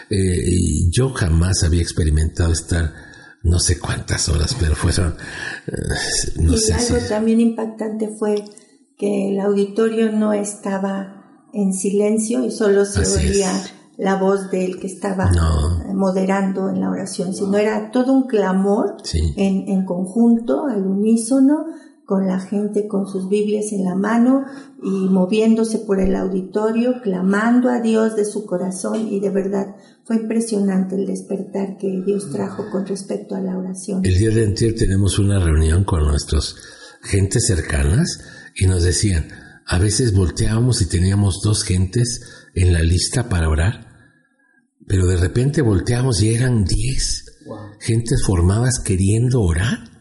Eh, 0.10 0.44
y 0.46 0.92
yo 0.92 1.10
jamás 1.10 1.64
había 1.64 1.82
experimentado 1.82 2.52
estar 2.52 2.94
no 3.46 3.60
sé 3.60 3.80
cuántas 3.80 4.28
horas, 4.28 4.56
pero 4.60 4.76
fueron... 4.76 5.16
Eh, 5.68 5.72
y 6.38 6.72
algo 6.72 7.08
también 7.08 7.40
impactante 7.40 8.10
fue 8.10 8.44
que 8.98 9.30
el 9.30 9.40
auditorio 9.40 10.12
no 10.12 10.34
estaba 10.34 11.48
en 11.54 11.74
silencio 11.74 12.44
y 12.44 12.52
solo 12.52 12.86
se 12.86 13.02
oía 13.02 13.52
la 13.98 14.16
voz 14.16 14.52
del 14.52 14.80
que 14.80 14.88
estaba 14.88 15.32
moderando 15.94 16.70
en 16.70 16.82
la 16.82 16.90
oración, 16.90 17.34
sino 17.34 17.58
era 17.58 17.92
todo 17.92 18.12
un 18.12 18.28
clamor 18.28 18.98
en, 19.38 19.70
en 19.70 19.86
conjunto, 19.86 20.66
al 20.66 20.86
unísono, 20.86 21.66
con 22.06 22.28
la 22.28 22.40
gente 22.40 22.88
con 22.88 23.08
sus 23.08 23.30
Biblias 23.30 23.72
en 23.72 23.84
la 23.84 23.96
mano 23.96 24.46
y 24.84 25.10
moviéndose 25.10 25.80
por 25.80 26.00
el 26.00 26.16
auditorio, 26.16 27.02
clamando 27.02 27.70
a 27.70 27.82
Dios 27.82 28.16
de 28.16 28.26
su 28.26 28.46
corazón. 28.46 29.08
Y 29.08 29.20
de 29.20 29.32
verdad 29.32 29.76
fue 30.04 30.18
impresionante 30.18 30.96
el 30.96 31.08
despertar 31.08 31.78
que 31.78 32.04
Dios 32.06 32.32
trajo 32.32 32.70
con 32.72 32.86
respecto 32.86 33.36
a 33.36 33.42
la 33.42 33.58
oración. 33.58 34.06
El 34.06 34.18
día 34.18 34.30
de 34.30 34.46
anterior 34.46 34.76
tenemos 34.78 35.18
una 35.18 35.40
reunión 35.40 35.84
con 35.84 36.06
nuestros 36.06 36.56
gentes 37.02 37.48
cercanas 37.48 38.20
y 38.56 38.68
nos 38.68 38.84
decían, 38.84 39.28
a 39.66 39.80
veces 39.80 40.14
volteábamos 40.14 40.82
y 40.82 40.86
teníamos 40.86 41.42
dos 41.44 41.64
gentes 41.64 42.22
en 42.54 42.72
la 42.72 42.82
lista 42.82 43.30
para 43.30 43.50
orar, 43.50 43.88
pero 44.88 45.08
de 45.08 45.18
repente 45.18 45.62
volteábamos 45.62 46.22
y 46.22 46.34
eran 46.36 46.66
diez 46.66 47.26
gentes 47.80 48.24
formadas 48.26 48.80
queriendo 48.84 49.42
orar, 49.42 49.95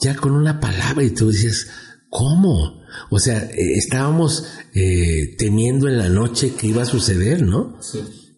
ya 0.00 0.16
con 0.16 0.32
una 0.32 0.60
palabra 0.60 1.02
y 1.02 1.10
tú 1.10 1.30
dices, 1.30 1.68
¿cómo? 2.10 2.82
O 3.10 3.18
sea, 3.18 3.44
eh, 3.44 3.74
estábamos 3.76 4.46
eh, 4.74 5.34
temiendo 5.38 5.88
en 5.88 5.98
la 5.98 6.08
noche 6.08 6.54
que 6.54 6.68
iba 6.68 6.82
a 6.82 6.86
suceder, 6.86 7.42
¿no? 7.42 7.78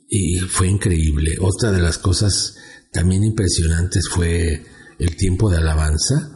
Y 0.08 0.38
fue 0.38 0.68
increíble. 0.68 1.36
Otra 1.40 1.72
de 1.72 1.82
las 1.82 1.98
cosas 1.98 2.56
también 2.92 3.24
impresionantes 3.24 4.08
fue 4.08 4.64
el 4.98 5.16
tiempo 5.16 5.50
de 5.50 5.58
alabanza 5.58 6.35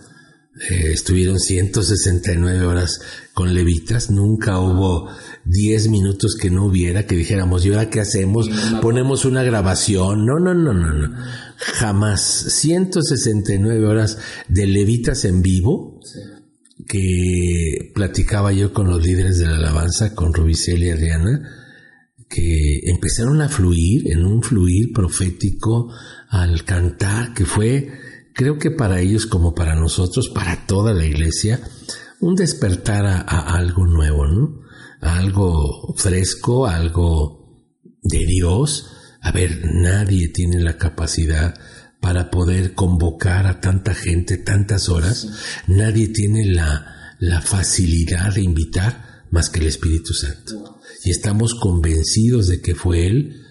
eh, 0.68 0.92
estuvieron 0.92 1.38
169 1.38 2.66
horas 2.66 3.00
con 3.32 3.54
levitas, 3.54 4.10
nunca 4.10 4.58
hubo 4.58 5.08
10 5.46 5.88
minutos 5.88 6.36
que 6.38 6.50
no 6.50 6.66
hubiera, 6.66 7.06
que 7.06 7.16
dijéramos, 7.16 7.64
¿y 7.64 7.70
ahora 7.70 7.88
qué 7.88 8.00
hacemos? 8.00 8.50
Ponemos 8.82 9.24
una 9.24 9.42
grabación. 9.42 10.26
No, 10.26 10.38
no, 10.38 10.52
no, 10.52 10.74
no, 10.74 10.92
no. 10.92 11.16
Jamás. 11.56 12.20
169 12.20 13.86
horas 13.86 14.18
de 14.48 14.66
levitas 14.66 15.24
en 15.24 15.40
vivo, 15.40 15.98
que 16.86 17.92
platicaba 17.94 18.52
yo 18.52 18.74
con 18.74 18.88
los 18.88 19.02
líderes 19.02 19.38
de 19.38 19.46
la 19.46 19.56
alabanza, 19.56 20.14
con 20.14 20.34
Rubicel 20.34 20.82
y 20.82 20.90
Adriana, 20.90 21.40
que 22.28 22.80
empezaron 22.84 23.40
a 23.40 23.48
fluir, 23.48 24.10
en 24.12 24.26
un 24.26 24.42
fluir 24.42 24.92
profético 24.92 25.90
al 26.28 26.64
cantar, 26.64 27.32
que 27.32 27.46
fue 27.46 27.99
creo 28.34 28.58
que 28.58 28.70
para 28.70 29.00
ellos 29.00 29.26
como 29.26 29.54
para 29.54 29.74
nosotros, 29.74 30.28
para 30.28 30.66
toda 30.66 30.92
la 30.94 31.04
iglesia, 31.04 31.60
un 32.20 32.34
despertar 32.34 33.06
a, 33.06 33.20
algo 33.56 33.86
nuevo, 33.86 34.26
¿no? 34.26 34.60
A 35.00 35.18
algo 35.18 35.94
fresco, 35.96 36.66
algo 36.66 37.64
de 38.02 38.26
Dios. 38.26 38.90
A 39.22 39.32
ver, 39.32 39.62
nadie 39.64 40.28
tiene 40.28 40.60
la 40.60 40.76
capacidad 40.76 41.54
para 42.00 42.30
poder 42.30 42.74
convocar 42.74 43.46
a 43.46 43.60
tanta 43.60 43.94
gente 43.94 44.38
tantas 44.38 44.88
horas. 44.88 45.28
Nadie 45.66 46.08
tiene 46.08 46.46
la, 46.46 47.16
la 47.18 47.40
facilidad 47.40 48.34
de 48.34 48.42
invitar 48.42 49.24
más 49.30 49.48
que 49.48 49.60
el 49.60 49.66
Espíritu 49.66 50.12
Santo. 50.12 50.78
Y 51.04 51.10
estamos 51.10 51.54
convencidos 51.54 52.48
de 52.48 52.60
que 52.60 52.74
fue 52.74 53.06
Él 53.06 53.46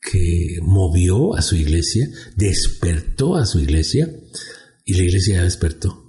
que 0.00 0.58
movió 0.62 1.34
a 1.34 1.42
su 1.42 1.56
iglesia, 1.56 2.08
despertó 2.36 3.36
a 3.36 3.46
su 3.46 3.60
iglesia 3.60 4.08
y 4.84 4.94
la 4.94 5.02
iglesia 5.02 5.36
ya 5.36 5.42
despertó. 5.44 6.04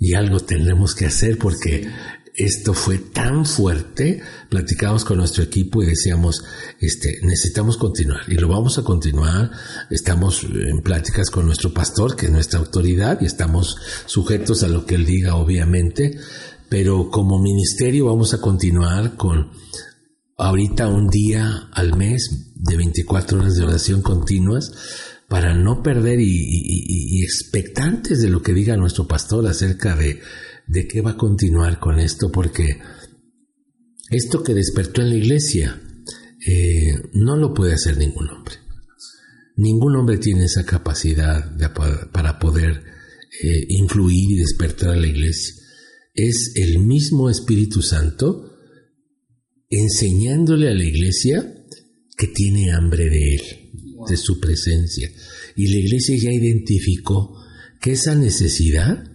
Y 0.00 0.14
algo 0.14 0.40
tendremos 0.40 0.94
que 0.94 1.06
hacer 1.06 1.38
porque 1.38 1.88
esto 2.34 2.72
fue 2.72 2.98
tan 2.98 3.44
fuerte. 3.44 4.22
Platicamos 4.48 5.04
con 5.04 5.18
nuestro 5.18 5.44
equipo 5.44 5.82
y 5.82 5.86
decíamos, 5.86 6.42
este, 6.80 7.20
necesitamos 7.22 7.76
continuar 7.76 8.22
y 8.28 8.34
lo 8.34 8.48
vamos 8.48 8.78
a 8.78 8.82
continuar. 8.82 9.50
Estamos 9.90 10.44
en 10.44 10.80
pláticas 10.82 11.30
con 11.30 11.46
nuestro 11.46 11.72
pastor, 11.74 12.16
que 12.16 12.26
es 12.26 12.32
nuestra 12.32 12.58
autoridad, 12.58 13.20
y 13.20 13.26
estamos 13.26 13.76
sujetos 14.06 14.62
a 14.62 14.68
lo 14.68 14.86
que 14.86 14.94
él 14.94 15.04
diga, 15.04 15.36
obviamente. 15.36 16.18
Pero 16.68 17.10
como 17.10 17.38
ministerio 17.38 18.06
vamos 18.06 18.32
a 18.32 18.40
continuar 18.40 19.16
con 19.16 19.50
ahorita 20.42 20.88
un 20.88 21.08
día 21.08 21.68
al 21.72 21.96
mes 21.96 22.52
de 22.56 22.76
24 22.76 23.38
horas 23.38 23.54
de 23.54 23.64
oración 23.64 24.02
continuas 24.02 24.72
para 25.28 25.54
no 25.54 25.82
perder 25.82 26.18
y, 26.20 27.22
expectantes 27.22 28.20
de 28.20 28.28
lo 28.28 28.42
que 28.42 28.52
diga 28.52 28.76
nuestro 28.76 29.06
pastor 29.06 29.46
acerca 29.46 29.94
de, 29.94 30.20
de 30.66 30.88
qué 30.88 31.00
va 31.00 31.12
a 31.12 31.16
continuar 31.16 31.78
con 31.78 32.00
esto, 32.00 32.32
porque 32.32 32.80
esto 34.10 34.42
que 34.42 34.54
despertó 34.54 35.00
en 35.00 35.10
la 35.10 35.14
iglesia 35.14 35.80
eh, 36.44 36.94
no 37.14 37.36
lo 37.36 37.54
puede 37.54 37.74
hacer 37.74 37.96
ningún 37.96 38.28
hombre. 38.28 38.56
Ningún 39.56 39.94
hombre 39.96 40.18
tiene 40.18 40.46
esa 40.46 40.66
capacidad 40.66 41.56
para 42.12 42.38
poder 42.40 42.82
eh, 43.42 43.64
influir 43.68 44.32
y 44.32 44.36
despertar 44.38 44.90
a 44.90 44.96
la 44.96 45.06
iglesia. 45.06 45.54
Es 46.14 46.52
el 46.56 46.80
mismo 46.80 47.30
Espíritu 47.30 47.80
Santo 47.80 48.51
enseñándole 49.72 50.68
a 50.68 50.74
la 50.74 50.84
iglesia 50.84 51.64
que 52.16 52.26
tiene 52.26 52.72
hambre 52.72 53.08
de 53.08 53.34
Él, 53.34 53.42
de 54.08 54.16
su 54.16 54.38
presencia. 54.38 55.10
Y 55.56 55.68
la 55.68 55.76
iglesia 55.76 56.16
ya 56.16 56.30
identificó 56.30 57.36
que 57.80 57.92
esa 57.92 58.14
necesidad 58.14 59.10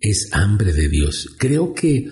es 0.00 0.30
hambre 0.32 0.72
de 0.72 0.88
Dios. 0.88 1.28
Creo 1.38 1.74
que 1.74 2.08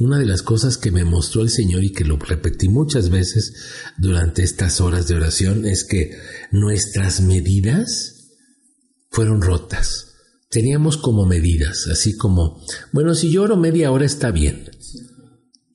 una 0.00 0.18
de 0.18 0.26
las 0.26 0.42
cosas 0.42 0.76
que 0.76 0.90
me 0.90 1.04
mostró 1.04 1.42
el 1.42 1.50
Señor 1.50 1.84
y 1.84 1.92
que 1.92 2.04
lo 2.04 2.18
repetí 2.18 2.68
muchas 2.68 3.10
veces 3.10 3.54
durante 3.96 4.42
estas 4.42 4.80
horas 4.80 5.06
de 5.06 5.14
oración 5.14 5.64
es 5.66 5.84
que 5.84 6.10
nuestras 6.50 7.20
medidas 7.20 8.30
fueron 9.10 9.40
rotas. 9.40 10.14
Teníamos 10.50 10.96
como 10.96 11.26
medidas, 11.26 11.86
así 11.90 12.16
como, 12.16 12.60
bueno, 12.92 13.14
si 13.14 13.30
yo 13.30 13.44
oro 13.44 13.56
media 13.56 13.90
hora 13.92 14.04
está 14.04 14.30
bien. 14.30 14.70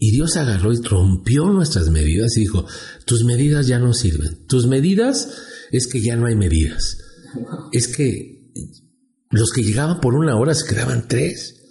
Y 0.04 0.10
Dios 0.10 0.36
agarró 0.36 0.74
y 0.74 0.82
rompió 0.82 1.45
nuestras 1.52 1.91
medidas 1.91 2.36
y 2.36 2.39
dijo, 2.39 2.66
tus 3.06 3.24
medidas 3.24 3.68
ya 3.68 3.78
no 3.78 3.93
sirven. 3.93 4.47
Tus 4.47 4.66
medidas 4.66 5.30
es 5.72 5.86
que 5.86 6.02
ya 6.02 6.16
no 6.16 6.26
hay 6.26 6.36
medidas. 6.36 6.97
Es 7.72 7.88
que 7.88 8.52
los 9.30 9.52
que 9.52 9.62
llegaban 9.62 10.02
por 10.02 10.16
una 10.16 10.36
hora 10.38 10.56
se 10.56 10.68
quedaban 10.68 11.08
tres. 11.08 11.68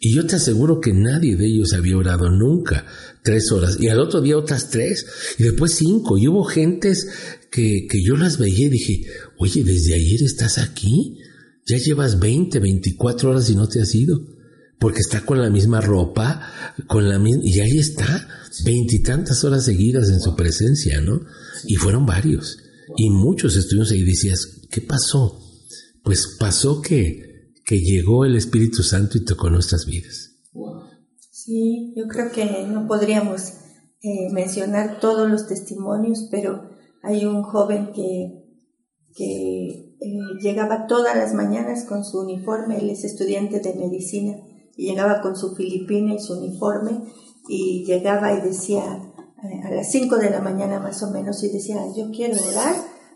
Y 0.00 0.14
yo 0.14 0.26
te 0.26 0.36
aseguro 0.36 0.80
que 0.80 0.94
nadie 0.94 1.36
de 1.36 1.48
ellos 1.48 1.74
había 1.74 1.98
orado 1.98 2.30
nunca 2.30 2.86
tres 3.22 3.52
horas. 3.52 3.76
Y 3.78 3.88
al 3.88 4.00
otro 4.00 4.22
día 4.22 4.38
otras 4.38 4.70
tres. 4.70 5.04
Y 5.38 5.42
después 5.42 5.74
cinco. 5.74 6.16
Y 6.16 6.28
hubo 6.28 6.44
gentes 6.44 7.06
que, 7.50 7.86
que 7.90 8.02
yo 8.02 8.16
las 8.16 8.38
veía 8.38 8.68
y 8.68 8.70
dije, 8.70 9.04
oye, 9.36 9.62
desde 9.64 9.92
ayer 9.92 10.22
estás 10.22 10.56
aquí. 10.56 11.18
Ya 11.66 11.76
llevas 11.76 12.18
20, 12.20 12.58
24 12.58 13.32
horas 13.32 13.50
y 13.50 13.54
no 13.54 13.68
te 13.68 13.82
has 13.82 13.94
ido 13.94 14.35
porque 14.78 15.00
está 15.00 15.24
con 15.24 15.40
la 15.40 15.50
misma 15.50 15.80
ropa, 15.80 16.42
con 16.86 17.08
la 17.08 17.18
misma, 17.18 17.42
y 17.44 17.60
ahí 17.60 17.78
está, 17.78 18.28
veintitantas 18.64 19.42
horas 19.44 19.64
seguidas 19.64 20.10
en 20.10 20.20
su 20.20 20.34
presencia, 20.36 21.00
¿no? 21.00 21.20
Y 21.66 21.76
fueron 21.76 22.06
varios, 22.06 22.58
y 22.96 23.10
muchos 23.10 23.56
estuvimos 23.56 23.90
ahí 23.90 24.00
y 24.00 24.04
decías, 24.04 24.60
¿qué 24.70 24.80
pasó? 24.80 25.40
Pues 26.02 26.36
pasó 26.38 26.80
que, 26.82 27.52
que 27.64 27.80
llegó 27.80 28.24
el 28.24 28.36
Espíritu 28.36 28.82
Santo 28.82 29.18
y 29.18 29.24
tocó 29.24 29.50
nuestras 29.50 29.86
vidas. 29.86 30.32
Sí, 31.30 31.92
yo 31.96 32.06
creo 32.08 32.30
que 32.32 32.66
no 32.66 32.86
podríamos 32.86 33.52
eh, 34.02 34.30
mencionar 34.32 35.00
todos 35.00 35.30
los 35.30 35.46
testimonios, 35.46 36.28
pero 36.30 36.70
hay 37.02 37.24
un 37.24 37.42
joven 37.42 37.92
que, 37.94 38.44
que 39.14 39.96
eh, 40.00 40.18
llegaba 40.42 40.86
todas 40.86 41.16
las 41.16 41.34
mañanas 41.34 41.84
con 41.84 42.04
su 42.04 42.20
uniforme, 42.20 42.78
él 42.78 42.90
es 42.90 43.04
estudiante 43.04 43.60
de 43.60 43.74
medicina, 43.74 44.36
llegaba 44.84 45.20
con 45.20 45.36
su 45.36 45.54
filipina 45.54 46.14
y 46.14 46.18
su 46.18 46.38
uniforme 46.38 47.02
y 47.48 47.84
llegaba 47.84 48.32
y 48.32 48.40
decía 48.40 48.82
eh, 49.42 49.60
a 49.64 49.70
las 49.70 49.90
5 49.90 50.16
de 50.16 50.30
la 50.30 50.40
mañana 50.40 50.80
más 50.80 51.02
o 51.02 51.10
menos 51.10 51.42
y 51.44 51.48
decía, 51.48 51.80
yo 51.94 52.10
quiero 52.10 52.36
orar 52.50 52.74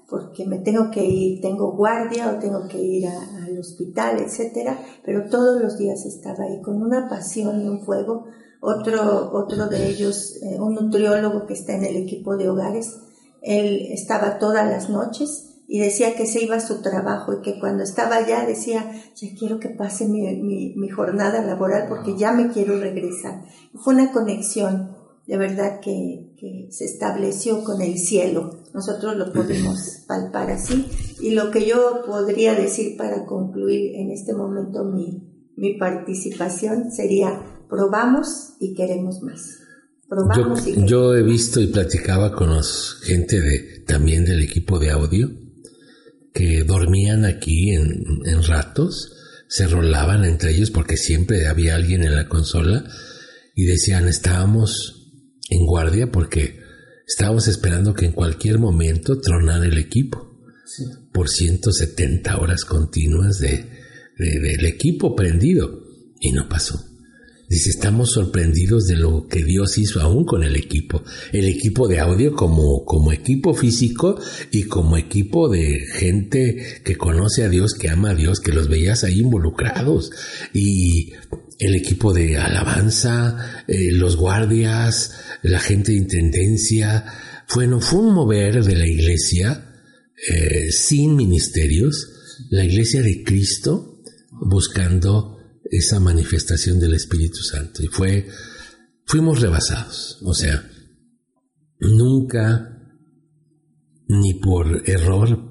porque 0.09 0.45
me 0.45 0.59
tengo 0.59 0.91
que 0.91 1.05
ir, 1.05 1.41
tengo 1.41 1.73
guardia 1.73 2.33
o 2.33 2.39
tengo 2.41 2.67
que 2.67 2.83
ir 2.83 3.07
al 3.07 3.59
hospital, 3.59 4.19
etcétera, 4.19 4.77
pero 5.05 5.29
todos 5.31 5.63
los 5.63 5.79
días 5.79 6.05
estaba 6.05 6.45
ahí 6.45 6.61
con 6.61 6.83
una 6.83 7.09
pasión 7.09 7.61
y 7.61 7.69
un 7.69 7.81
fuego. 7.83 8.27
Otro, 8.61 9.31
otro 9.33 9.69
de 9.69 9.89
ellos, 9.89 10.37
eh, 10.43 10.61
un 10.61 10.75
nutriólogo 10.75 11.47
que 11.47 11.55
está 11.55 11.75
en 11.77 11.85
el 11.85 11.97
equipo 11.97 12.37
de 12.37 12.51
hogares, 12.51 12.99
él 13.41 13.87
estaba 13.93 14.39
todas 14.39 14.69
las 14.69 14.91
noches 14.91 15.50
y 15.73 15.79
decía 15.79 16.17
que 16.17 16.27
se 16.27 16.43
iba 16.43 16.57
a 16.57 16.61
su 16.61 16.83
trabajo 16.83 17.33
y 17.33 17.43
que 17.43 17.61
cuando 17.61 17.85
estaba 17.85 18.17
allá 18.17 18.45
decía, 18.45 18.91
ya 19.15 19.29
quiero 19.39 19.61
que 19.61 19.69
pase 19.69 20.09
mi, 20.09 20.75
mi, 20.75 20.89
jornada 20.89 21.41
laboral 21.47 21.87
porque 21.89 22.19
ya 22.19 22.33
me 22.33 22.49
quiero 22.49 22.81
regresar. 22.81 23.45
Fue 23.75 23.95
una 23.95 24.11
conexión 24.11 24.97
de 25.29 25.37
verdad 25.37 25.79
que, 25.79 26.35
que, 26.37 26.67
se 26.73 26.87
estableció 26.87 27.63
con 27.63 27.81
el 27.83 27.99
cielo. 27.99 28.65
Nosotros 28.75 29.15
lo 29.15 29.33
pudimos 29.33 30.03
palpar 30.09 30.51
así. 30.51 30.91
Y 31.21 31.35
lo 31.35 31.53
que 31.53 31.65
yo 31.65 32.03
podría 32.05 32.55
decir 32.55 32.97
para 32.97 33.25
concluir 33.25 33.95
en 33.95 34.11
este 34.11 34.35
momento 34.35 34.83
mi, 34.83 35.53
mi 35.57 35.79
participación 35.79 36.91
sería, 36.91 37.45
probamos 37.69 38.57
y 38.59 38.75
queremos 38.75 39.23
más. 39.23 39.61
Probamos 40.09 40.67
yo, 40.67 40.73
y 40.73 40.87
yo 40.89 41.15
he 41.15 41.23
visto 41.23 41.61
y 41.61 41.69
platicaba 41.69 42.33
con 42.33 42.49
los 42.49 42.99
gente 43.05 43.41
de, 43.41 43.85
también 43.87 44.25
del 44.25 44.43
equipo 44.43 44.81
de 44.81 44.91
audio 44.91 45.40
que 46.33 46.63
dormían 46.65 47.25
aquí 47.25 47.73
en, 47.73 48.43
ratos, 48.45 49.13
se 49.49 49.67
rolaban 49.67 50.25
entre 50.25 50.53
ellos 50.53 50.71
porque 50.71 50.97
siempre 50.97 51.47
había 51.47 51.75
alguien 51.75 52.03
en 52.03 52.15
la 52.15 52.29
consola 52.29 52.85
y 53.55 53.65
decían 53.65 54.09
estábamos 54.09 55.13
en 55.51 55.67
guardia 55.67 56.11
porque 56.13 56.61
estábamos 57.07 57.49
esperando 57.49 57.95
que 57.95 58.07
en 58.07 58.13
cualquier 58.13 58.59
momento 58.59 59.21
tronara 59.21 59.67
el 59.67 59.79
equipo 59.79 60.39
por 61.13 61.29
170 61.29 62.39
horas 62.39 62.65
continuas 62.65 63.39
de, 63.39 63.69
del 64.17 64.65
equipo 64.67 65.17
prendido 65.17 65.83
y 66.21 66.33
no 66.33 66.49
pasó. 66.49 66.90
Dice, 67.51 67.71
estamos 67.71 68.13
sorprendidos 68.13 68.87
de 68.87 68.95
lo 68.95 69.27
que 69.27 69.43
Dios 69.43 69.77
hizo 69.77 70.01
aún 70.01 70.25
con 70.25 70.45
el 70.45 70.55
equipo. 70.55 71.03
El 71.33 71.47
equipo 71.47 71.89
de 71.89 71.99
audio 71.99 72.33
como, 72.33 72.85
como 72.85 73.13
equipo 73.13 73.55
físico 73.55 74.21
y 74.53 74.63
como 74.63 74.97
equipo 74.97 75.49
de 75.49 75.81
gente 75.95 76.81
que 76.85 76.95
conoce 76.95 77.43
a 77.43 77.49
Dios, 77.49 77.75
que 77.75 77.89
ama 77.89 78.11
a 78.11 78.15
Dios, 78.15 78.39
que 78.39 78.53
los 78.53 78.69
veías 78.69 79.03
ahí 79.03 79.19
involucrados. 79.19 80.13
Y 80.55 81.11
el 81.59 81.75
equipo 81.75 82.13
de 82.13 82.37
alabanza, 82.37 83.65
eh, 83.67 83.91
los 83.91 84.17
guardias, 84.17 85.17
la 85.43 85.59
gente 85.59 85.91
de 85.91 85.99
intendencia. 85.99 87.05
Bueno, 87.53 87.81
fue 87.81 87.99
un 87.99 88.15
mover 88.15 88.65
de 88.65 88.77
la 88.77 88.87
iglesia 88.87 89.75
eh, 90.29 90.71
sin 90.71 91.17
ministerios, 91.17 92.13
la 92.51 92.65
iglesia 92.65 93.03
de 93.03 93.25
Cristo 93.25 94.05
buscando 94.31 95.40
esa 95.71 96.01
manifestación 96.01 96.79
del 96.81 96.95
Espíritu 96.95 97.43
Santo. 97.43 97.83
Y 97.83 97.87
fue, 97.87 98.29
fuimos 99.07 99.41
rebasados, 99.41 100.19
o 100.23 100.35
sea, 100.35 100.69
nunca 101.79 102.77
ni 104.09 104.35
por 104.35 104.83
error 104.89 105.51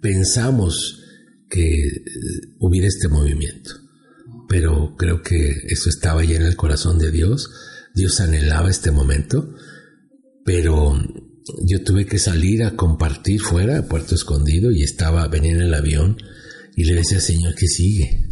pensamos 0.00 1.00
que 1.48 1.86
eh, 1.86 2.00
hubiera 2.58 2.88
este 2.88 3.08
movimiento, 3.08 3.70
pero 4.48 4.96
creo 4.96 5.22
que 5.22 5.50
eso 5.68 5.88
estaba 5.88 6.24
ya 6.24 6.36
en 6.36 6.42
el 6.42 6.56
corazón 6.56 6.98
de 6.98 7.10
Dios, 7.10 7.50
Dios 7.94 8.20
anhelaba 8.20 8.70
este 8.70 8.90
momento, 8.90 9.54
pero 10.44 10.96
yo 11.64 11.82
tuve 11.82 12.06
que 12.06 12.18
salir 12.18 12.62
a 12.62 12.76
compartir 12.76 13.40
fuera, 13.40 13.78
a 13.78 13.88
Puerto 13.88 14.14
Escondido, 14.14 14.70
y 14.70 14.82
estaba, 14.82 15.26
venía 15.28 15.52
en 15.52 15.62
el 15.62 15.74
avión, 15.74 16.16
y 16.76 16.84
le 16.84 16.94
decía, 16.94 17.20
Señor, 17.20 17.54
¿qué 17.54 17.66
sigue? 17.66 18.29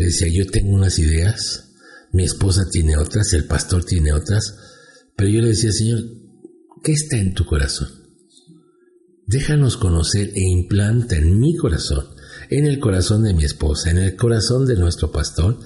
Le 0.00 0.06
decía, 0.06 0.28
yo 0.28 0.46
tengo 0.46 0.70
unas 0.70 0.98
ideas, 0.98 1.74
mi 2.10 2.24
esposa 2.24 2.62
tiene 2.72 2.96
otras, 2.96 3.34
el 3.34 3.44
pastor 3.44 3.84
tiene 3.84 4.14
otras, 4.14 4.54
pero 5.14 5.28
yo 5.28 5.42
le 5.42 5.48
decía, 5.48 5.70
Señor, 5.72 6.04
¿qué 6.82 6.92
está 6.92 7.18
en 7.18 7.34
tu 7.34 7.44
corazón? 7.44 7.90
Déjanos 9.26 9.76
conocer 9.76 10.30
e 10.34 10.40
implanta 10.40 11.16
en 11.16 11.38
mi 11.38 11.54
corazón, 11.54 12.06
en 12.48 12.64
el 12.64 12.78
corazón 12.78 13.24
de 13.24 13.34
mi 13.34 13.44
esposa, 13.44 13.90
en 13.90 13.98
el 13.98 14.16
corazón 14.16 14.64
de 14.64 14.76
nuestro 14.76 15.12
pastor, 15.12 15.60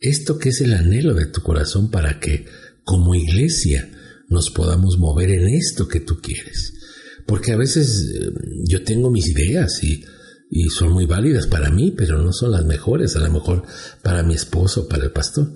esto 0.00 0.38
que 0.38 0.50
es 0.50 0.60
el 0.60 0.74
anhelo 0.74 1.14
de 1.14 1.26
tu 1.26 1.42
corazón 1.42 1.90
para 1.90 2.20
que, 2.20 2.46
como 2.84 3.16
iglesia, 3.16 3.90
nos 4.28 4.50
podamos 4.50 4.96
mover 4.96 5.30
en 5.30 5.48
esto 5.48 5.88
que 5.88 5.98
tú 5.98 6.20
quieres. 6.20 6.72
Porque 7.26 7.50
a 7.50 7.56
veces 7.56 8.12
eh, 8.14 8.30
yo 8.64 8.84
tengo 8.84 9.10
mis 9.10 9.26
ideas 9.26 9.82
y, 9.82 10.04
y 10.54 10.68
son 10.68 10.92
muy 10.92 11.06
válidas 11.06 11.46
para 11.46 11.70
mí, 11.70 11.92
pero 11.96 12.20
no 12.20 12.30
son 12.30 12.52
las 12.52 12.66
mejores, 12.66 13.16
a 13.16 13.20
lo 13.20 13.32
mejor 13.32 13.62
para 14.02 14.22
mi 14.22 14.34
esposo, 14.34 14.86
para 14.86 15.04
el 15.04 15.10
pastor. 15.10 15.54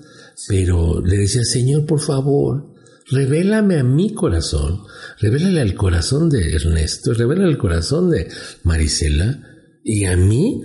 Pero 0.48 1.02
le 1.04 1.18
decía, 1.18 1.44
Señor, 1.44 1.84
por 1.84 2.00
favor, 2.00 2.74
revélame 3.10 3.78
a 3.78 3.84
mi 3.84 4.14
corazón, 4.14 4.84
revélale 5.20 5.60
al 5.60 5.74
corazón 5.74 6.30
de 6.30 6.54
Ernesto, 6.54 7.12
revélale 7.12 7.50
al 7.50 7.58
corazón 7.58 8.10
de 8.10 8.28
Marisela 8.62 9.42
y 9.84 10.04
a 10.04 10.16
mí, 10.16 10.62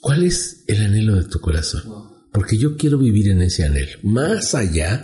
¿cuál 0.00 0.22
es 0.22 0.62
el 0.68 0.80
anhelo 0.80 1.16
de 1.16 1.24
tu 1.24 1.40
corazón? 1.40 1.82
Porque 2.32 2.56
yo 2.56 2.76
quiero 2.76 2.96
vivir 2.96 3.32
en 3.32 3.42
ese 3.42 3.64
anhelo, 3.64 3.98
más 4.04 4.54
allá 4.54 5.02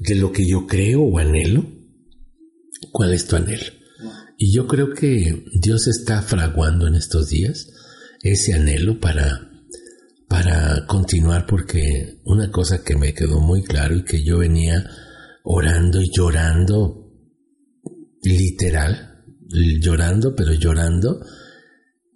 de 0.00 0.16
lo 0.16 0.32
que 0.32 0.44
yo 0.48 0.66
creo 0.66 1.02
o 1.02 1.18
anhelo, 1.18 1.64
¿Cuál 2.92 3.12
es 3.12 3.26
tu 3.26 3.36
anhelo? 3.36 3.66
Y 4.36 4.52
yo 4.52 4.66
creo 4.66 4.94
que 4.94 5.44
Dios 5.52 5.86
está 5.86 6.22
fraguando 6.22 6.86
en 6.86 6.94
estos 6.94 7.28
días 7.28 7.68
ese 8.22 8.54
anhelo 8.54 8.98
para, 9.00 9.50
para 10.28 10.86
continuar 10.86 11.46
porque 11.46 12.20
una 12.24 12.50
cosa 12.50 12.82
que 12.82 12.96
me 12.96 13.14
quedó 13.14 13.40
muy 13.40 13.62
claro 13.62 13.96
y 13.96 14.04
que 14.04 14.22
yo 14.22 14.38
venía 14.38 14.88
orando 15.44 16.00
y 16.00 16.10
llorando, 16.14 17.12
literal, 18.22 19.24
llorando, 19.80 20.34
pero 20.34 20.52
llorando, 20.52 21.24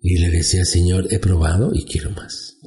y 0.02 0.18
le 0.18 0.30
decía, 0.30 0.64
Señor, 0.64 1.08
he 1.10 1.18
probado 1.18 1.70
y 1.74 1.84
quiero 1.84 2.10
más. 2.10 2.58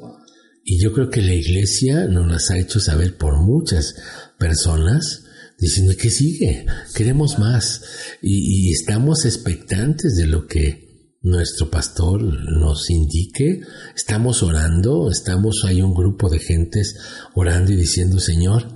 Y 0.63 0.81
yo 0.81 0.91
creo 0.91 1.09
que 1.09 1.21
la 1.21 1.33
iglesia 1.33 2.07
nos 2.07 2.27
las 2.27 2.49
ha 2.49 2.57
hecho 2.57 2.79
saber 2.79 3.15
por 3.15 3.38
muchas 3.39 3.95
personas 4.38 5.23
diciendo 5.57 5.93
que 5.97 6.09
sigue, 6.09 6.65
queremos 6.93 7.39
más 7.39 7.83
y, 8.21 8.71
estamos 8.71 9.25
expectantes 9.25 10.15
de 10.15 10.27
lo 10.27 10.45
que 10.45 10.86
nuestro 11.30 11.69
pastor 11.69 12.23
nos 12.23 12.89
indique, 12.89 13.61
estamos 13.95 14.43
orando, 14.43 15.09
estamos, 15.11 15.63
hay 15.65 15.82
un 15.82 15.93
grupo 15.93 16.30
de 16.30 16.39
gentes 16.39 16.97
orando 17.36 17.71
y 17.71 17.75
diciendo, 17.75 18.19
Señor, 18.19 18.67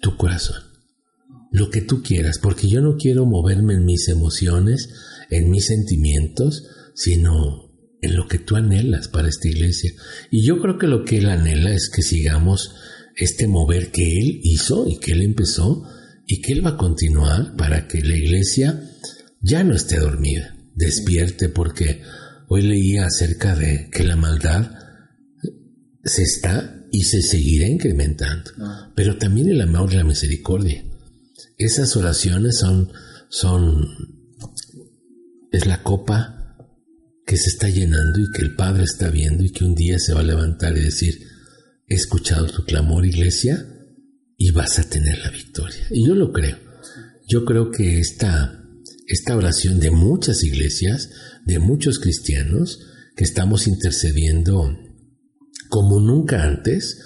tu 0.00 0.16
corazón, 0.16 0.62
lo 1.50 1.70
que 1.70 1.82
tú 1.82 2.02
quieras, 2.02 2.38
porque 2.38 2.68
yo 2.68 2.80
no 2.80 2.96
quiero 2.96 3.26
moverme 3.26 3.74
en 3.74 3.84
mis 3.84 4.08
emociones, 4.08 4.90
en 5.30 5.50
mis 5.50 5.66
sentimientos, 5.66 6.64
sino 6.94 7.70
en 8.00 8.16
lo 8.16 8.26
que 8.26 8.38
tú 8.38 8.56
anhelas 8.56 9.08
para 9.08 9.28
esta 9.28 9.48
iglesia. 9.48 9.92
Y 10.30 10.42
yo 10.42 10.60
creo 10.60 10.76
que 10.78 10.88
lo 10.88 11.04
que 11.04 11.18
Él 11.18 11.28
anhela 11.28 11.72
es 11.72 11.88
que 11.88 12.02
sigamos 12.02 12.74
este 13.16 13.46
mover 13.46 13.90
que 13.90 14.18
Él 14.18 14.40
hizo 14.42 14.88
y 14.88 14.98
que 14.98 15.12
Él 15.12 15.22
empezó 15.22 15.84
y 16.26 16.40
que 16.40 16.52
Él 16.52 16.64
va 16.64 16.70
a 16.70 16.76
continuar 16.76 17.56
para 17.56 17.86
que 17.86 18.00
la 18.02 18.16
iglesia 18.16 18.90
ya 19.40 19.64
no 19.64 19.74
esté 19.74 19.98
dormida, 19.98 20.56
despierte, 20.74 21.48
porque 21.48 22.02
hoy 22.48 22.62
leía 22.62 23.06
acerca 23.06 23.54
de 23.54 23.88
que 23.90 24.04
la 24.04 24.16
maldad 24.16 24.70
se 26.04 26.22
está 26.22 26.86
y 26.90 27.04
se 27.04 27.22
seguirá 27.22 27.66
incrementando, 27.66 28.50
ah. 28.58 28.92
pero 28.94 29.16
también 29.16 29.48
el 29.48 29.60
amor 29.60 29.92
y 29.92 29.96
la 29.96 30.04
misericordia. 30.04 30.84
Esas 31.56 31.96
oraciones 31.96 32.58
son, 32.58 32.92
son, 33.30 33.86
es 35.50 35.66
la 35.66 35.82
copa 35.82 36.56
que 37.26 37.36
se 37.36 37.48
está 37.48 37.68
llenando 37.68 38.20
y 38.20 38.30
que 38.30 38.42
el 38.42 38.54
Padre 38.54 38.84
está 38.84 39.08
viendo 39.10 39.44
y 39.44 39.50
que 39.50 39.64
un 39.64 39.74
día 39.74 39.98
se 39.98 40.12
va 40.12 40.20
a 40.20 40.24
levantar 40.24 40.76
y 40.76 40.80
decir, 40.80 41.18
he 41.86 41.94
escuchado 41.94 42.46
tu 42.46 42.64
clamor, 42.64 43.06
iglesia, 43.06 43.66
y 44.36 44.50
vas 44.50 44.78
a 44.78 44.88
tener 44.88 45.18
la 45.18 45.30
victoria. 45.30 45.86
Y 45.90 46.06
yo 46.06 46.14
lo 46.14 46.32
creo. 46.32 46.58
Yo 47.28 47.44
creo 47.44 47.70
que 47.70 48.00
esta, 48.00 48.61
esta 49.06 49.36
oración 49.36 49.80
de 49.80 49.90
muchas 49.90 50.42
iglesias, 50.44 51.10
de 51.44 51.58
muchos 51.58 51.98
cristianos, 51.98 52.80
que 53.16 53.24
estamos 53.24 53.66
intercediendo 53.66 54.76
como 55.68 56.00
nunca 56.00 56.44
antes, 56.44 56.98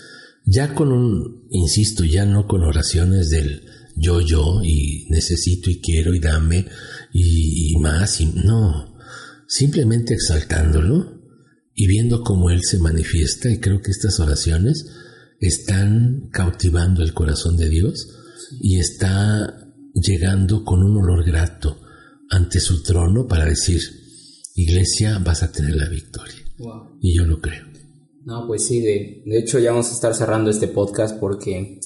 ya 0.45 0.75
con 0.75 0.93
un, 0.93 1.47
insisto, 1.51 2.05
ya 2.05 2.25
no 2.25 2.47
con 2.47 2.63
oraciones 2.63 3.31
del 3.31 3.63
yo, 3.97 4.21
yo, 4.21 4.61
y 4.63 5.07
necesito 5.09 5.71
y 5.71 5.81
quiero 5.81 6.15
y 6.15 6.21
dame 6.21 6.67
y, 7.13 7.75
más, 7.81 8.21
y 8.21 8.27
no, 8.27 8.97
simplemente 9.49 10.15
exaltándolo 10.15 11.23
y 11.75 11.87
viendo 11.87 12.23
cómo 12.23 12.51
Él 12.51 12.61
se 12.63 12.79
manifiesta, 12.79 13.51
y 13.51 13.59
creo 13.59 13.81
que 13.81 13.91
estas 13.91 14.21
oraciones 14.21 14.87
están 15.41 16.29
cautivando 16.33 17.03
el 17.03 17.13
corazón 17.13 17.57
de 17.57 17.69
Dios 17.69 18.09
y 18.61 18.79
está 18.79 19.73
llegando 19.95 20.65
con 20.65 20.83
un 20.83 20.97
olor 20.97 21.25
grato 21.25 21.86
ante 22.31 22.61
su 22.61 22.83
trono 22.83 23.27
para 23.27 23.45
decir, 23.45 23.81
iglesia, 24.55 25.19
vas 25.19 25.43
a 25.43 25.53
tener 25.53 25.77
la 25.77 25.89
victoria. 25.89 26.35
Y 27.01 27.17
yo 27.17 27.25
lo 27.25 27.41
creo. 27.41 27.65
No, 28.25 28.47
pues 28.47 28.67
sí, 28.67 28.81
de, 28.81 29.23
de, 29.25 29.39
hecho 29.39 29.59
ya 29.59 29.71
vamos 29.71 29.91
a 29.91 29.95
estar 29.95 30.15
cerrando 30.15 30.51
este 30.51 30.67
podcast 30.67 31.19
porque 31.21 31.79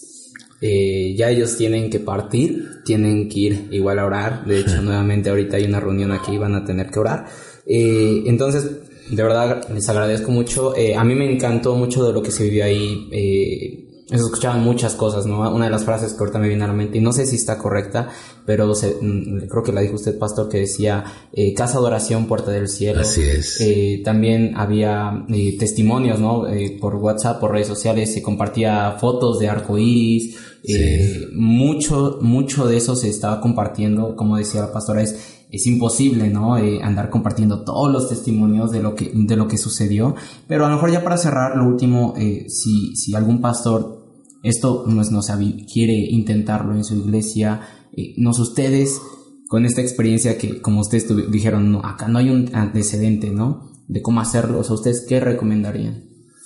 eh, 0.63 1.15
ya 1.17 1.31
ellos 1.31 1.57
tienen 1.57 1.91
que 1.91 2.01
partir, 2.01 2.83
tienen 2.85 3.29
que 3.29 3.41
ir 3.41 3.69
igual 3.73 3.99
a 3.99 4.07
orar. 4.07 4.47
De 4.47 4.61
hecho, 4.61 4.81
nuevamente 4.83 5.31
ahorita 5.31 5.57
hay 5.57 5.65
una 5.65 5.81
reunión 5.81 6.13
aquí, 6.13 6.39
van 6.39 6.55
a 6.55 6.65
tener 6.65 6.91
que 6.91 6.99
orar. 6.99 7.27
Eh, 7.67 8.23
entonces, 8.27 8.71
de 9.11 9.23
verdad 9.23 9.69
les 9.73 9.89
agradezco 9.89 10.31
mucho. 10.31 10.75
Eh, 10.77 10.95
a 10.95 11.05
mí 11.05 11.15
me 11.15 11.31
encantó 11.31 11.75
mucho 11.75 12.07
de 12.07 12.13
lo 12.13 12.23
que 12.23 12.31
se 12.31 12.45
vivió 12.45 12.65
ahí. 12.65 13.89
Eh, 14.11 14.19
se 14.19 14.25
escuchaban 14.25 14.63
muchas 14.63 14.95
cosas, 14.95 15.27
¿no? 15.27 15.49
Una 15.55 15.67
de 15.67 15.71
las 15.71 15.85
frases 15.85 16.13
que 16.13 16.19
ahorita 16.19 16.39
me 16.39 16.49
viene 16.49 16.65
a 16.65 16.67
la 16.67 16.73
mente, 16.73 16.99
y 16.99 17.01
no 17.01 17.13
sé 17.13 17.27
si 17.27 17.37
está 17.37 17.59
correcta, 17.59 18.09
pero 18.45 18.67
mm, 18.67 19.47
creo 19.49 19.63
que 19.63 19.73
la 19.73 19.81
dijo 19.81 19.95
usted, 19.95 20.19
pastor, 20.19 20.49
que 20.49 20.59
decía 20.59 21.05
eh, 21.33 21.55
Casa 21.55 21.79
de 21.79 21.87
Oración, 21.87 22.27
Puerta 22.27 22.51
del 22.51 22.69
Cielo. 22.69 23.01
Así 23.01 23.23
es. 23.23 23.61
Eh, 23.61 24.03
también 24.05 24.57
había 24.57 25.25
eh, 25.29 25.57
testimonios, 25.59 26.19
¿no? 26.19 26.49
Eh, 26.49 26.77
por 26.81 26.97
WhatsApp, 26.97 27.41
por 27.41 27.53
redes 27.53 27.69
sociales, 27.69 28.13
se 28.13 28.23
compartía 28.23 28.97
fotos 29.01 29.39
de 29.39 29.49
arco 29.49 29.79
iris. 29.79 30.37
Sí. 30.63 31.29
mucho, 31.33 32.19
mucho 32.21 32.67
de 32.67 32.77
eso 32.77 32.95
se 32.95 33.09
estaba 33.09 33.41
compartiendo, 33.41 34.15
como 34.15 34.37
decía 34.37 34.61
la 34.61 34.71
pastora, 34.71 35.01
es 35.01 35.41
es 35.51 35.67
imposible, 35.67 36.29
¿no? 36.29 36.57
Eh, 36.59 36.81
andar 36.83 37.11
compartiendo 37.11 37.65
todos 37.65 37.91
los 37.93 38.09
testimonios 38.09 38.71
de 38.71 38.81
lo 38.81 38.95
que, 38.95 39.11
de 39.13 39.37
lo 39.37 39.49
que 39.49 39.59
sucedió. 39.59 40.15
Pero 40.47 40.67
a 40.67 40.69
lo 40.69 40.77
mejor 40.77 40.93
ya 40.93 41.03
para 41.03 41.17
cerrar, 41.17 41.57
lo 41.57 41.67
último, 41.67 42.15
eh, 42.17 42.47
si, 42.49 42.95
si 42.97 43.15
algún 43.15 43.41
pastor 43.41 44.00
esto 44.43 44.85
no, 44.87 45.03
no 45.03 45.23
sabe, 45.23 45.67
quiere 45.73 45.95
intentarlo 45.95 46.75
en 46.75 46.85
su 46.85 46.97
iglesia, 46.97 47.61
eh, 47.97 48.15
no 48.17 48.33
sé 48.33 48.43
ustedes, 48.43 49.01
con 49.49 49.67
esta 49.67 49.81
experiencia 49.81 50.39
que, 50.39 50.61
como 50.61 50.81
ustedes 50.81 51.07
dijeron, 51.31 51.73
no, 51.73 51.85
acá 51.85 52.09
no 52.09 52.19
hay 52.19 52.31
un 52.31 52.55
antecedente, 52.55 53.31
¿no? 53.31 53.73
De 53.89 54.01
cómo 54.01 54.21
hacerlo. 54.21 54.61
O 54.61 54.65
sea, 54.65 54.75
¿ustedes 54.75 55.05
qué 55.09 55.19
recomendarían? 55.19 56.05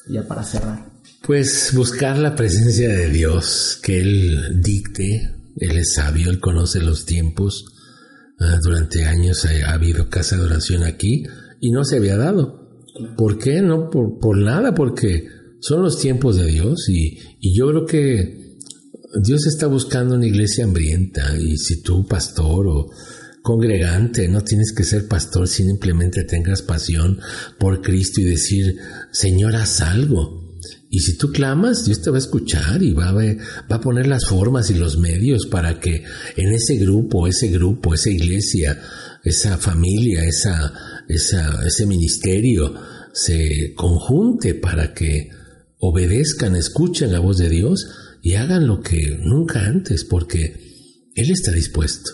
Ya 0.08 0.26
para 0.26 0.42
cerrar. 0.42 0.90
Pues 1.26 1.72
buscar 1.74 2.16
la 2.18 2.34
presencia 2.34 2.88
de 2.88 3.10
Dios, 3.10 3.78
que 3.82 4.00
Él 4.00 4.62
dicte, 4.62 5.34
Él 5.56 5.76
es 5.76 5.94
sabio, 5.94 6.30
Él 6.30 6.40
conoce 6.40 6.80
los 6.80 7.04
tiempos 7.04 7.66
Ah, 8.40 8.58
durante 8.60 9.04
años 9.04 9.44
ha, 9.44 9.72
habido 9.72 10.08
casa 10.08 10.36
de 10.36 10.42
oración 10.42 10.82
aquí 10.82 11.24
y 11.60 11.70
no 11.70 11.84
se 11.84 11.96
había 11.96 12.16
dado. 12.16 12.82
¿Por 13.16 13.38
qué? 13.38 13.62
No 13.62 13.90
por, 13.90 14.18
por 14.18 14.36
nada, 14.36 14.74
porque 14.74 15.28
son 15.64 15.82
los 15.82 15.98
tiempos 15.98 16.36
de 16.36 16.44
Dios 16.44 16.90
y, 16.90 17.18
y 17.40 17.56
yo 17.56 17.68
creo 17.68 17.86
que 17.86 18.58
Dios 19.22 19.46
está 19.46 19.66
buscando 19.66 20.14
una 20.14 20.26
iglesia 20.26 20.64
hambrienta 20.64 21.38
y 21.38 21.56
si 21.56 21.80
tú, 21.80 22.06
pastor 22.06 22.66
o 22.66 22.90
congregante, 23.40 24.28
no 24.28 24.42
tienes 24.42 24.74
que 24.76 24.84
ser 24.84 25.08
pastor, 25.08 25.48
simplemente 25.48 26.24
tengas 26.24 26.60
pasión 26.60 27.18
por 27.58 27.80
Cristo 27.80 28.20
y 28.20 28.24
decir, 28.24 28.76
Señor, 29.10 29.56
haz 29.56 29.80
algo. 29.80 30.52
Y 30.90 31.00
si 31.00 31.16
tú 31.16 31.32
clamas, 31.32 31.86
Dios 31.86 32.02
te 32.02 32.10
va 32.10 32.16
a 32.16 32.18
escuchar 32.18 32.82
y 32.82 32.92
va 32.92 33.08
a, 33.08 33.14
va 33.14 33.76
a 33.76 33.80
poner 33.80 34.06
las 34.06 34.26
formas 34.26 34.68
y 34.68 34.74
los 34.74 34.98
medios 34.98 35.46
para 35.46 35.80
que 35.80 36.04
en 36.36 36.52
ese 36.52 36.76
grupo, 36.76 37.26
ese 37.26 37.48
grupo, 37.48 37.94
esa 37.94 38.10
iglesia, 38.10 38.82
esa 39.24 39.56
familia, 39.56 40.24
esa, 40.24 40.74
esa, 41.08 41.66
ese 41.66 41.86
ministerio 41.86 42.74
se 43.14 43.72
conjunte 43.74 44.56
para 44.56 44.92
que 44.92 45.30
obedezcan, 45.88 46.56
escuchen 46.56 47.12
la 47.12 47.20
voz 47.20 47.38
de 47.38 47.50
Dios 47.50 48.18
y 48.22 48.34
hagan 48.34 48.66
lo 48.66 48.80
que 48.80 49.18
nunca 49.22 49.66
antes, 49.66 50.04
porque 50.04 51.10
Él 51.14 51.30
está 51.30 51.52
dispuesto. 51.52 52.10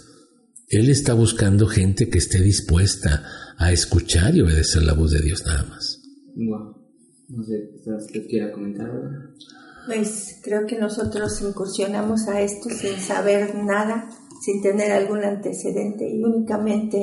Él 0.68 0.90
está 0.90 1.14
buscando 1.14 1.66
gente 1.66 2.08
que 2.08 2.18
esté 2.18 2.40
dispuesta 2.40 3.24
a 3.58 3.72
escuchar 3.72 4.34
y 4.34 4.40
obedecer 4.40 4.82
la 4.82 4.94
voz 4.94 5.12
de 5.12 5.20
Dios 5.20 5.44
nada 5.46 5.64
más. 5.64 6.00
No 6.34 7.44
sé, 7.44 7.70
¿usted 7.86 8.26
quiera 8.28 8.50
comentar 8.52 8.90
Pues 9.86 10.40
creo 10.42 10.66
que 10.66 10.78
nosotros 10.78 11.40
incursionamos 11.42 12.26
a 12.26 12.40
esto 12.40 12.70
sin 12.70 12.98
saber 12.98 13.54
nada, 13.54 14.10
sin 14.44 14.62
tener 14.62 14.90
algún 14.90 15.22
antecedente 15.22 16.08
y 16.08 16.24
únicamente 16.24 16.98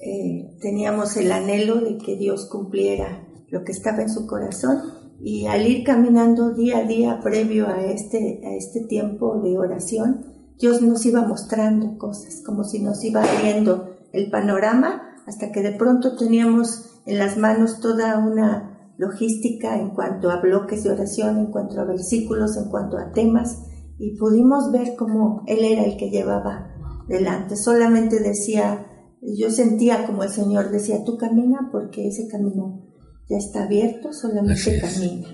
eh, 0.00 0.58
teníamos 0.60 1.16
el 1.16 1.30
anhelo 1.30 1.80
de 1.80 1.96
que 1.98 2.16
Dios 2.16 2.48
cumpliera 2.50 3.24
lo 3.50 3.62
que 3.62 3.72
estaba 3.72 4.02
en 4.02 4.08
su 4.08 4.26
corazón 4.26 4.95
y 5.20 5.46
al 5.46 5.66
ir 5.66 5.84
caminando 5.84 6.54
día 6.54 6.78
a 6.78 6.84
día 6.84 7.20
previo 7.22 7.68
a 7.68 7.82
este, 7.84 8.40
a 8.44 8.54
este 8.54 8.80
tiempo 8.80 9.40
de 9.40 9.58
oración, 9.58 10.26
Dios 10.58 10.82
nos 10.82 11.04
iba 11.04 11.26
mostrando 11.26 11.98
cosas, 11.98 12.42
como 12.44 12.64
si 12.64 12.82
nos 12.82 13.04
iba 13.04 13.22
viendo 13.42 13.96
el 14.12 14.30
panorama 14.30 15.02
hasta 15.26 15.50
que 15.52 15.62
de 15.62 15.72
pronto 15.72 16.16
teníamos 16.16 17.00
en 17.06 17.18
las 17.18 17.36
manos 17.36 17.80
toda 17.80 18.18
una 18.18 18.94
logística 18.98 19.78
en 19.78 19.90
cuanto 19.90 20.30
a 20.30 20.40
bloques 20.40 20.84
de 20.84 20.90
oración, 20.90 21.38
en 21.38 21.46
cuanto 21.46 21.80
a 21.80 21.84
versículos, 21.84 22.56
en 22.56 22.70
cuanto 22.70 22.96
a 22.96 23.12
temas, 23.12 23.64
y 23.98 24.16
pudimos 24.16 24.72
ver 24.72 24.94
cómo 24.96 25.42
Él 25.46 25.64
era 25.64 25.84
el 25.84 25.96
que 25.96 26.10
llevaba 26.10 26.74
delante. 27.08 27.56
Solamente 27.56 28.20
decía, 28.20 28.86
yo 29.20 29.50
sentía 29.50 30.06
como 30.06 30.22
el 30.22 30.30
Señor 30.30 30.70
decía, 30.70 31.04
tú 31.04 31.16
camina 31.16 31.68
porque 31.72 32.08
ese 32.08 32.28
camino 32.28 32.85
ya 33.28 33.36
está 33.36 33.64
abierto, 33.64 34.12
solamente 34.12 34.80
camina. 34.80 35.28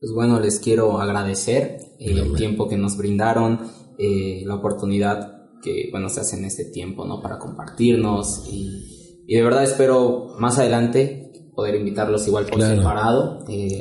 Pues 0.00 0.12
bueno, 0.14 0.40
les 0.40 0.58
quiero 0.58 1.00
agradecer 1.00 1.78
el 2.00 2.34
tiempo 2.34 2.68
que 2.68 2.76
nos 2.76 2.96
brindaron, 2.96 3.60
eh, 3.98 4.42
la 4.44 4.56
oportunidad 4.56 5.42
que, 5.62 5.88
bueno, 5.92 6.08
se 6.08 6.20
hace 6.20 6.36
en 6.36 6.44
este 6.44 6.64
tiempo, 6.64 7.04
¿no? 7.04 7.22
Para 7.22 7.38
compartirnos 7.38 8.48
y, 8.50 9.22
y 9.26 9.36
de 9.36 9.42
verdad 9.42 9.62
espero 9.62 10.34
más 10.40 10.58
adelante 10.58 11.22
poder 11.54 11.74
invitarlos 11.76 12.26
igual 12.26 12.46
por 12.46 12.60
separado, 12.60 13.44
eh, 13.48 13.80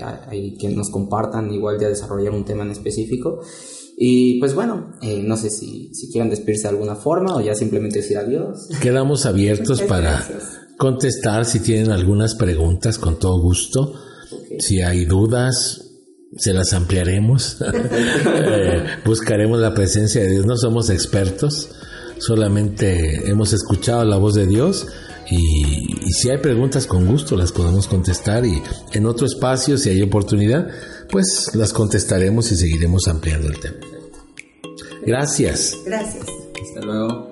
que 0.60 0.70
nos 0.70 0.90
compartan 0.90 1.52
igual 1.52 1.80
ya 1.80 1.88
desarrollar 1.88 2.34
un 2.34 2.46
tema 2.46 2.64
en 2.64 2.72
específico. 2.72 3.40
Y 3.98 4.40
pues 4.40 4.56
bueno, 4.56 4.94
eh, 5.02 5.22
no 5.24 5.38
sé 5.38 5.50
si, 5.50 5.94
si 5.94 6.12
quieran 6.12 6.30
despedirse 6.30 6.64
de 6.64 6.70
alguna 6.70 6.96
forma 6.96 7.36
o 7.36 7.42
ya 7.42 7.56
simplemente 7.56 8.00
decir 8.00 8.18
adiós. 8.18 8.68
Quedamos 8.82 9.26
abiertos 9.26 9.82
para 9.84 10.26
contestar 10.82 11.46
si 11.46 11.60
tienen 11.60 11.92
algunas 11.92 12.34
preguntas 12.34 12.98
con 12.98 13.20
todo 13.20 13.40
gusto. 13.40 13.94
Si 14.58 14.82
hay 14.82 15.06
dudas, 15.06 15.80
se 16.36 16.54
las 16.54 16.74
ampliaremos. 16.74 17.58
Eh, 18.34 18.84
buscaremos 19.06 19.60
la 19.60 19.74
presencia 19.74 20.22
de 20.22 20.32
Dios. 20.32 20.46
No 20.46 20.58
somos 20.58 20.90
expertos, 20.90 21.70
solamente 22.18 23.30
hemos 23.30 23.54
escuchado 23.54 24.04
la 24.06 24.18
voz 24.18 24.34
de 24.34 24.48
Dios 24.48 24.88
y, 25.30 26.12
si 26.12 26.30
hay 26.30 26.38
preguntas 26.38 26.88
con 26.88 27.06
gusto 27.06 27.36
las 27.36 27.52
podemos 27.52 27.88
contestar 27.88 28.46
y 28.46 28.62
en 28.94 29.06
otro 29.06 29.26
espacio, 29.28 29.78
si 29.78 29.90
hay 29.90 30.02
oportunidad, 30.02 30.68
pues 31.10 31.52
las 31.54 31.74
contestaremos 31.74 32.52
y 32.52 32.56
seguiremos 32.56 33.08
ampliando 33.08 33.48
el 33.48 33.60
tema. 33.60 33.78
Gracias. 35.06 35.78
Gracias. 35.86 36.26
Hasta 36.26 36.82
luego. 36.82 37.32